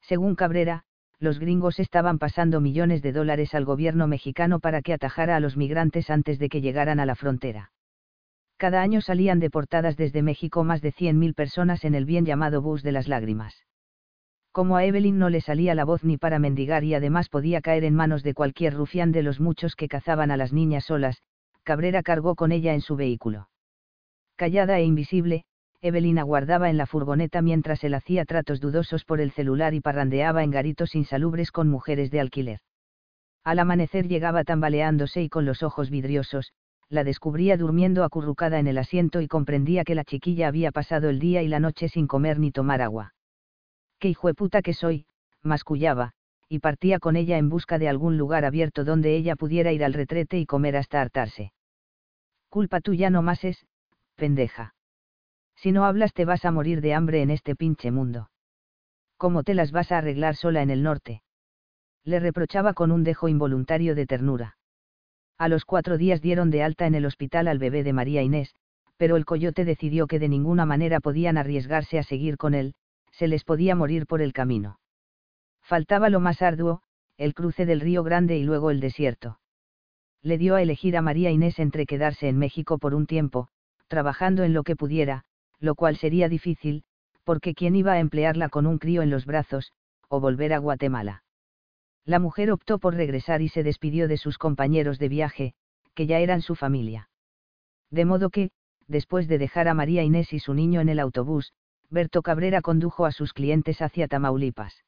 Según 0.00 0.36
Cabrera, 0.36 0.84
los 1.18 1.38
gringos 1.38 1.80
estaban 1.80 2.18
pasando 2.18 2.62
millones 2.62 3.02
de 3.02 3.12
dólares 3.12 3.54
al 3.54 3.66
gobierno 3.66 4.06
mexicano 4.06 4.58
para 4.58 4.80
que 4.80 4.94
atajara 4.94 5.36
a 5.36 5.40
los 5.40 5.58
migrantes 5.58 6.08
antes 6.08 6.38
de 6.38 6.48
que 6.48 6.62
llegaran 6.62 6.98
a 6.98 7.04
la 7.04 7.14
frontera. 7.14 7.72
Cada 8.58 8.82
año 8.82 9.00
salían 9.00 9.40
deportadas 9.40 9.96
desde 9.96 10.22
México 10.22 10.62
más 10.62 10.82
de 10.82 10.92
100.000 10.92 11.34
personas 11.34 11.84
en 11.84 11.94
el 11.94 12.04
bien 12.04 12.26
llamado 12.26 12.60
bus 12.60 12.82
de 12.82 12.92
las 12.92 13.08
lágrimas 13.08 13.64
como 14.58 14.76
a 14.76 14.84
Evelyn 14.84 15.20
no 15.20 15.30
le 15.30 15.40
salía 15.40 15.76
la 15.76 15.84
voz 15.84 16.02
ni 16.02 16.16
para 16.16 16.40
mendigar 16.40 16.82
y 16.82 16.92
además 16.92 17.28
podía 17.28 17.60
caer 17.60 17.84
en 17.84 17.94
manos 17.94 18.24
de 18.24 18.34
cualquier 18.34 18.74
rufián 18.74 19.12
de 19.12 19.22
los 19.22 19.38
muchos 19.38 19.76
que 19.76 19.86
cazaban 19.86 20.32
a 20.32 20.36
las 20.36 20.52
niñas 20.52 20.86
solas, 20.86 21.22
Cabrera 21.62 22.02
cargó 22.02 22.34
con 22.34 22.50
ella 22.50 22.74
en 22.74 22.80
su 22.80 22.96
vehículo. 22.96 23.48
Callada 24.34 24.80
e 24.80 24.82
invisible, 24.82 25.44
Evelyn 25.80 26.18
aguardaba 26.18 26.70
en 26.70 26.76
la 26.76 26.86
furgoneta 26.86 27.40
mientras 27.40 27.84
él 27.84 27.94
hacía 27.94 28.24
tratos 28.24 28.58
dudosos 28.58 29.04
por 29.04 29.20
el 29.20 29.30
celular 29.30 29.74
y 29.74 29.80
parrandeaba 29.80 30.42
en 30.42 30.50
garitos 30.50 30.96
insalubres 30.96 31.52
con 31.52 31.68
mujeres 31.68 32.10
de 32.10 32.18
alquiler. 32.18 32.58
Al 33.44 33.60
amanecer 33.60 34.08
llegaba 34.08 34.42
tambaleándose 34.42 35.22
y 35.22 35.28
con 35.28 35.44
los 35.44 35.62
ojos 35.62 35.88
vidriosos, 35.88 36.52
la 36.88 37.04
descubría 37.04 37.56
durmiendo 37.56 38.04
acurrucada 38.04 38.58
en 38.58 38.66
el 38.66 38.78
asiento 38.78 39.20
y 39.20 39.28
comprendía 39.28 39.84
que 39.84 39.94
la 39.94 40.04
chiquilla 40.04 40.48
había 40.48 40.72
pasado 40.72 41.08
el 41.08 41.18
día 41.18 41.42
y 41.42 41.48
la 41.48 41.60
noche 41.60 41.88
sin 41.88 42.06
comer 42.06 42.38
ni 42.38 42.50
tomar 42.50 42.82
agua 42.82 43.12
qué 43.98 44.14
puta 44.36 44.62
que 44.62 44.74
soy, 44.74 45.06
mascullaba, 45.42 46.12
y 46.48 46.60
partía 46.60 46.98
con 46.98 47.16
ella 47.16 47.36
en 47.36 47.48
busca 47.48 47.78
de 47.78 47.88
algún 47.88 48.16
lugar 48.16 48.44
abierto 48.44 48.84
donde 48.84 49.16
ella 49.16 49.36
pudiera 49.36 49.72
ir 49.72 49.84
al 49.84 49.92
retrete 49.92 50.38
y 50.38 50.46
comer 50.46 50.76
hasta 50.76 51.00
hartarse. 51.00 51.52
Culpa 52.48 52.80
tuya 52.80 53.10
no 53.10 53.22
más 53.22 53.44
es, 53.44 53.66
pendeja. 54.16 54.74
Si 55.56 55.72
no 55.72 55.84
hablas 55.84 56.14
te 56.14 56.24
vas 56.24 56.44
a 56.44 56.52
morir 56.52 56.80
de 56.80 56.94
hambre 56.94 57.20
en 57.20 57.30
este 57.30 57.56
pinche 57.56 57.90
mundo. 57.90 58.30
¿Cómo 59.16 59.42
te 59.42 59.54
las 59.54 59.72
vas 59.72 59.90
a 59.90 59.98
arreglar 59.98 60.36
sola 60.36 60.62
en 60.62 60.70
el 60.70 60.82
norte? 60.82 61.22
Le 62.04 62.20
reprochaba 62.20 62.72
con 62.72 62.92
un 62.92 63.02
dejo 63.02 63.28
involuntario 63.28 63.94
de 63.96 64.06
ternura. 64.06 64.57
A 65.38 65.48
los 65.48 65.64
cuatro 65.64 65.98
días 65.98 66.20
dieron 66.20 66.50
de 66.50 66.64
alta 66.64 66.86
en 66.86 66.96
el 66.96 67.06
hospital 67.06 67.46
al 67.46 67.60
bebé 67.60 67.84
de 67.84 67.92
María 67.92 68.22
Inés, 68.22 68.54
pero 68.96 69.16
el 69.16 69.24
coyote 69.24 69.64
decidió 69.64 70.08
que 70.08 70.18
de 70.18 70.28
ninguna 70.28 70.66
manera 70.66 70.98
podían 70.98 71.38
arriesgarse 71.38 71.96
a 71.96 72.02
seguir 72.02 72.36
con 72.36 72.54
él, 72.54 72.74
se 73.12 73.28
les 73.28 73.44
podía 73.44 73.76
morir 73.76 74.06
por 74.06 74.20
el 74.20 74.32
camino. 74.32 74.80
Faltaba 75.62 76.08
lo 76.08 76.18
más 76.18 76.42
arduo, 76.42 76.82
el 77.16 77.34
cruce 77.34 77.66
del 77.66 77.80
Río 77.80 78.02
Grande 78.02 78.36
y 78.36 78.42
luego 78.42 78.72
el 78.72 78.80
desierto. 78.80 79.38
Le 80.22 80.38
dio 80.38 80.56
a 80.56 80.62
elegir 80.62 80.96
a 80.96 81.02
María 81.02 81.30
Inés 81.30 81.60
entre 81.60 81.86
quedarse 81.86 82.28
en 82.28 82.36
México 82.36 82.78
por 82.78 82.94
un 82.94 83.06
tiempo, 83.06 83.48
trabajando 83.86 84.42
en 84.42 84.52
lo 84.52 84.64
que 84.64 84.74
pudiera, 84.74 85.24
lo 85.60 85.76
cual 85.76 85.96
sería 85.96 86.28
difícil, 86.28 86.82
porque 87.22 87.54
quién 87.54 87.76
iba 87.76 87.92
a 87.92 88.00
emplearla 88.00 88.48
con 88.48 88.66
un 88.66 88.78
crío 88.78 89.02
en 89.02 89.10
los 89.10 89.24
brazos, 89.24 89.72
o 90.08 90.18
volver 90.18 90.52
a 90.52 90.58
Guatemala. 90.58 91.22
La 92.08 92.18
mujer 92.18 92.50
optó 92.50 92.78
por 92.78 92.94
regresar 92.94 93.42
y 93.42 93.50
se 93.50 93.62
despidió 93.62 94.08
de 94.08 94.16
sus 94.16 94.38
compañeros 94.38 94.98
de 94.98 95.10
viaje, 95.10 95.52
que 95.94 96.06
ya 96.06 96.20
eran 96.20 96.40
su 96.40 96.54
familia. 96.54 97.10
De 97.90 98.06
modo 98.06 98.30
que, 98.30 98.50
después 98.86 99.28
de 99.28 99.36
dejar 99.36 99.68
a 99.68 99.74
María 99.74 100.02
Inés 100.04 100.32
y 100.32 100.38
su 100.38 100.54
niño 100.54 100.80
en 100.80 100.88
el 100.88 101.00
autobús, 101.00 101.52
Berto 101.90 102.22
Cabrera 102.22 102.62
condujo 102.62 103.04
a 103.04 103.12
sus 103.12 103.34
clientes 103.34 103.82
hacia 103.82 104.08
Tamaulipas. 104.08 104.84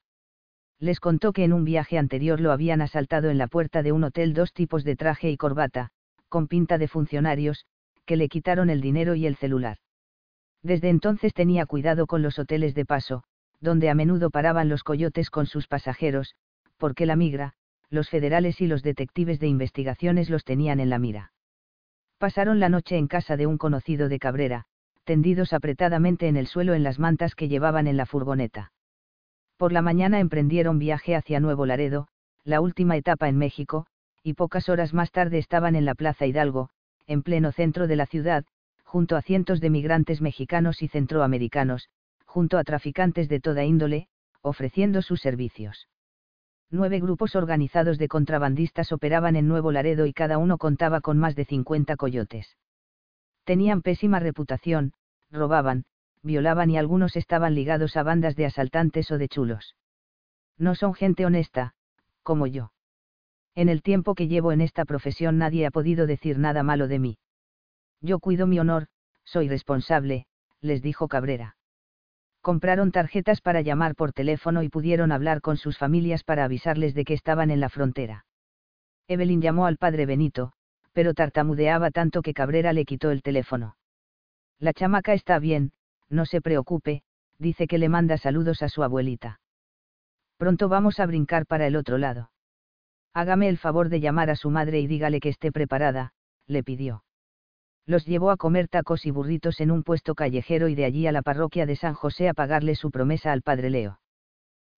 Les 0.78 0.98
contó 0.98 1.34
que 1.34 1.44
en 1.44 1.52
un 1.52 1.64
viaje 1.64 1.98
anterior 1.98 2.40
lo 2.40 2.52
habían 2.52 2.80
asaltado 2.80 3.28
en 3.28 3.36
la 3.36 3.48
puerta 3.48 3.82
de 3.82 3.92
un 3.92 4.04
hotel 4.04 4.32
dos 4.32 4.54
tipos 4.54 4.82
de 4.82 4.96
traje 4.96 5.30
y 5.30 5.36
corbata, 5.36 5.90
con 6.30 6.48
pinta 6.48 6.78
de 6.78 6.88
funcionarios, 6.88 7.66
que 8.06 8.16
le 8.16 8.30
quitaron 8.30 8.70
el 8.70 8.80
dinero 8.80 9.14
y 9.14 9.26
el 9.26 9.36
celular. 9.36 9.76
Desde 10.62 10.88
entonces 10.88 11.34
tenía 11.34 11.66
cuidado 11.66 12.06
con 12.06 12.22
los 12.22 12.38
hoteles 12.38 12.74
de 12.74 12.86
paso, 12.86 13.24
donde 13.60 13.90
a 13.90 13.94
menudo 13.94 14.30
paraban 14.30 14.70
los 14.70 14.84
coyotes 14.84 15.28
con 15.28 15.44
sus 15.44 15.68
pasajeros, 15.68 16.34
porque 16.80 17.04
la 17.04 17.14
migra, 17.14 17.52
los 17.90 18.08
federales 18.08 18.60
y 18.60 18.66
los 18.66 18.82
detectives 18.82 19.38
de 19.38 19.46
investigaciones 19.46 20.30
los 20.30 20.44
tenían 20.44 20.80
en 20.80 20.88
la 20.88 20.98
mira. 20.98 21.32
Pasaron 22.18 22.58
la 22.58 22.70
noche 22.70 22.96
en 22.96 23.06
casa 23.06 23.36
de 23.36 23.46
un 23.46 23.58
conocido 23.58 24.08
de 24.08 24.18
Cabrera, 24.18 24.64
tendidos 25.04 25.52
apretadamente 25.52 26.26
en 26.26 26.36
el 26.36 26.46
suelo 26.46 26.72
en 26.72 26.82
las 26.82 26.98
mantas 26.98 27.34
que 27.34 27.48
llevaban 27.48 27.86
en 27.86 27.96
la 27.96 28.06
furgoneta. 28.06 28.72
Por 29.58 29.72
la 29.72 29.82
mañana 29.82 30.20
emprendieron 30.20 30.78
viaje 30.78 31.14
hacia 31.14 31.38
Nuevo 31.38 31.66
Laredo, 31.66 32.08
la 32.44 32.62
última 32.62 32.96
etapa 32.96 33.28
en 33.28 33.36
México, 33.36 33.86
y 34.22 34.32
pocas 34.34 34.70
horas 34.70 34.94
más 34.94 35.12
tarde 35.12 35.38
estaban 35.38 35.76
en 35.76 35.84
la 35.84 35.94
Plaza 35.94 36.26
Hidalgo, 36.26 36.70
en 37.06 37.22
pleno 37.22 37.52
centro 37.52 37.86
de 37.86 37.96
la 37.96 38.06
ciudad, 38.06 38.44
junto 38.84 39.16
a 39.16 39.22
cientos 39.22 39.60
de 39.60 39.68
migrantes 39.68 40.22
mexicanos 40.22 40.82
y 40.82 40.88
centroamericanos, 40.88 41.90
junto 42.24 42.56
a 42.56 42.64
traficantes 42.64 43.28
de 43.28 43.40
toda 43.40 43.64
índole, 43.64 44.08
ofreciendo 44.40 45.02
sus 45.02 45.20
servicios. 45.20 45.88
Nueve 46.72 47.00
grupos 47.00 47.34
organizados 47.34 47.98
de 47.98 48.06
contrabandistas 48.06 48.92
operaban 48.92 49.34
en 49.34 49.48
Nuevo 49.48 49.72
Laredo 49.72 50.06
y 50.06 50.12
cada 50.12 50.38
uno 50.38 50.56
contaba 50.56 51.00
con 51.00 51.18
más 51.18 51.34
de 51.34 51.44
50 51.44 51.96
coyotes. 51.96 52.56
Tenían 53.42 53.82
pésima 53.82 54.20
reputación, 54.20 54.92
robaban, 55.32 55.84
violaban 56.22 56.70
y 56.70 56.78
algunos 56.78 57.16
estaban 57.16 57.56
ligados 57.56 57.96
a 57.96 58.04
bandas 58.04 58.36
de 58.36 58.46
asaltantes 58.46 59.10
o 59.10 59.18
de 59.18 59.28
chulos. 59.28 59.74
No 60.58 60.76
son 60.76 60.94
gente 60.94 61.26
honesta, 61.26 61.74
como 62.22 62.46
yo. 62.46 62.72
En 63.56 63.68
el 63.68 63.82
tiempo 63.82 64.14
que 64.14 64.28
llevo 64.28 64.52
en 64.52 64.60
esta 64.60 64.84
profesión 64.84 65.38
nadie 65.38 65.66
ha 65.66 65.72
podido 65.72 66.06
decir 66.06 66.38
nada 66.38 66.62
malo 66.62 66.86
de 66.86 67.00
mí. 67.00 67.18
Yo 68.00 68.20
cuido 68.20 68.46
mi 68.46 68.60
honor, 68.60 68.86
soy 69.24 69.48
responsable, 69.48 70.26
les 70.60 70.82
dijo 70.82 71.08
Cabrera. 71.08 71.56
Compraron 72.42 72.90
tarjetas 72.90 73.42
para 73.42 73.60
llamar 73.60 73.94
por 73.94 74.12
teléfono 74.12 74.62
y 74.62 74.70
pudieron 74.70 75.12
hablar 75.12 75.42
con 75.42 75.58
sus 75.58 75.76
familias 75.76 76.24
para 76.24 76.44
avisarles 76.44 76.94
de 76.94 77.04
que 77.04 77.14
estaban 77.14 77.50
en 77.50 77.60
la 77.60 77.68
frontera. 77.68 78.24
Evelyn 79.08 79.42
llamó 79.42 79.66
al 79.66 79.76
padre 79.76 80.06
Benito, 80.06 80.52
pero 80.92 81.12
tartamudeaba 81.12 81.90
tanto 81.90 82.22
que 82.22 82.32
Cabrera 82.32 82.72
le 82.72 82.84
quitó 82.84 83.10
el 83.10 83.22
teléfono. 83.22 83.76
La 84.58 84.72
chamaca 84.72 85.12
está 85.12 85.38
bien, 85.38 85.72
no 86.08 86.24
se 86.24 86.40
preocupe, 86.40 87.02
dice 87.38 87.66
que 87.66 87.78
le 87.78 87.88
manda 87.88 88.16
saludos 88.16 88.62
a 88.62 88.68
su 88.68 88.82
abuelita. 88.82 89.40
Pronto 90.38 90.68
vamos 90.68 90.98
a 90.98 91.06
brincar 91.06 91.44
para 91.46 91.66
el 91.66 91.76
otro 91.76 91.98
lado. 91.98 92.30
Hágame 93.12 93.48
el 93.48 93.58
favor 93.58 93.90
de 93.90 94.00
llamar 94.00 94.30
a 94.30 94.36
su 94.36 94.50
madre 94.50 94.80
y 94.80 94.86
dígale 94.86 95.20
que 95.20 95.28
esté 95.28 95.52
preparada, 95.52 96.12
le 96.46 96.62
pidió 96.62 97.02
los 97.86 98.06
llevó 98.06 98.30
a 98.30 98.36
comer 98.36 98.68
tacos 98.68 99.06
y 99.06 99.10
burritos 99.10 99.60
en 99.60 99.70
un 99.70 99.82
puesto 99.82 100.14
callejero 100.14 100.68
y 100.68 100.74
de 100.74 100.84
allí 100.84 101.06
a 101.06 101.12
la 101.12 101.22
parroquia 101.22 101.66
de 101.66 101.76
San 101.76 101.94
José 101.94 102.28
a 102.28 102.34
pagarle 102.34 102.74
su 102.74 102.90
promesa 102.90 103.32
al 103.32 103.42
padre 103.42 103.70
Leo. 103.70 104.00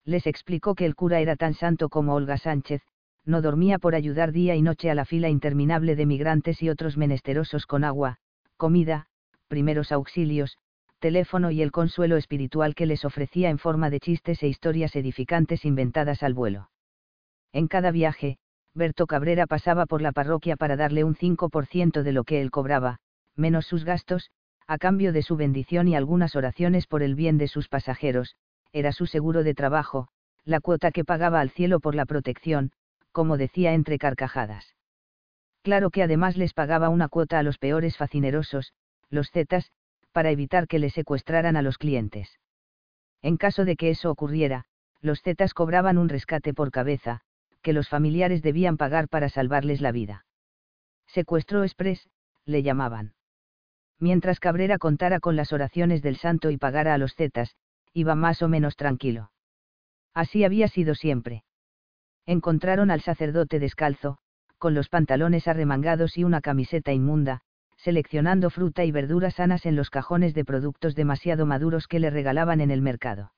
Les 0.05 0.27
explicó 0.27 0.75
que 0.75 0.87
el 0.87 0.95
cura 0.95 1.21
era 1.21 1.37
tan 1.37 1.55
santo 1.55 1.89
como 1.89 2.15
Olga 2.15 2.37
Sánchez, 2.37 2.83
no 3.25 3.41
dormía 3.41 3.79
por 3.79 3.95
ayudar 3.95 4.33
día 4.33 4.57
y 4.57 4.63
noche 4.63 4.91
a 4.91 4.95
la 4.95 5.05
fila 5.05 5.29
interminable 5.29 5.95
de 5.95 6.07
migrantes 6.07 6.63
y 6.63 6.71
otros 6.71 6.97
menesterosos 6.97 7.67
con 7.67 7.85
agua, 7.85 8.17
comida, 8.57 9.07
primeros 9.47 9.93
auxilios, 9.93 10.59
teléfono 10.99 11.51
y 11.51 11.63
el 11.63 11.73
consuelo 11.73 12.17
espiritual 12.17 12.75
que 12.75 12.87
les 12.87 13.05
ofrecía 13.05 13.51
en 13.51 13.59
forma 13.59 13.91
de 13.91 14.01
chistes 14.01 14.43
e 14.43 14.49
historias 14.49 14.97
edificantes 14.97 15.65
inventadas 15.65 16.23
al 16.23 16.35
vuelo. 16.35 16.71
En 17.53 17.69
cada 17.69 17.91
viaje, 17.91 18.39
Berto 18.75 19.07
Cabrera 19.07 19.47
pasaba 19.47 19.87
por 19.87 20.01
la 20.01 20.13
parroquia 20.13 20.57
para 20.57 20.77
darle 20.77 21.05
un 21.05 21.15
5% 21.15 22.03
de 22.03 22.13
lo 22.13 22.25
que 22.25 22.41
él 22.41 22.51
cobraba, 22.51 22.99
menos 23.37 23.67
sus 23.67 23.85
gastos, 23.85 24.31
a 24.67 24.79
cambio 24.79 25.13
de 25.13 25.23
su 25.23 25.37
bendición 25.37 25.89
y 25.89 25.95
algunas 25.95 26.37
oraciones 26.37 26.87
por 26.87 27.03
el 27.03 27.15
bien 27.15 27.37
de 27.37 27.49
sus 27.49 27.69
pasajeros, 27.69 28.37
era 28.73 28.93
su 28.93 29.07
seguro 29.07 29.43
de 29.43 29.55
trabajo, 29.55 30.09
la 30.45 30.61
cuota 30.61 30.91
que 30.91 31.05
pagaba 31.05 31.41
al 31.41 31.51
cielo 31.51 31.81
por 31.81 31.95
la 31.95 32.07
protección, 32.07 32.73
como 33.13 33.37
decía 33.37 33.75
entre 33.75 33.99
carcajadas. 33.99 34.75
Claro 35.63 35.91
que 35.91 36.03
además 36.03 36.37
les 36.37 36.55
pagaba 36.55 36.89
una 36.89 37.09
cuota 37.09 37.39
a 37.39 37.43
los 37.43 37.59
peores 37.59 37.97
facinerosos, 37.97 38.73
los 39.11 39.31
zetas, 39.31 39.71
para 40.13 40.31
evitar 40.31 40.67
que 40.67 40.79
le 40.79 40.91
secuestraran 40.91 41.57
a 41.57 41.63
los 41.63 41.79
clientes. 41.79 42.39
En 43.21 43.37
caso 43.37 43.65
de 43.65 43.77
que 43.77 43.91
eso 43.91 44.11
ocurriera, 44.11 44.65
los 45.01 45.21
zetas 45.21 45.55
cobraban 45.55 45.99
un 45.99 46.09
rescate 46.09 46.55
por 46.55 46.71
cabeza, 46.71 47.23
que 47.63 47.73
los 47.73 47.89
familiares 47.89 48.43
debían 48.43 48.77
pagar 48.77 49.09
para 49.09 49.29
salvarles 49.29 49.81
la 49.81 49.93
vida. 49.93 50.27
Secuestro 51.07 51.63
express, 51.63 52.09
le 52.45 52.63
llamaban. 52.63 53.15
Mientras 53.99 54.41
Cabrera 54.41 54.79
contara 54.79 55.21
con 55.21 55.37
las 55.37 55.53
oraciones 55.53 56.03
del 56.03 56.17
santo 56.17 56.51
y 56.51 56.59
pagara 56.59 56.95
a 56.95 56.99
los 56.99 57.15
zetas, 57.15 57.57
iba 57.93 58.15
más 58.15 58.43
o 58.43 58.49
menos 58.49 58.77
tranquilo. 58.77 59.31
Así 60.13 60.45
había 60.45 60.69
sido 60.69 60.95
siempre. 60.95 61.45
Encontraron 62.27 62.91
al 62.91 63.01
sacerdote 63.01 63.59
descalzo, 63.59 64.19
con 64.59 64.75
los 64.75 64.89
pantalones 64.89 65.49
arremangados 65.49 66.17
y 66.17 66.25
una 66.25 66.41
camiseta 66.41 66.93
inmunda, 66.93 67.41
seleccionando 67.77 68.51
fruta 68.51 68.85
y 68.85 68.93
verduras 68.93 69.35
sanas 69.35 69.67
en 69.67 69.75
los 69.77 69.91
cajones 69.91 70.35
de 70.35 70.45
productos 70.45 70.95
demasiado 70.95 71.47
maduros 71.47 71.89
que 71.89 71.99
le 71.99 72.11
regalaban 72.11 72.61
en 72.61 72.71
el 72.71 72.81
mercado. 72.81 73.33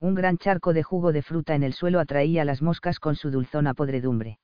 Un 0.00 0.14
gran 0.14 0.36
charco 0.36 0.74
de 0.74 0.82
jugo 0.82 1.12
de 1.12 1.22
fruta 1.22 1.54
en 1.54 1.62
el 1.62 1.72
suelo 1.72 2.00
atraía 2.00 2.42
a 2.42 2.44
las 2.44 2.60
moscas 2.60 3.00
con 3.00 3.16
su 3.16 3.30
dulzona 3.30 3.72
podredumbre. 3.72 4.38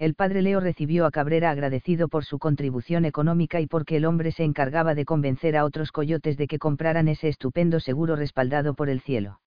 El 0.00 0.14
padre 0.14 0.42
Leo 0.42 0.58
recibió 0.58 1.06
a 1.06 1.12
Cabrera 1.12 1.50
agradecido 1.50 2.08
por 2.08 2.24
su 2.24 2.40
contribución 2.40 3.04
económica 3.04 3.60
y 3.60 3.68
porque 3.68 3.96
el 3.96 4.04
hombre 4.04 4.32
se 4.32 4.42
encargaba 4.42 4.96
de 4.96 5.04
convencer 5.04 5.56
a 5.56 5.64
otros 5.64 5.92
coyotes 5.92 6.36
de 6.36 6.48
que 6.48 6.58
compraran 6.58 7.06
ese 7.06 7.28
estupendo 7.28 7.78
seguro 7.78 8.16
respaldado 8.16 8.74
por 8.74 8.88
el 8.88 9.00
cielo. 9.00 9.40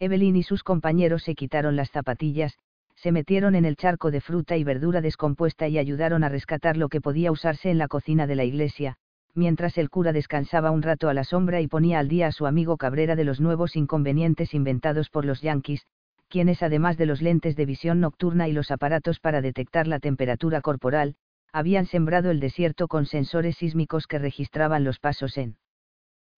Evelyn 0.00 0.34
y 0.34 0.42
sus 0.42 0.64
compañeros 0.64 1.22
se 1.22 1.36
quitaron 1.36 1.76
las 1.76 1.90
zapatillas, 1.90 2.58
se 2.96 3.12
metieron 3.12 3.54
en 3.54 3.64
el 3.64 3.76
charco 3.76 4.10
de 4.10 4.20
fruta 4.20 4.56
y 4.56 4.64
verdura 4.64 5.00
descompuesta 5.00 5.68
y 5.68 5.78
ayudaron 5.78 6.24
a 6.24 6.28
rescatar 6.28 6.76
lo 6.76 6.88
que 6.88 7.00
podía 7.00 7.30
usarse 7.30 7.70
en 7.70 7.78
la 7.78 7.86
cocina 7.86 8.26
de 8.26 8.34
la 8.34 8.44
iglesia, 8.44 8.96
mientras 9.34 9.78
el 9.78 9.90
cura 9.90 10.12
descansaba 10.12 10.70
un 10.70 10.82
rato 10.82 11.08
a 11.08 11.14
la 11.14 11.24
sombra 11.24 11.60
y 11.60 11.68
ponía 11.68 11.98
al 11.98 12.08
día 12.08 12.28
a 12.28 12.32
su 12.32 12.46
amigo 12.46 12.76
Cabrera 12.76 13.16
de 13.16 13.24
los 13.24 13.40
nuevos 13.40 13.76
inconvenientes 13.76 14.54
inventados 14.54 15.10
por 15.10 15.24
los 15.24 15.40
yanquis, 15.40 15.86
quienes 16.28 16.62
además 16.62 16.96
de 16.96 17.06
los 17.06 17.22
lentes 17.22 17.56
de 17.56 17.66
visión 17.66 18.00
nocturna 18.00 18.48
y 18.48 18.52
los 18.52 18.70
aparatos 18.70 19.20
para 19.20 19.40
detectar 19.40 19.86
la 19.86 19.98
temperatura 19.98 20.60
corporal, 20.60 21.16
habían 21.52 21.86
sembrado 21.86 22.30
el 22.30 22.40
desierto 22.40 22.86
con 22.86 23.06
sensores 23.06 23.56
sísmicos 23.56 24.06
que 24.06 24.18
registraban 24.18 24.84
los 24.84 24.98
pasos 24.98 25.36
en 25.36 25.56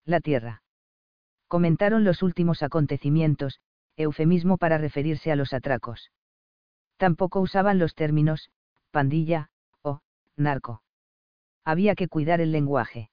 la 0.05 0.19
Tierra. 0.19 0.63
Comentaron 1.47 2.03
los 2.03 2.23
últimos 2.23 2.63
acontecimientos, 2.63 3.59
eufemismo 3.95 4.57
para 4.57 4.79
referirse 4.79 5.31
a 5.31 5.35
los 5.35 5.53
atracos. 5.53 6.11
Tampoco 6.97 7.41
usaban 7.41 7.77
los 7.77 7.93
términos, 7.93 8.49
pandilla, 8.91 9.49
o, 9.83 10.01
narco 10.35 10.83
había 11.63 11.95
que 11.95 12.07
cuidar 12.07 12.41
el 12.41 12.51
lenguaje. 12.51 13.09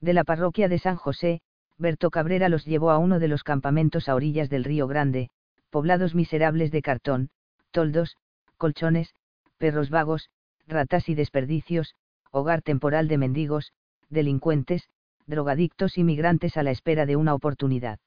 De 0.00 0.12
la 0.12 0.24
parroquia 0.24 0.68
de 0.68 0.78
San 0.78 0.96
José, 0.96 1.40
Berto 1.78 2.10
Cabrera 2.10 2.48
los 2.48 2.64
llevó 2.64 2.90
a 2.90 2.98
uno 2.98 3.18
de 3.18 3.28
los 3.28 3.44
campamentos 3.44 4.08
a 4.08 4.14
orillas 4.14 4.50
del 4.50 4.64
Río 4.64 4.86
Grande, 4.86 5.30
poblados 5.70 6.14
miserables 6.14 6.70
de 6.70 6.82
cartón, 6.82 7.30
toldos, 7.70 8.16
colchones, 8.58 9.14
perros 9.58 9.90
vagos, 9.90 10.28
ratas 10.66 11.08
y 11.08 11.14
desperdicios, 11.14 11.94
hogar 12.30 12.62
temporal 12.62 13.08
de 13.08 13.18
mendigos, 13.18 13.72
delincuentes, 14.10 14.88
drogadictos 15.26 15.98
y 15.98 16.04
migrantes 16.04 16.56
a 16.56 16.62
la 16.62 16.70
espera 16.70 17.06
de 17.06 17.16
una 17.16 17.34
oportunidad. 17.34 17.98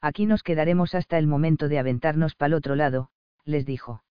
Aquí 0.00 0.26
nos 0.26 0.42
quedaremos 0.42 0.94
hasta 0.94 1.18
el 1.18 1.26
momento 1.26 1.68
de 1.68 1.78
aventarnos 1.78 2.34
pa'l 2.34 2.54
otro 2.54 2.74
lado, 2.74 3.10
les 3.44 3.66
dijo. 3.66 4.02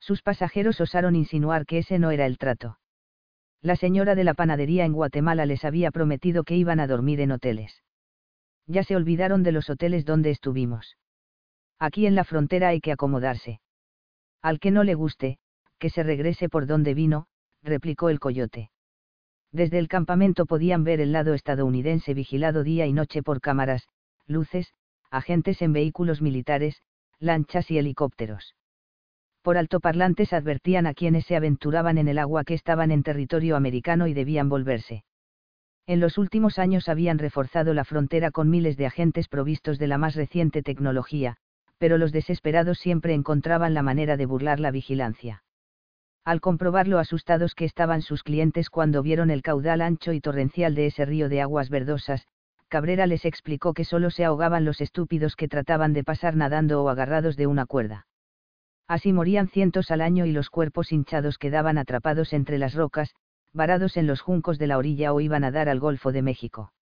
Sus 0.00 0.22
pasajeros 0.22 0.80
osaron 0.80 1.16
insinuar 1.16 1.64
que 1.66 1.78
ese 1.78 1.98
no 1.98 2.10
era 2.10 2.26
el 2.26 2.38
trato. 2.38 2.78
La 3.64 3.76
señora 3.76 4.14
de 4.14 4.24
la 4.24 4.34
panadería 4.34 4.84
en 4.84 4.92
Guatemala 4.92 5.46
les 5.46 5.64
había 5.64 5.90
prometido 5.90 6.44
que 6.44 6.54
iban 6.54 6.80
a 6.80 6.86
dormir 6.86 7.22
en 7.22 7.30
hoteles. 7.30 7.82
Ya 8.66 8.84
se 8.84 8.94
olvidaron 8.94 9.42
de 9.42 9.52
los 9.52 9.70
hoteles 9.70 10.04
donde 10.04 10.28
estuvimos. 10.28 10.98
Aquí 11.78 12.04
en 12.04 12.14
la 12.14 12.24
frontera 12.24 12.68
hay 12.68 12.82
que 12.82 12.92
acomodarse. 12.92 13.62
Al 14.42 14.60
que 14.60 14.70
no 14.70 14.84
le 14.84 14.94
guste, 14.94 15.38
que 15.78 15.88
se 15.88 16.02
regrese 16.02 16.50
por 16.50 16.66
donde 16.66 16.92
vino, 16.92 17.26
replicó 17.62 18.10
el 18.10 18.20
coyote. 18.20 18.70
Desde 19.50 19.78
el 19.78 19.88
campamento 19.88 20.44
podían 20.44 20.84
ver 20.84 21.00
el 21.00 21.12
lado 21.12 21.32
estadounidense 21.32 22.12
vigilado 22.12 22.64
día 22.64 22.84
y 22.84 22.92
noche 22.92 23.22
por 23.22 23.40
cámaras, 23.40 23.88
luces, 24.26 24.74
agentes 25.10 25.62
en 25.62 25.72
vehículos 25.72 26.20
militares, 26.20 26.82
lanchas 27.18 27.70
y 27.70 27.78
helicópteros. 27.78 28.56
Por 29.44 29.58
altoparlantes 29.58 30.32
advertían 30.32 30.86
a 30.86 30.94
quienes 30.94 31.26
se 31.26 31.36
aventuraban 31.36 31.98
en 31.98 32.08
el 32.08 32.18
agua 32.18 32.44
que 32.44 32.54
estaban 32.54 32.90
en 32.90 33.02
territorio 33.02 33.56
americano 33.56 34.06
y 34.06 34.14
debían 34.14 34.48
volverse. 34.48 35.04
En 35.86 36.00
los 36.00 36.16
últimos 36.16 36.58
años 36.58 36.88
habían 36.88 37.18
reforzado 37.18 37.74
la 37.74 37.84
frontera 37.84 38.30
con 38.30 38.48
miles 38.48 38.78
de 38.78 38.86
agentes 38.86 39.28
provistos 39.28 39.78
de 39.78 39.86
la 39.86 39.98
más 39.98 40.14
reciente 40.14 40.62
tecnología, 40.62 41.36
pero 41.76 41.98
los 41.98 42.10
desesperados 42.10 42.78
siempre 42.78 43.12
encontraban 43.12 43.74
la 43.74 43.82
manera 43.82 44.16
de 44.16 44.24
burlar 44.24 44.60
la 44.60 44.70
vigilancia. 44.70 45.44
Al 46.24 46.40
comprobar 46.40 46.88
lo 46.88 46.98
asustados 46.98 47.54
que 47.54 47.66
estaban 47.66 48.00
sus 48.00 48.22
clientes 48.22 48.70
cuando 48.70 49.02
vieron 49.02 49.30
el 49.30 49.42
caudal 49.42 49.82
ancho 49.82 50.14
y 50.14 50.22
torrencial 50.22 50.74
de 50.74 50.86
ese 50.86 51.04
río 51.04 51.28
de 51.28 51.42
aguas 51.42 51.68
verdosas, 51.68 52.26
Cabrera 52.68 53.06
les 53.06 53.26
explicó 53.26 53.74
que 53.74 53.84
solo 53.84 54.08
se 54.08 54.24
ahogaban 54.24 54.64
los 54.64 54.80
estúpidos 54.80 55.36
que 55.36 55.48
trataban 55.48 55.92
de 55.92 56.02
pasar 56.02 56.34
nadando 56.34 56.82
o 56.82 56.88
agarrados 56.88 57.36
de 57.36 57.46
una 57.46 57.66
cuerda. 57.66 58.06
Así 58.86 59.12
morían 59.12 59.48
cientos 59.48 59.90
al 59.90 60.00
año 60.00 60.26
y 60.26 60.32
los 60.32 60.50
cuerpos 60.50 60.92
hinchados 60.92 61.38
quedaban 61.38 61.78
atrapados 61.78 62.32
entre 62.32 62.58
las 62.58 62.74
rocas, 62.74 63.14
varados 63.52 63.96
en 63.96 64.06
los 64.06 64.20
juncos 64.20 64.58
de 64.58 64.66
la 64.66 64.78
orilla 64.78 65.12
o 65.12 65.20
iban 65.20 65.44
a 65.44 65.50
dar 65.50 65.68
al 65.68 65.80
Golfo 65.80 66.12
de 66.12 66.22
México. 66.22 66.72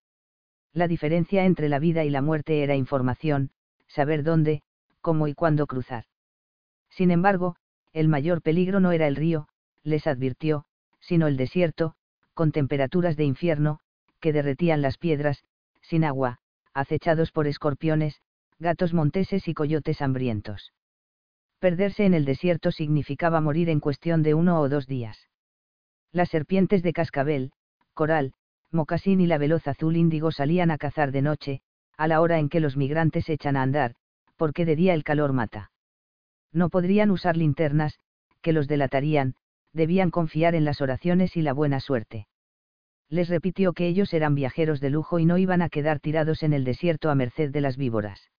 La 0.72 0.88
diferencia 0.88 1.44
entre 1.44 1.68
la 1.68 1.78
vida 1.78 2.04
y 2.04 2.10
la 2.10 2.22
muerte 2.22 2.62
era 2.62 2.74
información, 2.74 3.50
saber 3.86 4.24
dónde, 4.24 4.62
cómo 5.00 5.28
y 5.28 5.34
cuándo 5.34 5.66
cruzar. 5.66 6.04
Sin 6.88 7.10
embargo, 7.10 7.56
el 7.92 8.08
mayor 8.08 8.42
peligro 8.42 8.80
no 8.80 8.92
era 8.92 9.06
el 9.06 9.16
río, 9.16 9.48
les 9.84 10.06
advirtió, 10.06 10.64
sino 11.00 11.26
el 11.26 11.36
desierto, 11.36 11.94
con 12.34 12.52
temperaturas 12.52 13.16
de 13.16 13.24
infierno, 13.24 13.80
que 14.20 14.32
derretían 14.32 14.80
las 14.80 14.96
piedras, 14.96 15.44
sin 15.82 16.04
agua, 16.04 16.38
acechados 16.72 17.32
por 17.32 17.46
escorpiones, 17.46 18.22
gatos 18.58 18.94
monteses 18.94 19.46
y 19.48 19.54
coyotes 19.54 20.00
hambrientos. 20.00 20.72
Perderse 21.62 22.04
en 22.04 22.12
el 22.12 22.24
desierto 22.24 22.72
significaba 22.72 23.40
morir 23.40 23.68
en 23.68 23.78
cuestión 23.78 24.24
de 24.24 24.34
uno 24.34 24.60
o 24.60 24.68
dos 24.68 24.88
días. 24.88 25.28
Las 26.10 26.28
serpientes 26.28 26.82
de 26.82 26.92
cascabel, 26.92 27.52
coral, 27.94 28.32
mocasín 28.72 29.20
y 29.20 29.28
la 29.28 29.38
veloz 29.38 29.68
azul 29.68 29.96
índigo 29.96 30.32
salían 30.32 30.72
a 30.72 30.76
cazar 30.76 31.12
de 31.12 31.22
noche, 31.22 31.60
a 31.96 32.08
la 32.08 32.20
hora 32.20 32.40
en 32.40 32.48
que 32.48 32.58
los 32.58 32.76
migrantes 32.76 33.28
echan 33.28 33.56
a 33.56 33.62
andar, 33.62 33.94
porque 34.36 34.64
de 34.64 34.74
día 34.74 34.92
el 34.92 35.04
calor 35.04 35.32
mata. 35.32 35.70
No 36.52 36.68
podrían 36.68 37.12
usar 37.12 37.36
linternas, 37.36 37.96
que 38.40 38.52
los 38.52 38.66
delatarían, 38.66 39.36
debían 39.72 40.10
confiar 40.10 40.56
en 40.56 40.64
las 40.64 40.80
oraciones 40.80 41.36
y 41.36 41.42
la 41.42 41.52
buena 41.52 41.78
suerte. 41.78 42.26
Les 43.08 43.28
repitió 43.28 43.72
que 43.72 43.86
ellos 43.86 44.12
eran 44.14 44.34
viajeros 44.34 44.80
de 44.80 44.90
lujo 44.90 45.20
y 45.20 45.26
no 45.26 45.38
iban 45.38 45.62
a 45.62 45.68
quedar 45.68 46.00
tirados 46.00 46.42
en 46.42 46.54
el 46.54 46.64
desierto 46.64 47.08
a 47.08 47.14
merced 47.14 47.52
de 47.52 47.60
las 47.60 47.76
víboras. 47.76 48.32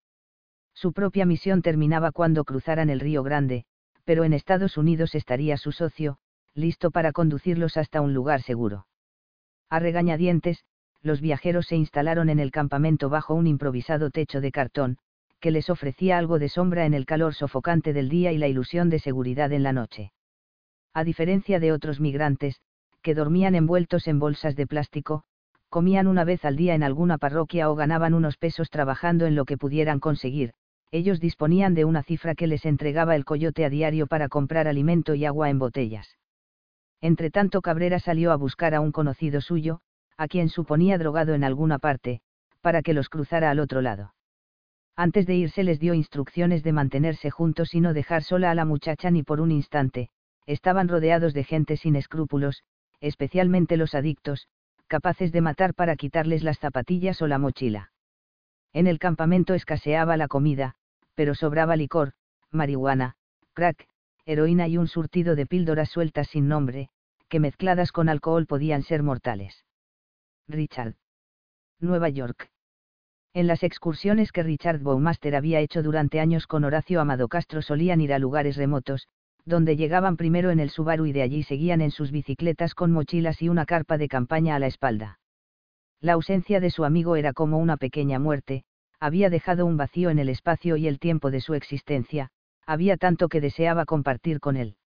Su 0.73 0.93
propia 0.93 1.25
misión 1.25 1.61
terminaba 1.61 2.11
cuando 2.11 2.43
cruzaran 2.43 2.89
el 2.89 2.99
Río 2.99 3.23
Grande, 3.23 3.65
pero 4.03 4.23
en 4.23 4.33
Estados 4.33 4.77
Unidos 4.77 5.15
estaría 5.15 5.57
su 5.57 5.71
socio, 5.71 6.17
listo 6.55 6.91
para 6.91 7.11
conducirlos 7.11 7.77
hasta 7.77 8.01
un 8.01 8.13
lugar 8.13 8.41
seguro. 8.41 8.87
A 9.69 9.79
regañadientes, 9.79 10.65
los 11.01 11.21
viajeros 11.21 11.67
se 11.67 11.75
instalaron 11.75 12.29
en 12.29 12.39
el 12.39 12.51
campamento 12.51 13.09
bajo 13.09 13.33
un 13.33 13.47
improvisado 13.47 14.09
techo 14.09 14.41
de 14.41 14.51
cartón, 14.51 14.97
que 15.39 15.51
les 15.51 15.69
ofrecía 15.69 16.17
algo 16.17 16.39
de 16.39 16.47
sombra 16.47 16.85
en 16.85 16.93
el 16.93 17.05
calor 17.05 17.33
sofocante 17.33 17.91
del 17.91 18.07
día 18.07 18.31
y 18.31 18.37
la 18.37 18.47
ilusión 18.47 18.89
de 18.89 18.99
seguridad 18.99 19.51
en 19.51 19.63
la 19.63 19.73
noche. 19.73 20.13
A 20.93 21.03
diferencia 21.03 21.59
de 21.59 21.71
otros 21.71 21.99
migrantes, 21.99 22.61
que 23.01 23.15
dormían 23.15 23.55
envueltos 23.55 24.07
en 24.07 24.19
bolsas 24.19 24.55
de 24.55 24.67
plástico, 24.67 25.23
comían 25.69 26.07
una 26.07 26.23
vez 26.23 26.45
al 26.45 26.55
día 26.55 26.75
en 26.75 26.83
alguna 26.83 27.17
parroquia 27.17 27.69
o 27.69 27.75
ganaban 27.75 28.13
unos 28.13 28.37
pesos 28.37 28.69
trabajando 28.69 29.25
en 29.25 29.35
lo 29.35 29.43
que 29.43 29.57
pudieran 29.57 29.99
conseguir, 29.99 30.53
ellos 30.93 31.19
disponían 31.19 31.73
de 31.73 31.85
una 31.85 32.03
cifra 32.03 32.35
que 32.35 32.45
les 32.45 32.65
entregaba 32.65 33.15
el 33.15 33.25
coyote 33.25 33.65
a 33.65 33.69
diario 33.71 34.05
para 34.05 34.29
comprar 34.29 34.67
alimento 34.67 35.15
y 35.15 35.25
agua 35.25 35.49
en 35.49 35.57
botellas. 35.57 36.19
Entretanto 37.01 37.63
Cabrera 37.63 37.97
salió 37.97 38.31
a 38.31 38.35
buscar 38.35 38.75
a 38.75 38.79
un 38.79 38.91
conocido 38.91 39.41
suyo, 39.41 39.79
a 40.17 40.27
quien 40.27 40.49
suponía 40.49 40.99
drogado 40.99 41.33
en 41.33 41.43
alguna 41.43 41.79
parte, 41.79 42.21
para 42.61 42.83
que 42.83 42.93
los 42.93 43.09
cruzara 43.09 43.49
al 43.49 43.59
otro 43.59 43.81
lado. 43.81 44.13
Antes 44.95 45.25
de 45.25 45.33
irse 45.33 45.63
les 45.63 45.79
dio 45.79 45.95
instrucciones 45.95 46.61
de 46.61 46.73
mantenerse 46.73 47.31
juntos 47.31 47.73
y 47.73 47.81
no 47.81 47.95
dejar 47.95 48.21
sola 48.21 48.51
a 48.51 48.55
la 48.55 48.63
muchacha 48.63 49.09
ni 49.09 49.23
por 49.23 49.41
un 49.41 49.51
instante, 49.51 50.09
estaban 50.45 50.87
rodeados 50.87 51.33
de 51.33 51.43
gente 51.43 51.75
sin 51.75 51.95
escrúpulos, 51.95 52.61
especialmente 53.01 53.77
los 53.77 53.95
adictos, 53.95 54.47
capaces 54.85 55.31
de 55.31 55.41
matar 55.41 55.73
para 55.73 55.95
quitarles 55.95 56.43
las 56.43 56.59
zapatillas 56.59 57.19
o 57.23 57.27
la 57.27 57.39
mochila. 57.39 57.91
En 58.73 58.85
el 58.85 58.99
campamento 58.99 59.55
escaseaba 59.55 60.17
la 60.17 60.27
comida, 60.27 60.75
pero 61.15 61.35
sobraba 61.35 61.75
licor, 61.75 62.13
marihuana, 62.51 63.15
crack, 63.53 63.87
heroína 64.25 64.67
y 64.67 64.77
un 64.77 64.87
surtido 64.87 65.35
de 65.35 65.45
píldoras 65.45 65.89
sueltas 65.89 66.27
sin 66.27 66.47
nombre, 66.47 66.89
que 67.29 67.39
mezcladas 67.39 67.91
con 67.91 68.09
alcohol 68.09 68.45
podían 68.45 68.83
ser 68.83 69.03
mortales. 69.03 69.65
Richard. 70.47 70.95
Nueva 71.79 72.09
York. 72.09 72.49
En 73.33 73.47
las 73.47 73.63
excursiones 73.63 74.31
que 74.31 74.43
Richard 74.43 74.79
Bowmaster 74.79 75.35
había 75.35 75.59
hecho 75.59 75.81
durante 75.81 76.19
años 76.19 76.45
con 76.45 76.63
Horacio 76.63 77.01
Amado 77.01 77.27
Castro 77.27 77.61
solían 77.61 78.01
ir 78.01 78.13
a 78.13 78.19
lugares 78.19 78.57
remotos, 78.57 79.07
donde 79.45 79.75
llegaban 79.75 80.17
primero 80.17 80.51
en 80.51 80.59
el 80.59 80.69
Subaru 80.69 81.05
y 81.05 81.11
de 81.11 81.23
allí 81.23 81.43
seguían 81.43 81.81
en 81.81 81.91
sus 81.91 82.11
bicicletas 82.11 82.75
con 82.75 82.91
mochilas 82.91 83.41
y 83.41 83.49
una 83.49 83.65
carpa 83.65 83.97
de 83.97 84.07
campaña 84.07 84.55
a 84.55 84.59
la 84.59 84.67
espalda. 84.67 85.19
La 85.99 86.13
ausencia 86.13 86.59
de 86.59 86.69
su 86.69 86.85
amigo 86.85 87.15
era 87.15 87.33
como 87.33 87.57
una 87.57 87.77
pequeña 87.77 88.19
muerte, 88.19 88.65
había 89.03 89.29
dejado 89.29 89.65
un 89.65 89.75
vacío 89.75 90.09
en 90.11 90.17
el 90.17 90.29
espacio 90.29 90.77
y 90.77 90.87
el 90.87 90.97
tiempo 90.97 91.29
de 91.29 91.41
su 91.41 91.55
existencia, 91.55 92.29
había 92.65 92.95
tanto 92.95 93.27
que 93.27 93.41
deseaba 93.41 93.83
compartir 93.83 94.39
con 94.39 94.55
él. 94.55 94.77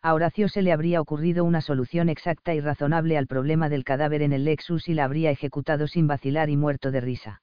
A 0.00 0.14
Horacio 0.14 0.48
se 0.48 0.62
le 0.62 0.72
habría 0.72 1.02
ocurrido 1.02 1.44
una 1.44 1.60
solución 1.60 2.08
exacta 2.08 2.54
y 2.54 2.60
razonable 2.60 3.18
al 3.18 3.26
problema 3.26 3.68
del 3.68 3.84
cadáver 3.84 4.22
en 4.22 4.32
el 4.32 4.44
Lexus 4.44 4.88
y 4.88 4.94
la 4.94 5.04
habría 5.04 5.30
ejecutado 5.30 5.86
sin 5.88 6.06
vacilar 6.06 6.48
y 6.48 6.56
muerto 6.56 6.90
de 6.90 7.02
risa. 7.02 7.42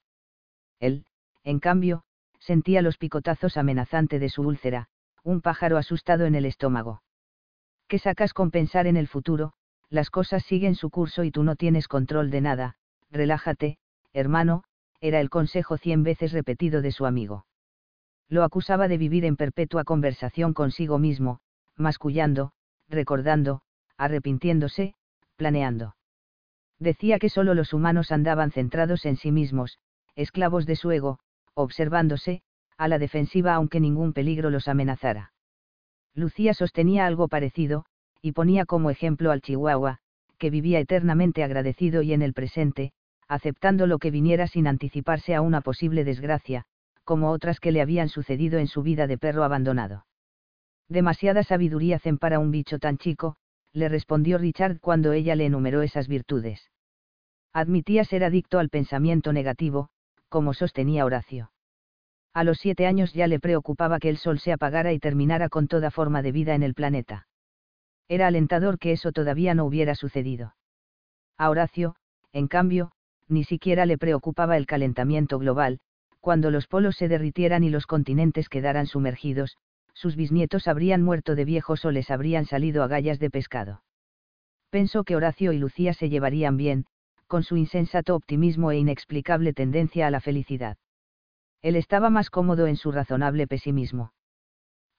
Él, 0.80 1.06
en 1.44 1.60
cambio, 1.60 2.04
sentía 2.40 2.82
los 2.82 2.98
picotazos 2.98 3.56
amenazantes 3.56 4.20
de 4.20 4.30
su 4.30 4.42
úlcera, 4.42 4.90
un 5.24 5.42
pájaro 5.42 5.78
asustado 5.78 6.26
en 6.26 6.34
el 6.34 6.46
estómago. 6.46 7.04
¿Qué 7.88 8.00
sacas 8.00 8.34
con 8.34 8.50
pensar 8.50 8.88
en 8.88 8.98
el 8.98 9.08
futuro? 9.08 9.54
Las 9.92 10.10
cosas 10.10 10.44
siguen 10.46 10.74
su 10.74 10.90
curso 10.90 11.24
y 11.24 11.30
tú 11.30 11.44
no 11.44 11.56
tienes 11.56 11.88
control 11.88 12.32
de 12.32 12.42
nada, 12.42 12.76
relájate, 13.12 13.78
hermano, 14.14 14.64
era 15.02 15.20
el 15.20 15.30
consejo 15.30 15.78
cien 15.78 16.04
veces 16.04 16.32
repetido 16.32 16.82
de 16.82 16.92
su 16.92 17.06
amigo. 17.06 17.46
Lo 18.30 18.44
acusaba 18.44 18.88
de 18.88 18.98
vivir 18.98 19.26
en 19.26 19.36
perpetua 19.36 19.84
conversación 19.84 20.54
consigo 20.54 21.00
mismo, 21.00 21.40
mascullando, 21.76 22.54
recordando, 22.88 23.62
arrepintiéndose, 23.98 24.94
planeando. 25.36 25.96
Decía 26.80 27.20
que 27.20 27.30
solo 27.30 27.54
los 27.54 27.74
humanos 27.74 28.12
andaban 28.12 28.52
centrados 28.52 29.06
en 29.06 29.18
sí 29.18 29.32
mismos, 29.32 29.80
esclavos 30.16 30.66
de 30.66 30.76
su 30.76 30.92
ego, 30.92 31.20
observándose, 31.54 32.42
a 32.78 32.88
la 32.88 33.00
defensiva 33.00 33.56
aunque 33.56 33.80
ningún 33.80 34.14
peligro 34.14 34.50
los 34.50 34.68
amenazara. 34.68 35.34
Lucía 36.14 36.54
sostenía 36.54 37.06
algo 37.06 37.28
parecido, 37.28 37.86
y 38.22 38.34
ponía 38.34 38.66
como 38.66 38.90
ejemplo 38.90 39.32
al 39.32 39.42
Chihuahua, 39.42 40.00
que 40.38 40.50
vivía 40.50 40.80
eternamente 40.80 41.44
agradecido 41.44 42.02
y 42.02 42.14
en 42.14 42.22
el 42.22 42.34
presente, 42.34 42.94
aceptando 43.32 43.88
lo 43.88 43.98
que 43.98 44.12
viniera 44.12 44.46
sin 44.46 44.68
anticiparse 44.68 45.36
a 45.36 45.42
una 45.42 45.62
posible 45.62 46.04
desgracia, 46.04 46.66
como 47.06 47.32
otras 47.32 47.62
que 47.62 47.72
le 47.72 47.80
habían 47.82 48.10
sucedido 48.10 48.60
en 48.60 48.68
su 48.68 48.84
vida 48.84 49.08
de 49.08 49.18
perro 49.18 49.46
abandonado. 49.46 50.06
Demasiada 50.90 51.42
sabiduría 51.44 51.98
zen 51.98 52.18
para 52.18 52.40
un 52.40 52.52
bicho 52.52 52.78
tan 52.78 52.98
chico, 52.98 53.38
le 53.72 53.88
respondió 53.88 54.38
Richard 54.38 54.82
cuando 54.82 55.14
ella 55.14 55.38
le 55.38 55.46
enumeró 55.46 55.82
esas 55.82 56.10
virtudes. 56.10 56.72
Admitía 57.54 58.04
ser 58.04 58.26
adicto 58.26 58.60
al 58.60 58.68
pensamiento 58.68 59.32
negativo, 59.32 59.88
como 60.28 60.54
sostenía 60.54 61.06
Horacio. 61.06 61.54
A 62.34 62.44
los 62.44 62.58
siete 62.60 62.86
años 62.86 63.14
ya 63.14 63.28
le 63.28 63.40
preocupaba 63.40 64.00
que 64.00 64.10
el 64.10 64.18
sol 64.18 64.40
se 64.40 64.52
apagara 64.52 64.92
y 64.92 65.00
terminara 65.00 65.48
con 65.48 65.70
toda 65.70 65.90
forma 65.90 66.22
de 66.22 66.34
vida 66.34 66.54
en 66.54 66.64
el 66.64 66.74
planeta. 66.74 67.28
Era 68.10 68.28
alentador 68.28 68.78
que 68.78 68.92
eso 68.92 69.14
todavía 69.14 69.54
no 69.54 69.64
hubiera 69.64 69.96
sucedido. 69.96 70.54
A 71.38 71.50
Horacio, 71.50 71.96
en 72.34 72.50
cambio, 72.50 72.92
ni 73.32 73.44
siquiera 73.44 73.86
le 73.86 73.98
preocupaba 73.98 74.58
el 74.58 74.66
calentamiento 74.66 75.40
global, 75.40 75.80
cuando 76.20 76.52
los 76.52 76.68
polos 76.68 76.96
se 76.96 77.08
derritieran 77.08 77.64
y 77.64 77.70
los 77.70 77.88
continentes 77.88 78.50
quedaran 78.50 78.86
sumergidos, 78.86 79.58
sus 79.94 80.16
bisnietos 80.16 80.68
habrían 80.68 81.02
muerto 81.02 81.36
de 81.36 81.46
viejos 81.46 81.84
o 81.86 81.92
les 81.92 82.12
habrían 82.12 82.46
salido 82.46 82.84
agallas 82.84 83.20
de 83.20 83.30
pescado. 83.30 83.84
Pensó 84.70 85.04
que 85.04 85.16
Horacio 85.16 85.52
y 85.52 85.58
Lucía 85.58 85.94
se 85.94 86.10
llevarían 86.10 86.58
bien, 86.58 86.86
con 87.28 87.44
su 87.44 87.58
insensato 87.58 88.16
optimismo 88.16 88.72
e 88.72 88.78
inexplicable 88.78 89.54
tendencia 89.54 90.08
a 90.08 90.12
la 90.12 90.22
felicidad. 90.22 90.78
Él 91.62 91.76
estaba 91.76 92.10
más 92.10 92.30
cómodo 92.30 92.68
en 92.68 92.76
su 92.76 92.92
razonable 92.92 93.48
pesimismo. 93.48 94.14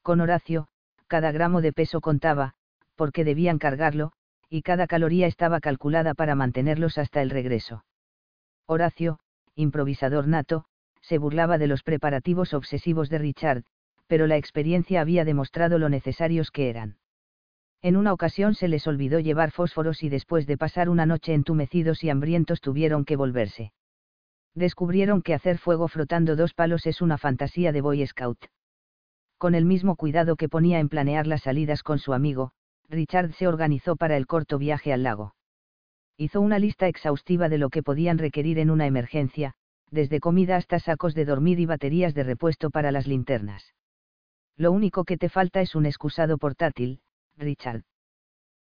Con 0.03 0.21
Horacio, 0.21 0.69
cada 1.07 1.33
gramo 1.33 1.61
de 1.61 1.73
peso 1.73 2.01
contaba, 2.01 2.55
porque 2.97 3.25
debían 3.25 3.59
cargarlo, 3.59 4.13
y 4.49 4.63
cada 4.63 4.87
caloría 4.87 5.27
estaba 5.27 5.61
calculada 5.61 6.15
para 6.15 6.35
mantenerlos 6.35 6.99
hasta 6.99 7.23
el 7.23 7.31
regreso. 7.31 7.85
Horacio, 8.67 9.19
improvisador 9.55 10.29
nato, 10.29 10.65
se 11.01 11.19
burlaba 11.19 11.59
de 11.59 11.67
los 11.67 11.83
preparativos 11.83 12.55
obsesivos 12.55 13.09
de 13.11 13.19
Richard, 13.19 13.65
pero 14.07 14.27
la 14.27 14.37
experiencia 14.37 15.01
había 15.01 15.25
demostrado 15.25 15.79
lo 15.79 15.89
necesarios 15.89 16.51
que 16.51 16.71
eran. 16.71 16.99
En 17.83 17.97
una 17.97 18.13
ocasión 18.13 18.55
se 18.55 18.69
les 18.69 18.87
olvidó 18.87 19.19
llevar 19.19 19.51
fósforos 19.51 20.03
y 20.05 20.09
después 20.09 20.47
de 20.47 20.57
pasar 20.57 20.89
una 20.89 21.05
noche 21.05 21.35
entumecidos 21.35 22.05
y 22.05 22.11
hambrientos 22.11 22.61
tuvieron 22.61 23.05
que 23.05 23.17
volverse. 23.17 23.73
Descubrieron 24.55 25.23
que 25.23 25.35
hacer 25.35 25.59
fuego 25.59 25.89
frotando 25.89 26.37
dos 26.37 26.55
palos 26.55 26.87
es 26.87 27.01
una 27.01 27.19
fantasía 27.19 27.73
de 27.73 27.81
Boy 27.81 28.07
Scout. 28.07 28.47
Con 29.39 29.57
el 29.57 29.65
mismo 29.65 29.97
cuidado 29.97 30.37
que 30.37 30.49
ponía 30.49 30.79
en 30.79 30.89
planear 30.89 31.27
las 31.27 31.43
salidas 31.43 31.83
con 31.83 31.99
su 31.99 32.13
amigo, 32.13 32.53
Richard 32.89 33.33
se 33.33 33.49
organizó 33.49 33.97
para 33.97 34.17
el 34.17 34.27
corto 34.27 34.59
viaje 34.59 34.93
al 34.93 35.03
lago. 35.03 35.35
Hizo 36.23 36.41
una 36.41 36.61
lista 36.61 36.87
exhaustiva 36.87 37.49
de 37.49 37.59
lo 37.59 37.69
que 37.69 37.83
podían 37.83 38.17
requerir 38.17 38.61
en 38.61 38.71
una 38.71 38.87
emergencia, 38.87 39.55
desde 39.91 40.21
comida 40.21 40.55
hasta 40.55 40.79
sacos 40.79 41.17
de 41.17 41.25
dormir 41.25 41.59
y 41.59 41.67
baterías 41.67 42.15
de 42.15 42.23
repuesto 42.23 42.71
para 42.71 42.93
las 42.93 43.09
linternas. 43.09 43.75
Lo 44.57 44.71
único 44.71 45.05
que 45.05 45.17
te 45.17 45.29
falta 45.29 45.61
es 45.63 45.75
un 45.75 45.85
excusado 45.85 46.39
portátil, 46.39 47.01
Richard. 47.37 47.83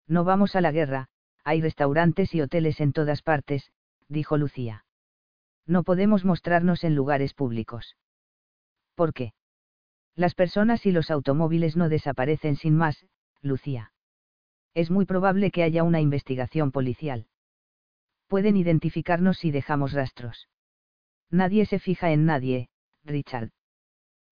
No 0.07 0.23
vamos 0.23 0.55
a 0.55 0.61
la 0.61 0.71
guerra, 0.71 1.09
hay 1.43 1.61
restaurantes 1.61 2.33
y 2.33 2.41
hoteles 2.41 2.79
en 2.79 2.93
todas 2.93 3.21
partes, 3.21 3.71
dijo 4.07 4.37
Lucía. 4.37 4.83
No 5.67 5.83
podemos 5.83 6.25
mostrarnos 6.25 6.83
en 6.83 6.95
lugares 6.95 7.35
públicos. 7.35 7.95
¿Por 8.95 9.13
qué? 9.13 9.33
Las 10.15 10.33
personas 10.33 10.87
y 10.87 10.91
los 10.91 11.11
automóviles 11.11 11.77
no 11.77 11.89
desaparecen 11.89 12.55
sin 12.55 12.75
más, 12.75 13.05
Lucía. 13.43 13.93
Es 14.73 14.89
muy 14.89 15.05
probable 15.05 15.51
que 15.51 15.61
haya 15.61 15.83
una 15.83 16.01
investigación 16.01 16.71
policial. 16.71 17.27
Pueden 18.31 18.55
identificarnos 18.55 19.39
si 19.39 19.51
dejamos 19.51 19.91
rastros. 19.91 20.47
Nadie 21.29 21.65
se 21.65 21.79
fija 21.79 22.13
en 22.13 22.25
nadie, 22.25 22.69
Richard. 23.03 23.49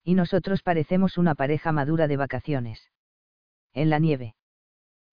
Y 0.06 0.14
nosotros 0.14 0.64
parecemos 0.64 1.18
una 1.18 1.36
pareja 1.36 1.74
madura 1.74 2.08
de 2.08 2.16
vacaciones. 2.16 2.80
En 3.74 3.90
la 3.90 4.00
nieve. 4.00 4.36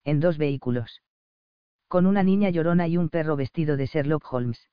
En 0.05 0.20
dos 0.20 0.39
vehículos. 0.39 1.03
Con 1.89 2.07
una 2.07 2.22
niña 2.22 2.51
llorona 2.51 2.87
y 2.87 2.97
un 2.97 3.09
perro 3.09 3.34
vestido 3.34 3.76
de 3.76 3.87
Sherlock 3.87 4.32
Holmes. 4.32 4.70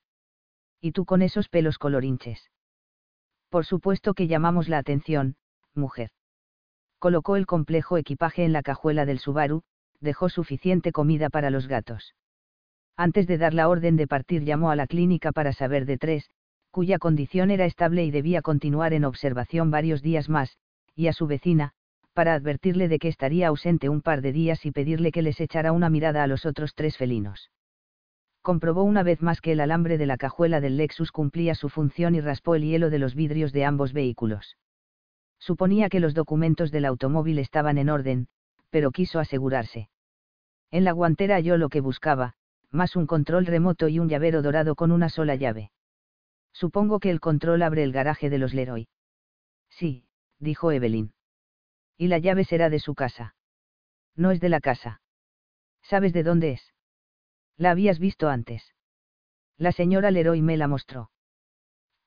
Y 0.80 0.92
tú 0.92 1.06
con 1.06 1.20
esos 1.20 1.48
pelos 1.48 1.76
colorinches. 1.76 2.52
Por 3.48 3.66
supuesto 3.66 4.14
que 4.14 4.28
llamamos 4.28 4.68
la 4.68 4.78
atención, 4.78 5.34
mujer. 5.74 6.10
Colocó 7.00 7.34
el 7.34 7.46
complejo 7.46 7.98
equipaje 7.98 8.44
en 8.44 8.52
la 8.52 8.62
cajuela 8.62 9.06
del 9.06 9.18
Subaru, 9.18 9.64
dejó 9.98 10.28
suficiente 10.28 10.92
comida 10.92 11.30
para 11.30 11.50
los 11.50 11.66
gatos. 11.66 12.14
Antes 12.96 13.26
de 13.26 13.38
dar 13.38 13.54
la 13.54 13.68
orden 13.68 13.96
de 13.96 14.06
partir 14.06 14.44
llamó 14.44 14.70
a 14.70 14.76
la 14.76 14.86
clínica 14.86 15.32
para 15.32 15.52
saber 15.52 15.84
de 15.84 15.98
tres, 15.98 16.30
cuya 16.70 16.98
condición 16.98 17.50
era 17.50 17.64
estable 17.64 18.04
y 18.04 18.10
debía 18.10 18.42
continuar 18.42 18.92
en 18.92 19.04
observación 19.04 19.70
varios 19.70 20.02
días 20.02 20.28
más, 20.28 20.58
y 20.94 21.08
a 21.08 21.12
su 21.12 21.26
vecina, 21.26 21.72
para 22.12 22.34
advertirle 22.34 22.88
de 22.88 23.00
que 23.00 23.08
estaría 23.08 23.48
ausente 23.48 23.88
un 23.88 24.00
par 24.00 24.22
de 24.22 24.32
días 24.32 24.64
y 24.64 24.70
pedirle 24.70 25.10
que 25.10 25.22
les 25.22 25.40
echara 25.40 25.72
una 25.72 25.90
mirada 25.90 26.22
a 26.22 26.26
los 26.28 26.46
otros 26.46 26.74
tres 26.74 26.96
felinos. 26.96 27.50
Comprobó 28.42 28.84
una 28.84 29.02
vez 29.02 29.22
más 29.22 29.40
que 29.40 29.52
el 29.52 29.60
alambre 29.60 29.98
de 29.98 30.06
la 30.06 30.16
cajuela 30.16 30.60
del 30.60 30.76
Lexus 30.76 31.10
cumplía 31.10 31.54
su 31.54 31.68
función 31.68 32.14
y 32.14 32.20
raspó 32.20 32.54
el 32.54 32.62
hielo 32.62 32.90
de 32.90 32.98
los 32.98 33.14
vidrios 33.14 33.52
de 33.52 33.64
ambos 33.64 33.92
vehículos. 33.92 34.56
Suponía 35.38 35.88
que 35.88 35.98
los 35.98 36.14
documentos 36.14 36.70
del 36.70 36.84
automóvil 36.84 37.38
estaban 37.38 37.78
en 37.78 37.88
orden, 37.88 38.28
pero 38.70 38.92
quiso 38.92 39.18
asegurarse. 39.18 39.88
En 40.70 40.84
la 40.84 40.92
guantera 40.92 41.36
halló 41.36 41.56
lo 41.56 41.68
que 41.68 41.80
buscaba, 41.80 42.34
más 42.74 42.96
un 42.96 43.06
control 43.06 43.46
remoto 43.46 43.88
y 43.88 43.98
un 44.00 44.08
llavero 44.08 44.42
dorado 44.42 44.74
con 44.74 44.90
una 44.90 45.08
sola 45.08 45.36
llave. 45.36 45.70
Supongo 46.52 46.98
que 46.98 47.10
el 47.10 47.20
control 47.20 47.62
abre 47.62 47.84
el 47.84 47.92
garaje 47.92 48.30
de 48.30 48.38
los 48.38 48.52
Leroy. 48.52 48.88
Sí, 49.70 50.06
dijo 50.38 50.72
Evelyn. 50.72 51.14
Y 51.96 52.08
la 52.08 52.18
llave 52.18 52.44
será 52.44 52.70
de 52.70 52.80
su 52.80 52.94
casa. 52.94 53.36
No 54.16 54.32
es 54.32 54.40
de 54.40 54.48
la 54.48 54.60
casa. 54.60 55.00
¿Sabes 55.82 56.12
de 56.12 56.24
dónde 56.24 56.50
es? 56.50 56.74
La 57.56 57.70
habías 57.70 57.98
visto 57.98 58.28
antes. 58.28 58.74
La 59.56 59.70
señora 59.70 60.10
Leroy 60.10 60.42
me 60.42 60.56
la 60.56 60.66
mostró. 60.66 61.10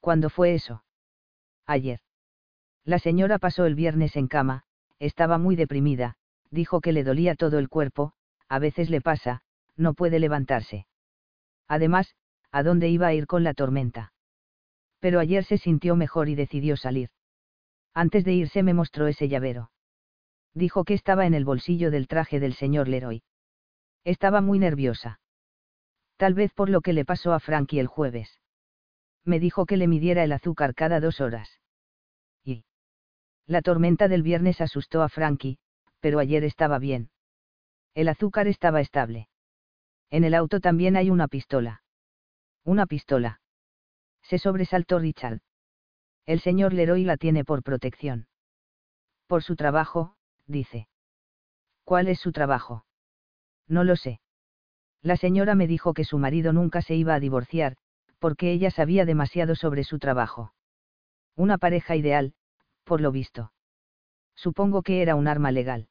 ¿Cuándo 0.01 0.29
fue 0.29 0.53
eso? 0.53 0.83
Ayer. 1.65 2.01
La 2.83 2.99
señora 2.99 3.39
pasó 3.39 3.65
el 3.65 3.75
viernes 3.75 4.15
en 4.17 4.27
cama, 4.27 4.63
estaba 4.99 5.37
muy 5.37 5.55
deprimida, 5.55 6.17
dijo 6.51 6.81
que 6.81 6.91
le 6.91 7.03
dolía 7.03 7.35
todo 7.35 7.59
el 7.59 7.69
cuerpo, 7.69 8.13
a 8.49 8.59
veces 8.59 8.89
le 8.89 9.01
pasa, 9.01 9.43
no 9.77 9.93
puede 9.93 10.19
levantarse. 10.19 10.87
Además, 11.67 12.15
¿a 12.51 12.63
dónde 12.63 12.89
iba 12.89 13.07
a 13.07 13.13
ir 13.13 13.27
con 13.27 13.43
la 13.43 13.53
tormenta? 13.53 14.13
Pero 14.99 15.19
ayer 15.19 15.43
se 15.43 15.57
sintió 15.57 15.95
mejor 15.95 16.27
y 16.27 16.35
decidió 16.35 16.75
salir. 16.75 17.09
Antes 17.93 18.25
de 18.25 18.33
irse 18.33 18.63
me 18.63 18.73
mostró 18.73 19.07
ese 19.07 19.27
llavero. 19.27 19.71
Dijo 20.53 20.83
que 20.83 20.95
estaba 20.95 21.25
en 21.25 21.33
el 21.33 21.45
bolsillo 21.45 21.91
del 21.91 22.07
traje 22.07 22.39
del 22.39 22.53
señor 22.53 22.87
Leroy. 22.87 23.23
Estaba 24.03 24.41
muy 24.41 24.59
nerviosa. 24.59 25.19
Tal 26.15 26.33
vez 26.33 26.51
por 26.53 26.69
lo 26.69 26.81
que 26.81 26.93
le 26.93 27.05
pasó 27.05 27.33
a 27.33 27.39
Frankie 27.39 27.79
el 27.79 27.87
jueves. 27.87 28.39
Me 29.23 29.39
dijo 29.39 29.65
que 29.65 29.77
le 29.77 29.87
midiera 29.87 30.23
el 30.23 30.31
azúcar 30.31 30.73
cada 30.73 30.99
dos 30.99 31.21
horas. 31.21 31.59
Y. 32.43 32.65
La 33.45 33.61
tormenta 33.61 34.07
del 34.07 34.23
viernes 34.23 34.61
asustó 34.61 35.03
a 35.03 35.09
Frankie, 35.09 35.59
pero 35.99 36.19
ayer 36.19 36.43
estaba 36.43 36.79
bien. 36.79 37.11
El 37.93 38.07
azúcar 38.09 38.47
estaba 38.47 38.81
estable. 38.81 39.27
En 40.09 40.23
el 40.23 40.33
auto 40.33 40.59
también 40.59 40.95
hay 40.95 41.09
una 41.09 41.27
pistola. 41.27 41.83
Una 42.63 42.85
pistola. 42.85 43.41
Se 44.21 44.37
sobresaltó 44.37 44.99
Richard. 44.99 45.39
El 46.25 46.39
señor 46.39 46.73
Leroy 46.73 47.03
la 47.03 47.17
tiene 47.17 47.45
por 47.45 47.63
protección. 47.63 48.27
Por 49.27 49.43
su 49.43 49.55
trabajo, 49.55 50.15
dice. 50.45 50.87
¿Cuál 51.83 52.07
es 52.07 52.19
su 52.19 52.31
trabajo? 52.31 52.85
No 53.67 53.83
lo 53.83 53.95
sé. 53.95 54.19
La 55.01 55.15
señora 55.15 55.55
me 55.55 55.67
dijo 55.67 55.93
que 55.93 56.03
su 56.03 56.17
marido 56.17 56.51
nunca 56.53 56.81
se 56.81 56.95
iba 56.95 57.13
a 57.13 57.19
divorciar, 57.19 57.77
porque 58.19 58.51
ella 58.51 58.71
sabía 58.71 59.05
demasiado 59.05 59.55
sobre 59.55 59.83
su 59.83 59.99
trabajo. 59.99 60.53
Una 61.35 61.57
pareja 61.57 61.95
ideal, 61.95 62.33
por 62.83 62.99
lo 62.99 63.11
visto. 63.11 63.53
Supongo 64.35 64.81
que 64.81 65.01
era 65.01 65.15
un 65.15 65.27
arma 65.27 65.51
legal. 65.51 65.87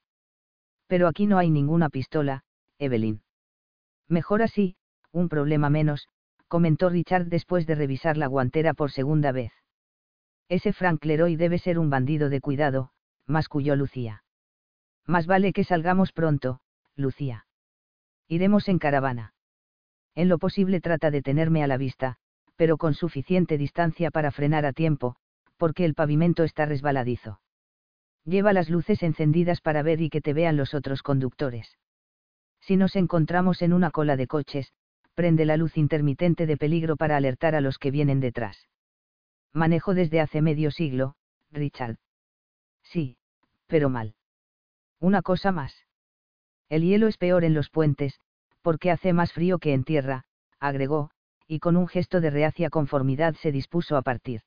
Pero 0.87 1.09
aquí 1.09 1.27
no 1.27 1.39
hay 1.39 1.51
ninguna 1.51 1.89
pistola, 1.89 2.45
Evelyn. 2.79 3.23
Mejor 4.09 4.43
así, 4.43 4.77
un 5.13 5.29
problema 5.29 5.71
menos, 5.71 6.09
comentó 6.49 6.89
Richard 6.89 7.27
después 7.27 7.67
de 7.67 7.75
revisar 7.75 8.17
la 8.17 8.27
guantera 8.27 8.75
por 8.75 8.91
segunda 8.91 9.33
vez. 9.33 9.53
Ese 10.49 10.73
Frank 10.73 11.05
Leroy 11.05 11.37
debe 11.37 11.59
ser 11.59 11.79
un 11.79 11.91
bandido 11.91 12.29
de 12.29 12.41
cuidado, 12.41 12.91
masculló 13.27 13.75
Lucía. 13.75 14.23
Más 15.07 15.27
vale 15.27 15.53
que 15.53 15.65
salgamos 15.65 16.13
pronto, 16.13 16.61
Lucía. 16.95 17.47
Iremos 18.29 18.69
en 18.69 18.79
caravana. 18.79 19.35
En 20.15 20.29
lo 20.29 20.39
posible 20.39 20.81
trata 20.81 21.11
de 21.11 21.23
tenerme 21.23 21.63
a 21.63 21.67
la 21.67 21.77
vista, 21.77 22.17
pero 22.57 22.77
con 22.77 22.95
suficiente 22.95 23.59
distancia 23.59 24.11
para 24.11 24.31
frenar 24.31 24.65
a 24.65 24.73
tiempo, 24.73 25.17
porque 25.57 25.85
el 25.85 25.95
pavimento 25.95 26.45
está 26.45 26.65
resbaladizo. 26.65 27.41
Lleva 28.25 28.53
las 28.53 28.71
luces 28.71 29.03
encendidas 29.03 29.61
para 29.61 29.83
ver 29.83 30.01
y 30.01 30.11
que 30.11 30.21
te 30.21 30.33
vean 30.33 30.57
los 30.57 30.75
otros 30.75 31.03
conductores. 31.03 31.77
Si 32.67 32.77
nos 32.77 32.97
encontramos 32.97 33.63
en 33.63 33.73
una 33.73 33.93
cola 33.93 34.17
de 34.17 34.27
coches, 34.27 34.73
prende 35.15 35.45
la 35.45 35.57
luz 35.57 35.77
intermitente 35.77 36.47
de 36.47 36.57
peligro 36.57 36.97
para 36.97 37.17
alertar 37.17 37.55
a 37.55 37.61
los 37.61 37.79
que 37.79 37.93
vienen 37.93 38.19
detrás. 38.19 38.67
Manejo 39.53 39.95
desde 39.95 40.21
hace 40.21 40.43
medio 40.43 40.73
siglo, 40.73 41.15
Richard. 41.53 41.99
Sí, 42.83 43.19
pero 43.69 43.89
mal. 43.89 44.17
Una 44.99 45.23
cosa 45.23 45.53
más. 45.53 45.87
El 46.69 46.83
hielo 46.83 47.07
es 47.07 47.19
peor 47.19 47.45
en 47.45 47.55
los 47.55 47.71
puentes, 47.71 48.19
porque 48.63 48.91
hace 48.91 49.13
más 49.13 49.33
frío 49.33 49.61
que 49.61 49.73
en 49.73 49.85
tierra, 49.85 50.25
agregó, 50.59 51.13
y 51.47 51.61
con 51.61 51.77
un 51.77 51.87
gesto 51.87 52.21
de 52.21 52.31
reacia 52.31 52.69
conformidad 52.69 53.37
se 53.37 53.53
dispuso 53.53 53.97
a 53.97 54.03
partir. 54.03 54.41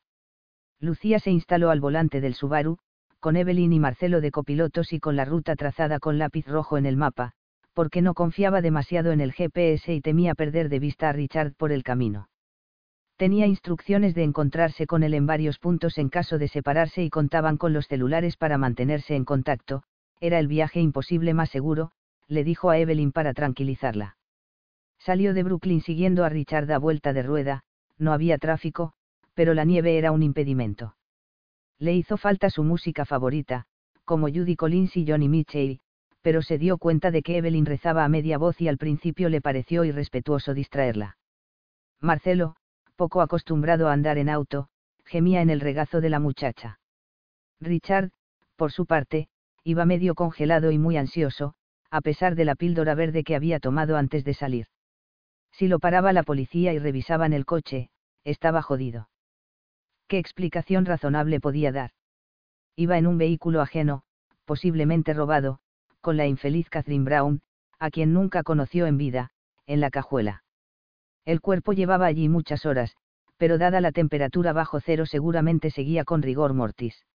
Lucía 0.82 1.20
se 1.20 1.32
instaló 1.32 1.70
al 1.70 1.80
volante 1.80 2.20
del 2.20 2.34
Subaru, 2.34 2.80
con 3.22 3.38
Evelyn 3.38 3.72
y 3.72 3.80
Marcelo 3.80 4.20
de 4.20 4.32
copilotos 4.32 4.92
y 4.92 5.00
con 5.00 5.16
la 5.16 5.24
ruta 5.24 5.56
trazada 5.56 6.00
con 6.00 6.18
lápiz 6.18 6.46
rojo 6.48 6.78
en 6.78 6.86
el 6.86 6.98
mapa, 6.98 7.34
porque 7.80 8.02
no 8.02 8.14
confiaba 8.14 8.62
demasiado 8.62 9.14
en 9.14 9.22
el 9.22 9.32
GPS 9.32 9.94
y 9.94 10.02
temía 10.02 10.36
perder 10.36 10.68
de 10.68 10.80
vista 10.80 11.08
a 11.08 11.14
Richard 11.14 11.54
por 11.56 11.72
el 11.72 11.82
camino. 11.82 12.28
Tenía 13.16 13.48
instrucciones 13.48 14.14
de 14.16 14.24
encontrarse 14.24 14.86
con 14.86 15.02
él 15.02 15.14
en 15.14 15.26
varios 15.26 15.60
puntos 15.60 15.98
en 15.98 16.10
caso 16.10 16.38
de 16.38 16.50
separarse 16.50 17.06
y 17.06 17.10
contaban 17.10 17.56
con 17.56 17.72
los 17.72 17.88
celulares 17.88 18.36
para 18.36 18.58
mantenerse 18.58 19.16
en 19.16 19.24
contacto, 19.24 19.84
era 20.20 20.40
el 20.40 20.50
viaje 20.50 20.82
imposible 20.82 21.34
más 21.34 21.52
seguro, 21.52 21.92
le 22.28 22.44
dijo 22.44 22.70
a 22.70 22.78
Evelyn 22.78 23.14
para 23.14 23.34
tranquilizarla. 23.34 24.18
Salió 24.98 25.34
de 25.34 25.44
Brooklyn 25.44 25.80
siguiendo 25.80 26.26
a 26.26 26.30
Richard 26.30 26.70
a 26.74 26.80
vuelta 26.80 27.14
de 27.14 27.24
rueda, 27.24 27.64
no 27.98 28.12
había 28.12 28.40
tráfico, 28.40 28.92
pero 29.34 29.54
la 29.54 29.64
nieve 29.64 29.98
era 29.98 30.12
un 30.12 30.22
impedimento. 30.22 30.98
Le 31.78 31.94
hizo 31.94 32.18
falta 32.18 32.50
su 32.50 32.66
música 32.66 33.06
favorita, 33.06 33.68
como 34.04 34.28
Judy 34.28 34.58
Collins 34.58 34.98
y 34.98 35.08
Johnny 35.08 35.30
Mitchell, 35.30 35.80
pero 36.22 36.42
se 36.42 36.58
dio 36.58 36.78
cuenta 36.78 37.12
de 37.12 37.22
que 37.22 37.38
Evelyn 37.38 37.66
rezaba 37.66 38.04
a 38.04 38.10
media 38.10 38.38
voz 38.38 38.60
y 38.62 38.68
al 38.68 38.78
principio 38.78 39.30
le 39.30 39.42
pareció 39.42 39.84
irrespetuoso 39.86 40.54
distraerla. 40.54 41.18
Marcelo, 42.02 42.56
poco 42.96 43.22
acostumbrado 43.22 43.88
a 43.88 43.94
andar 43.94 44.18
en 44.18 44.30
auto, 44.30 44.68
gemía 45.06 45.42
en 45.42 45.50
el 45.50 45.60
regazo 45.60 46.02
de 46.02 46.10
la 46.10 46.20
muchacha. 46.20 46.80
Richard, 47.62 48.12
por 48.56 48.72
su 48.72 48.86
parte, 48.86 49.30
iba 49.64 49.86
medio 49.86 50.16
congelado 50.16 50.72
y 50.72 50.78
muy 50.78 50.98
ansioso, 50.98 51.54
a 51.92 52.02
pesar 52.02 52.36
de 52.36 52.46
la 52.46 52.56
píldora 52.56 52.96
verde 52.96 53.24
que 53.24 53.36
había 53.36 53.60
tomado 53.60 53.98
antes 53.98 54.24
de 54.24 54.34
salir. 54.34 54.68
Si 55.52 55.68
lo 55.68 55.80
paraba 55.80 56.14
la 56.14 56.24
policía 56.24 56.74
y 56.74 56.80
revisaban 56.80 57.34
el 57.34 57.46
coche, 57.46 57.90
estaba 58.24 58.62
jodido. 58.62 59.10
¿Qué 60.08 60.18
explicación 60.18 60.86
razonable 60.86 61.40
podía 61.40 61.72
dar? 61.72 61.92
Iba 62.76 62.98
en 62.98 63.08
un 63.08 63.18
vehículo 63.18 63.62
ajeno, 63.62 64.04
posiblemente 64.46 65.14
robado, 65.14 65.60
con 66.02 66.18
la 66.18 66.28
infeliz 66.28 66.70
Catherine 66.70 67.04
Brown, 67.04 67.42
a 67.80 67.90
quien 67.90 68.14
nunca 68.14 68.44
conoció 68.44 68.88
en 68.88 68.98
vida, 68.98 69.32
en 69.66 69.80
la 69.80 69.90
cajuela. 69.90 70.44
El 71.26 71.42
cuerpo 71.42 71.74
llevaba 71.74 72.06
allí 72.06 72.30
muchas 72.30 72.66
horas, 72.66 72.96
pero 73.38 73.58
dada 73.58 73.82
la 73.82 73.92
temperatura 73.92 74.52
bajo 74.52 74.80
cero 74.80 75.06
seguramente 75.06 75.72
seguía 75.72 76.04
con 76.04 76.22
rigor 76.22 76.54
mortis. 76.54 77.06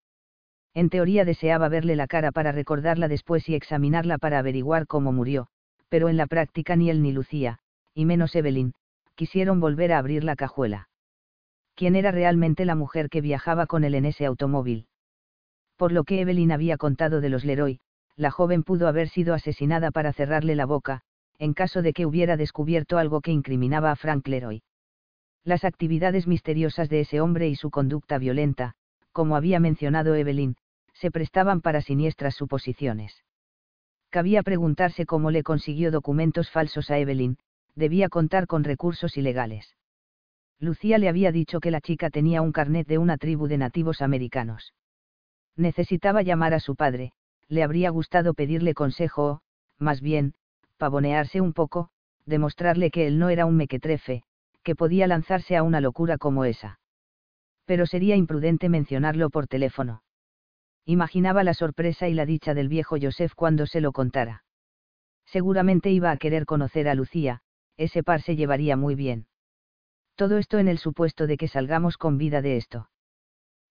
En 0.72 0.88
teoría 0.88 1.24
deseaba 1.24 1.68
verle 1.68 1.96
la 1.96 2.06
cara 2.06 2.32
para 2.32 2.50
recordarla 2.50 3.08
después 3.08 3.48
y 3.48 3.54
examinarla 3.54 4.18
para 4.18 4.38
averiguar 4.38 4.86
cómo 4.86 5.12
murió, 5.12 5.48
pero 5.88 6.08
en 6.08 6.16
la 6.16 6.26
práctica 6.26 6.76
ni 6.76 6.90
él 6.90 7.02
ni 7.02 7.12
Lucía, 7.12 7.58
y 7.94 8.06
menos 8.06 8.34
Evelyn, 8.34 8.74
quisieron 9.14 9.60
volver 9.60 9.92
a 9.92 9.98
abrir 9.98 10.24
la 10.24 10.34
cajuela. 10.34 10.88
¿Quién 11.76 11.94
era 11.94 12.10
realmente 12.10 12.64
la 12.64 12.74
mujer 12.74 13.08
que 13.08 13.20
viajaba 13.20 13.66
con 13.66 13.84
él 13.84 13.94
en 13.94 14.04
ese 14.04 14.26
automóvil? 14.26 14.86
Por 15.76 15.92
lo 15.92 16.04
que 16.04 16.20
Evelyn 16.20 16.52
había 16.52 16.76
contado 16.76 17.20
de 17.20 17.28
los 17.28 17.44
Leroy, 17.44 17.80
la 18.16 18.30
joven 18.30 18.62
pudo 18.62 18.88
haber 18.88 19.08
sido 19.08 19.34
asesinada 19.34 19.90
para 19.90 20.12
cerrarle 20.12 20.54
la 20.54 20.66
boca, 20.66 21.02
en 21.38 21.54
caso 21.54 21.82
de 21.82 21.92
que 21.92 22.06
hubiera 22.06 22.36
descubierto 22.36 22.98
algo 22.98 23.20
que 23.20 23.32
incriminaba 23.32 23.90
a 23.90 23.96
Frank 23.96 24.26
Leroy. 24.28 24.62
Las 25.42 25.64
actividades 25.64 26.26
misteriosas 26.26 26.88
de 26.88 27.00
ese 27.00 27.20
hombre 27.20 27.48
y 27.48 27.56
su 27.56 27.70
conducta 27.70 28.18
violenta, 28.18 28.74
como 29.12 29.36
había 29.36 29.60
mencionado 29.60 30.14
Evelyn, 30.14 30.56
se 30.94 31.10
prestaban 31.10 31.60
para 31.60 31.82
siniestras 31.82 32.34
suposiciones. 32.34 33.24
Cabía 34.10 34.42
preguntarse 34.42 35.06
cómo 35.06 35.30
le 35.30 35.42
consiguió 35.42 35.90
documentos 35.90 36.50
falsos 36.50 36.90
a 36.90 36.98
Evelyn, 36.98 37.36
debía 37.74 38.08
contar 38.08 38.46
con 38.46 38.62
recursos 38.62 39.16
ilegales. 39.16 39.74
Lucía 40.60 40.98
le 40.98 41.08
había 41.08 41.32
dicho 41.32 41.58
que 41.58 41.72
la 41.72 41.80
chica 41.80 42.10
tenía 42.10 42.40
un 42.40 42.52
carnet 42.52 42.86
de 42.86 42.98
una 42.98 43.18
tribu 43.18 43.48
de 43.48 43.58
nativos 43.58 44.00
americanos. 44.00 44.72
Necesitaba 45.56 46.22
llamar 46.22 46.54
a 46.54 46.60
su 46.60 46.76
padre, 46.76 47.12
le 47.48 47.62
habría 47.62 47.90
gustado 47.90 48.34
pedirle 48.34 48.74
consejo 48.74 49.24
o, 49.24 49.40
más 49.78 50.00
bien, 50.00 50.34
pavonearse 50.76 51.40
un 51.40 51.52
poco, 51.52 51.90
demostrarle 52.26 52.90
que 52.90 53.06
él 53.06 53.18
no 53.18 53.28
era 53.28 53.46
un 53.46 53.56
mequetrefe, 53.56 54.22
que 54.62 54.74
podía 54.74 55.06
lanzarse 55.06 55.56
a 55.56 55.62
una 55.62 55.80
locura 55.80 56.18
como 56.18 56.44
esa. 56.44 56.80
Pero 57.64 57.86
sería 57.86 58.16
imprudente 58.16 58.68
mencionarlo 58.68 59.30
por 59.30 59.46
teléfono. 59.46 60.02
Imaginaba 60.86 61.44
la 61.44 61.54
sorpresa 61.54 62.08
y 62.08 62.14
la 62.14 62.26
dicha 62.26 62.54
del 62.54 62.68
viejo 62.68 62.96
Joseph 63.00 63.32
cuando 63.34 63.66
se 63.66 63.80
lo 63.80 63.92
contara. 63.92 64.44
Seguramente 65.26 65.90
iba 65.90 66.10
a 66.10 66.16
querer 66.16 66.44
conocer 66.44 66.88
a 66.88 66.94
Lucía, 66.94 67.40
ese 67.76 68.02
par 68.02 68.20
se 68.20 68.36
llevaría 68.36 68.76
muy 68.76 68.94
bien. 68.94 69.26
Todo 70.14 70.38
esto 70.38 70.58
en 70.58 70.68
el 70.68 70.78
supuesto 70.78 71.26
de 71.26 71.36
que 71.36 71.48
salgamos 71.48 71.96
con 71.96 72.18
vida 72.18 72.42
de 72.42 72.56
esto. 72.56 72.90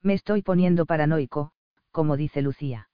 Me 0.01 0.13
estoy 0.13 0.41
poniendo 0.41 0.85
paranoico, 0.85 1.51
como 1.91 2.17
dice 2.17 2.41
Lucía. 2.41 2.89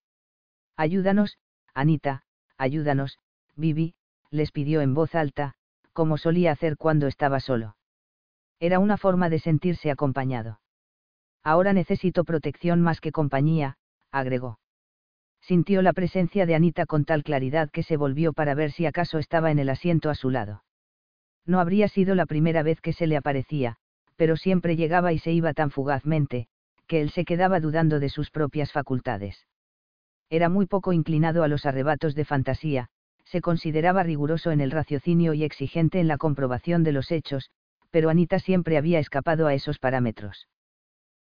Ayúdanos, 0.80 1.38
Anita, 1.74 2.22
ayúdanos, 2.58 3.20
Vivi, 3.58 3.96
les 4.32 4.54
pidió 4.54 4.80
en 4.80 4.94
voz 4.94 5.14
alta, 5.14 5.56
como 5.92 6.18
solía 6.18 6.54
hacer 6.54 6.78
cuando 6.78 7.08
estaba 7.08 7.42
solo. 7.42 7.76
Era 8.62 8.80
una 8.80 8.96
forma 8.96 9.28
de 9.30 9.40
sentirse 9.40 9.92
acompañado. 9.92 10.62
Ahora 11.44 11.74
necesito 11.74 12.24
protección 12.24 12.80
más 12.80 13.02
que 13.02 13.12
compañía, 13.12 13.76
agregó. 14.10 14.62
Sintió 15.42 15.82
la 15.82 15.92
presencia 15.92 16.46
de 16.46 16.56
Anita 16.56 16.86
con 16.86 17.04
tal 17.04 17.24
claridad 17.26 17.70
que 17.70 17.84
se 17.84 17.98
volvió 17.98 18.32
para 18.32 18.56
ver 18.56 18.72
si 18.72 18.86
acaso 18.86 19.18
estaba 19.18 19.52
en 19.52 19.60
el 19.60 19.68
asiento 19.68 20.10
a 20.10 20.16
su 20.16 20.30
lado. 20.30 20.64
No 21.46 21.60
habría 21.60 21.90
sido 21.90 22.16
la 22.16 22.26
primera 22.26 22.64
vez 22.64 22.80
que 22.80 22.94
se 22.94 23.06
le 23.06 23.18
aparecía, 23.18 23.76
pero 24.16 24.38
siempre 24.38 24.78
llegaba 24.78 25.12
y 25.12 25.20
se 25.20 25.34
iba 25.34 25.54
tan 25.54 25.72
fugazmente, 25.72 26.48
que 26.88 27.02
él 27.02 27.10
se 27.10 27.26
quedaba 27.26 27.60
dudando 27.60 28.00
de 28.00 28.08
sus 28.08 28.32
propias 28.32 28.72
facultades. 28.72 29.46
Era 30.30 30.48
muy 30.50 30.68
poco 30.68 30.94
inclinado 30.94 31.44
a 31.44 31.48
los 31.48 31.66
arrebatos 31.66 32.14
de 32.14 32.26
fantasía, 32.26 32.90
se 33.26 33.42
consideraba 33.42 34.04
riguroso 34.04 34.52
en 34.52 34.62
el 34.62 34.72
raciocinio 34.72 35.34
y 35.34 35.44
exigente 35.44 36.00
en 36.00 36.08
la 36.08 36.18
comprobación 36.18 36.84
de 36.84 36.92
los 36.92 37.12
hechos, 37.12 37.50
pero 37.90 38.10
Anita 38.10 38.40
siempre 38.40 38.78
había 38.78 39.00
escapado 39.00 39.48
a 39.48 39.54
esos 39.54 39.80
parámetros. 39.80 40.48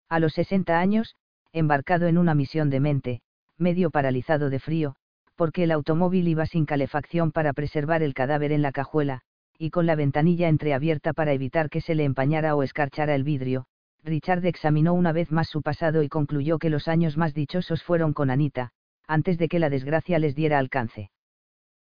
A 0.08 0.20
los 0.20 0.34
60 0.34 0.78
años, 0.78 1.16
embarcado 1.52 2.06
en 2.06 2.18
una 2.18 2.34
misión 2.34 2.70
de 2.70 2.80
mente, 2.80 3.20
medio 3.56 3.90
paralizado 3.90 4.50
de 4.50 4.58
frío, 4.58 4.94
porque 5.36 5.64
el 5.64 5.70
automóvil 5.70 6.28
iba 6.28 6.46
sin 6.46 6.66
calefacción 6.66 7.32
para 7.32 7.52
preservar 7.52 8.02
el 8.02 8.12
cadáver 8.14 8.52
en 8.52 8.60
la 8.62 8.72
cajuela, 8.72 9.22
y 9.58 9.70
con 9.70 9.86
la 9.86 9.94
ventanilla 9.94 10.48
entreabierta 10.48 11.12
para 11.12 11.32
evitar 11.32 11.70
que 11.70 11.80
se 11.80 11.94
le 11.94 12.04
empañara 12.04 12.54
o 12.54 12.62
escarchara 12.62 13.14
el 13.14 13.24
vidrio, 13.24 13.66
Richard 14.04 14.44
examinó 14.46 14.94
una 14.94 15.12
vez 15.12 15.30
más 15.30 15.48
su 15.48 15.62
pasado 15.62 16.02
y 16.02 16.08
concluyó 16.08 16.58
que 16.58 16.70
los 16.70 16.88
años 16.88 17.16
más 17.16 17.34
dichosos 17.34 17.82
fueron 17.82 18.12
con 18.12 18.30
Anita, 18.30 18.72
antes 19.08 19.38
de 19.38 19.48
que 19.48 19.58
la 19.58 19.70
desgracia 19.70 20.18
les 20.18 20.36
diera 20.36 20.58
alcance. 20.58 21.10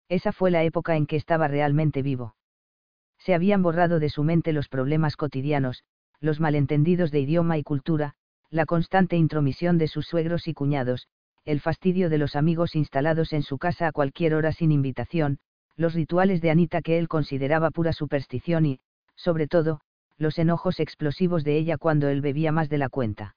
Esa 0.08 0.30
fue 0.30 0.50
la 0.50 0.62
época 0.62 0.96
en 0.96 1.06
que 1.06 1.16
estaba 1.16 1.48
realmente 1.48 2.02
vivo. 2.02 2.36
Se 3.18 3.34
habían 3.34 3.62
borrado 3.62 3.98
de 3.98 4.10
su 4.10 4.22
mente 4.22 4.52
los 4.52 4.68
problemas 4.68 5.16
cotidianos, 5.16 5.82
los 6.20 6.38
malentendidos 6.38 7.10
de 7.10 7.20
idioma 7.20 7.58
y 7.58 7.62
cultura, 7.62 8.14
la 8.50 8.66
constante 8.66 9.16
intromisión 9.16 9.78
de 9.78 9.88
sus 9.88 10.06
suegros 10.06 10.46
y 10.46 10.54
cuñados, 10.54 11.08
el 11.44 11.60
fastidio 11.60 12.10
de 12.10 12.18
los 12.18 12.36
amigos 12.36 12.74
instalados 12.74 13.32
en 13.32 13.42
su 13.42 13.58
casa 13.58 13.88
a 13.88 13.92
cualquier 13.92 14.34
hora 14.34 14.52
sin 14.52 14.70
invitación, 14.70 15.38
los 15.76 15.94
rituales 15.94 16.40
de 16.40 16.50
Anita 16.50 16.82
que 16.82 16.98
él 16.98 17.08
consideraba 17.08 17.70
pura 17.70 17.92
superstición 17.92 18.66
y, 18.66 18.80
sobre 19.16 19.48
todo, 19.48 19.80
los 20.16 20.38
enojos 20.38 20.78
explosivos 20.78 21.44
de 21.44 21.56
ella 21.56 21.78
cuando 21.78 22.08
él 22.08 22.20
bebía 22.20 22.52
más 22.52 22.68
de 22.68 22.78
la 22.78 22.88
cuenta. 22.88 23.36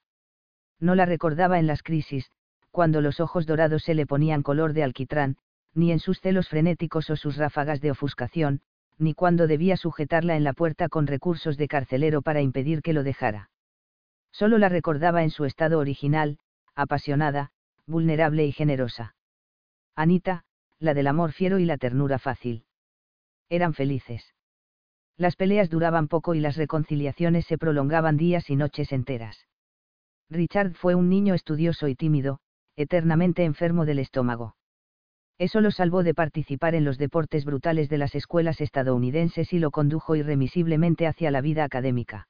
No 0.80 0.94
la 0.96 1.06
recordaba 1.06 1.58
en 1.58 1.68
las 1.68 1.82
crisis, 1.82 2.30
cuando 2.78 3.02
los 3.02 3.20
ojos 3.20 3.48
dorados 3.48 3.82
se 3.82 3.96
le 3.96 4.06
ponían 4.06 4.44
color 4.44 4.74
de 4.74 4.84
alquitrán, 4.84 5.38
ni 5.74 5.92
en 5.92 5.98
sus 5.98 6.22
celos 6.22 6.48
frenéticos 6.48 7.10
o 7.10 7.16
sus 7.16 7.36
ráfagas 7.36 7.82
de 7.82 7.90
ofuscación, 7.90 8.62
ni 9.00 9.16
cuando 9.16 9.48
debía 9.48 9.78
sujetarla 9.78 10.36
en 10.36 10.44
la 10.44 10.54
puerta 10.54 10.88
con 10.88 11.08
recursos 11.08 11.58
de 11.58 11.68
carcelero 11.68 12.22
para 12.22 12.44
impedir 12.44 12.84
que 12.84 12.94
lo 12.94 13.02
dejara. 13.02 13.50
Solo 14.32 14.60
la 14.60 14.70
recordaba 14.70 15.24
en 15.24 15.32
su 15.32 15.46
estado 15.46 15.80
original, 15.80 16.38
apasionada, 16.76 17.50
vulnerable 17.88 18.46
y 18.46 18.52
generosa. 18.52 19.16
Anita, 19.96 20.44
la 20.78 20.94
del 20.94 21.08
amor 21.08 21.32
fiero 21.32 21.58
y 21.58 21.66
la 21.66 21.78
ternura 21.78 22.20
fácil. 22.20 22.66
Eran 23.50 23.74
felices. 23.74 24.36
Las 25.18 25.36
peleas 25.36 25.72
duraban 25.72 26.08
poco 26.08 26.36
y 26.36 26.42
las 26.42 26.58
reconciliaciones 26.58 27.48
se 27.48 27.58
prolongaban 27.58 28.18
días 28.18 28.52
y 28.52 28.56
noches 28.56 28.92
enteras. 28.92 29.48
Richard 30.30 30.76
fue 30.76 30.94
un 30.94 31.10
niño 31.10 31.34
estudioso 31.34 31.88
y 31.88 31.96
tímido, 31.96 32.40
eternamente 32.78 33.44
enfermo 33.44 33.86
del 33.86 34.00
estómago. 34.00 34.56
Eso 35.38 35.62
lo 35.62 35.72
salvó 35.72 36.04
de 36.04 36.14
participar 36.14 36.74
en 36.74 36.86
los 36.86 36.98
deportes 36.98 37.44
brutales 37.44 37.90
de 37.90 37.98
las 37.98 38.16
escuelas 38.16 38.62
estadounidenses 38.62 39.52
y 39.52 39.60
lo 39.60 39.72
condujo 39.72 40.16
irremisiblemente 40.16 41.06
hacia 41.06 41.30
la 41.30 41.42
vida 41.42 41.64
académica. 41.64 42.28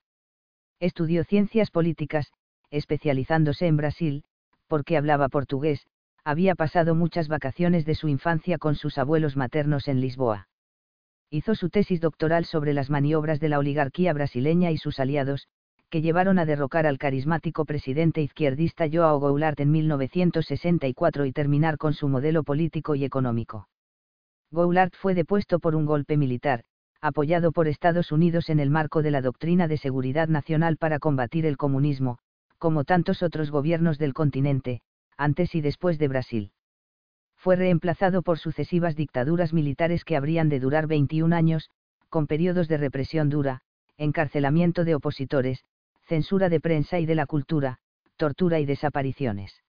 Estudió 0.80 1.24
ciencias 1.24 1.70
políticas, 1.70 2.32
especializándose 2.70 3.68
en 3.68 3.78
Brasil, 3.78 4.24
porque 4.68 4.98
hablaba 4.98 5.30
portugués, 5.30 5.86
había 6.24 6.56
pasado 6.56 6.96
muchas 6.96 7.30
vacaciones 7.30 7.86
de 7.86 7.96
su 7.96 8.10
infancia 8.10 8.58
con 8.58 8.76
sus 8.76 8.98
abuelos 8.98 9.38
maternos 9.38 9.88
en 9.88 10.02
Lisboa. 10.02 10.50
Hizo 11.30 11.56
su 11.56 11.70
tesis 11.70 12.02
doctoral 12.02 12.46
sobre 12.46 12.74
las 12.74 12.90
maniobras 12.90 13.40
de 13.40 13.50
la 13.50 13.60
oligarquía 13.60 14.14
brasileña 14.14 14.72
y 14.72 14.78
sus 14.78 15.00
aliados, 15.00 15.48
que 15.90 16.02
llevaron 16.02 16.38
a 16.38 16.46
derrocar 16.46 16.86
al 16.86 16.98
carismático 16.98 17.66
presidente 17.66 18.22
izquierdista 18.22 18.88
Joao 18.92 19.20
Goulart 19.20 19.60
en 19.60 19.72
1964 19.72 21.26
y 21.26 21.32
terminar 21.32 21.78
con 21.78 21.94
su 21.94 22.10
modelo 22.10 22.44
político 22.44 22.96
y 22.96 23.06
económico. 23.06 23.70
Goulart 24.52 24.94
fue 24.96 25.14
depuesto 25.14 25.60
por 25.60 25.76
un 25.76 25.86
golpe 25.86 26.18
militar, 26.18 26.64
apoyado 27.02 27.52
por 27.52 27.68
Estados 27.68 28.12
Unidos 28.12 28.50
en 28.50 28.60
el 28.60 28.70
marco 28.70 29.02
de 29.02 29.12
la 29.12 29.22
doctrina 29.22 29.68
de 29.68 29.78
seguridad 29.78 30.28
nacional 30.28 30.78
para 30.78 31.00
combatir 31.00 31.46
el 31.46 31.58
comunismo, 31.58 32.18
como 32.58 32.84
tantos 32.84 33.24
otros 33.24 33.52
gobiernos 33.52 33.98
del 33.98 34.14
continente, 34.14 34.82
antes 35.16 35.56
y 35.56 35.62
después 35.62 35.98
de 36.00 36.08
Brasil. 36.08 36.52
Fue 37.36 37.56
reemplazado 37.56 38.24
por 38.24 38.40
sucesivas 38.40 38.96
dictaduras 38.96 39.54
militares 39.54 40.04
que 40.04 40.18
habrían 40.18 40.50
de 40.50 40.60
durar 40.60 40.88
21 40.88 41.36
años, 41.36 41.70
con 42.10 42.28
periodos 42.28 42.68
de 42.68 42.78
represión 42.78 43.30
dura, 43.30 43.62
encarcelamiento 43.98 44.84
de 44.86 44.96
opositores, 44.96 45.64
censura 46.08 46.50
de 46.50 46.60
prensa 46.60 47.00
y 47.00 47.06
de 47.06 47.16
la 47.16 47.26
cultura, 47.26 47.80
tortura 48.16 48.60
y 48.60 48.66
desapariciones. 48.66 49.62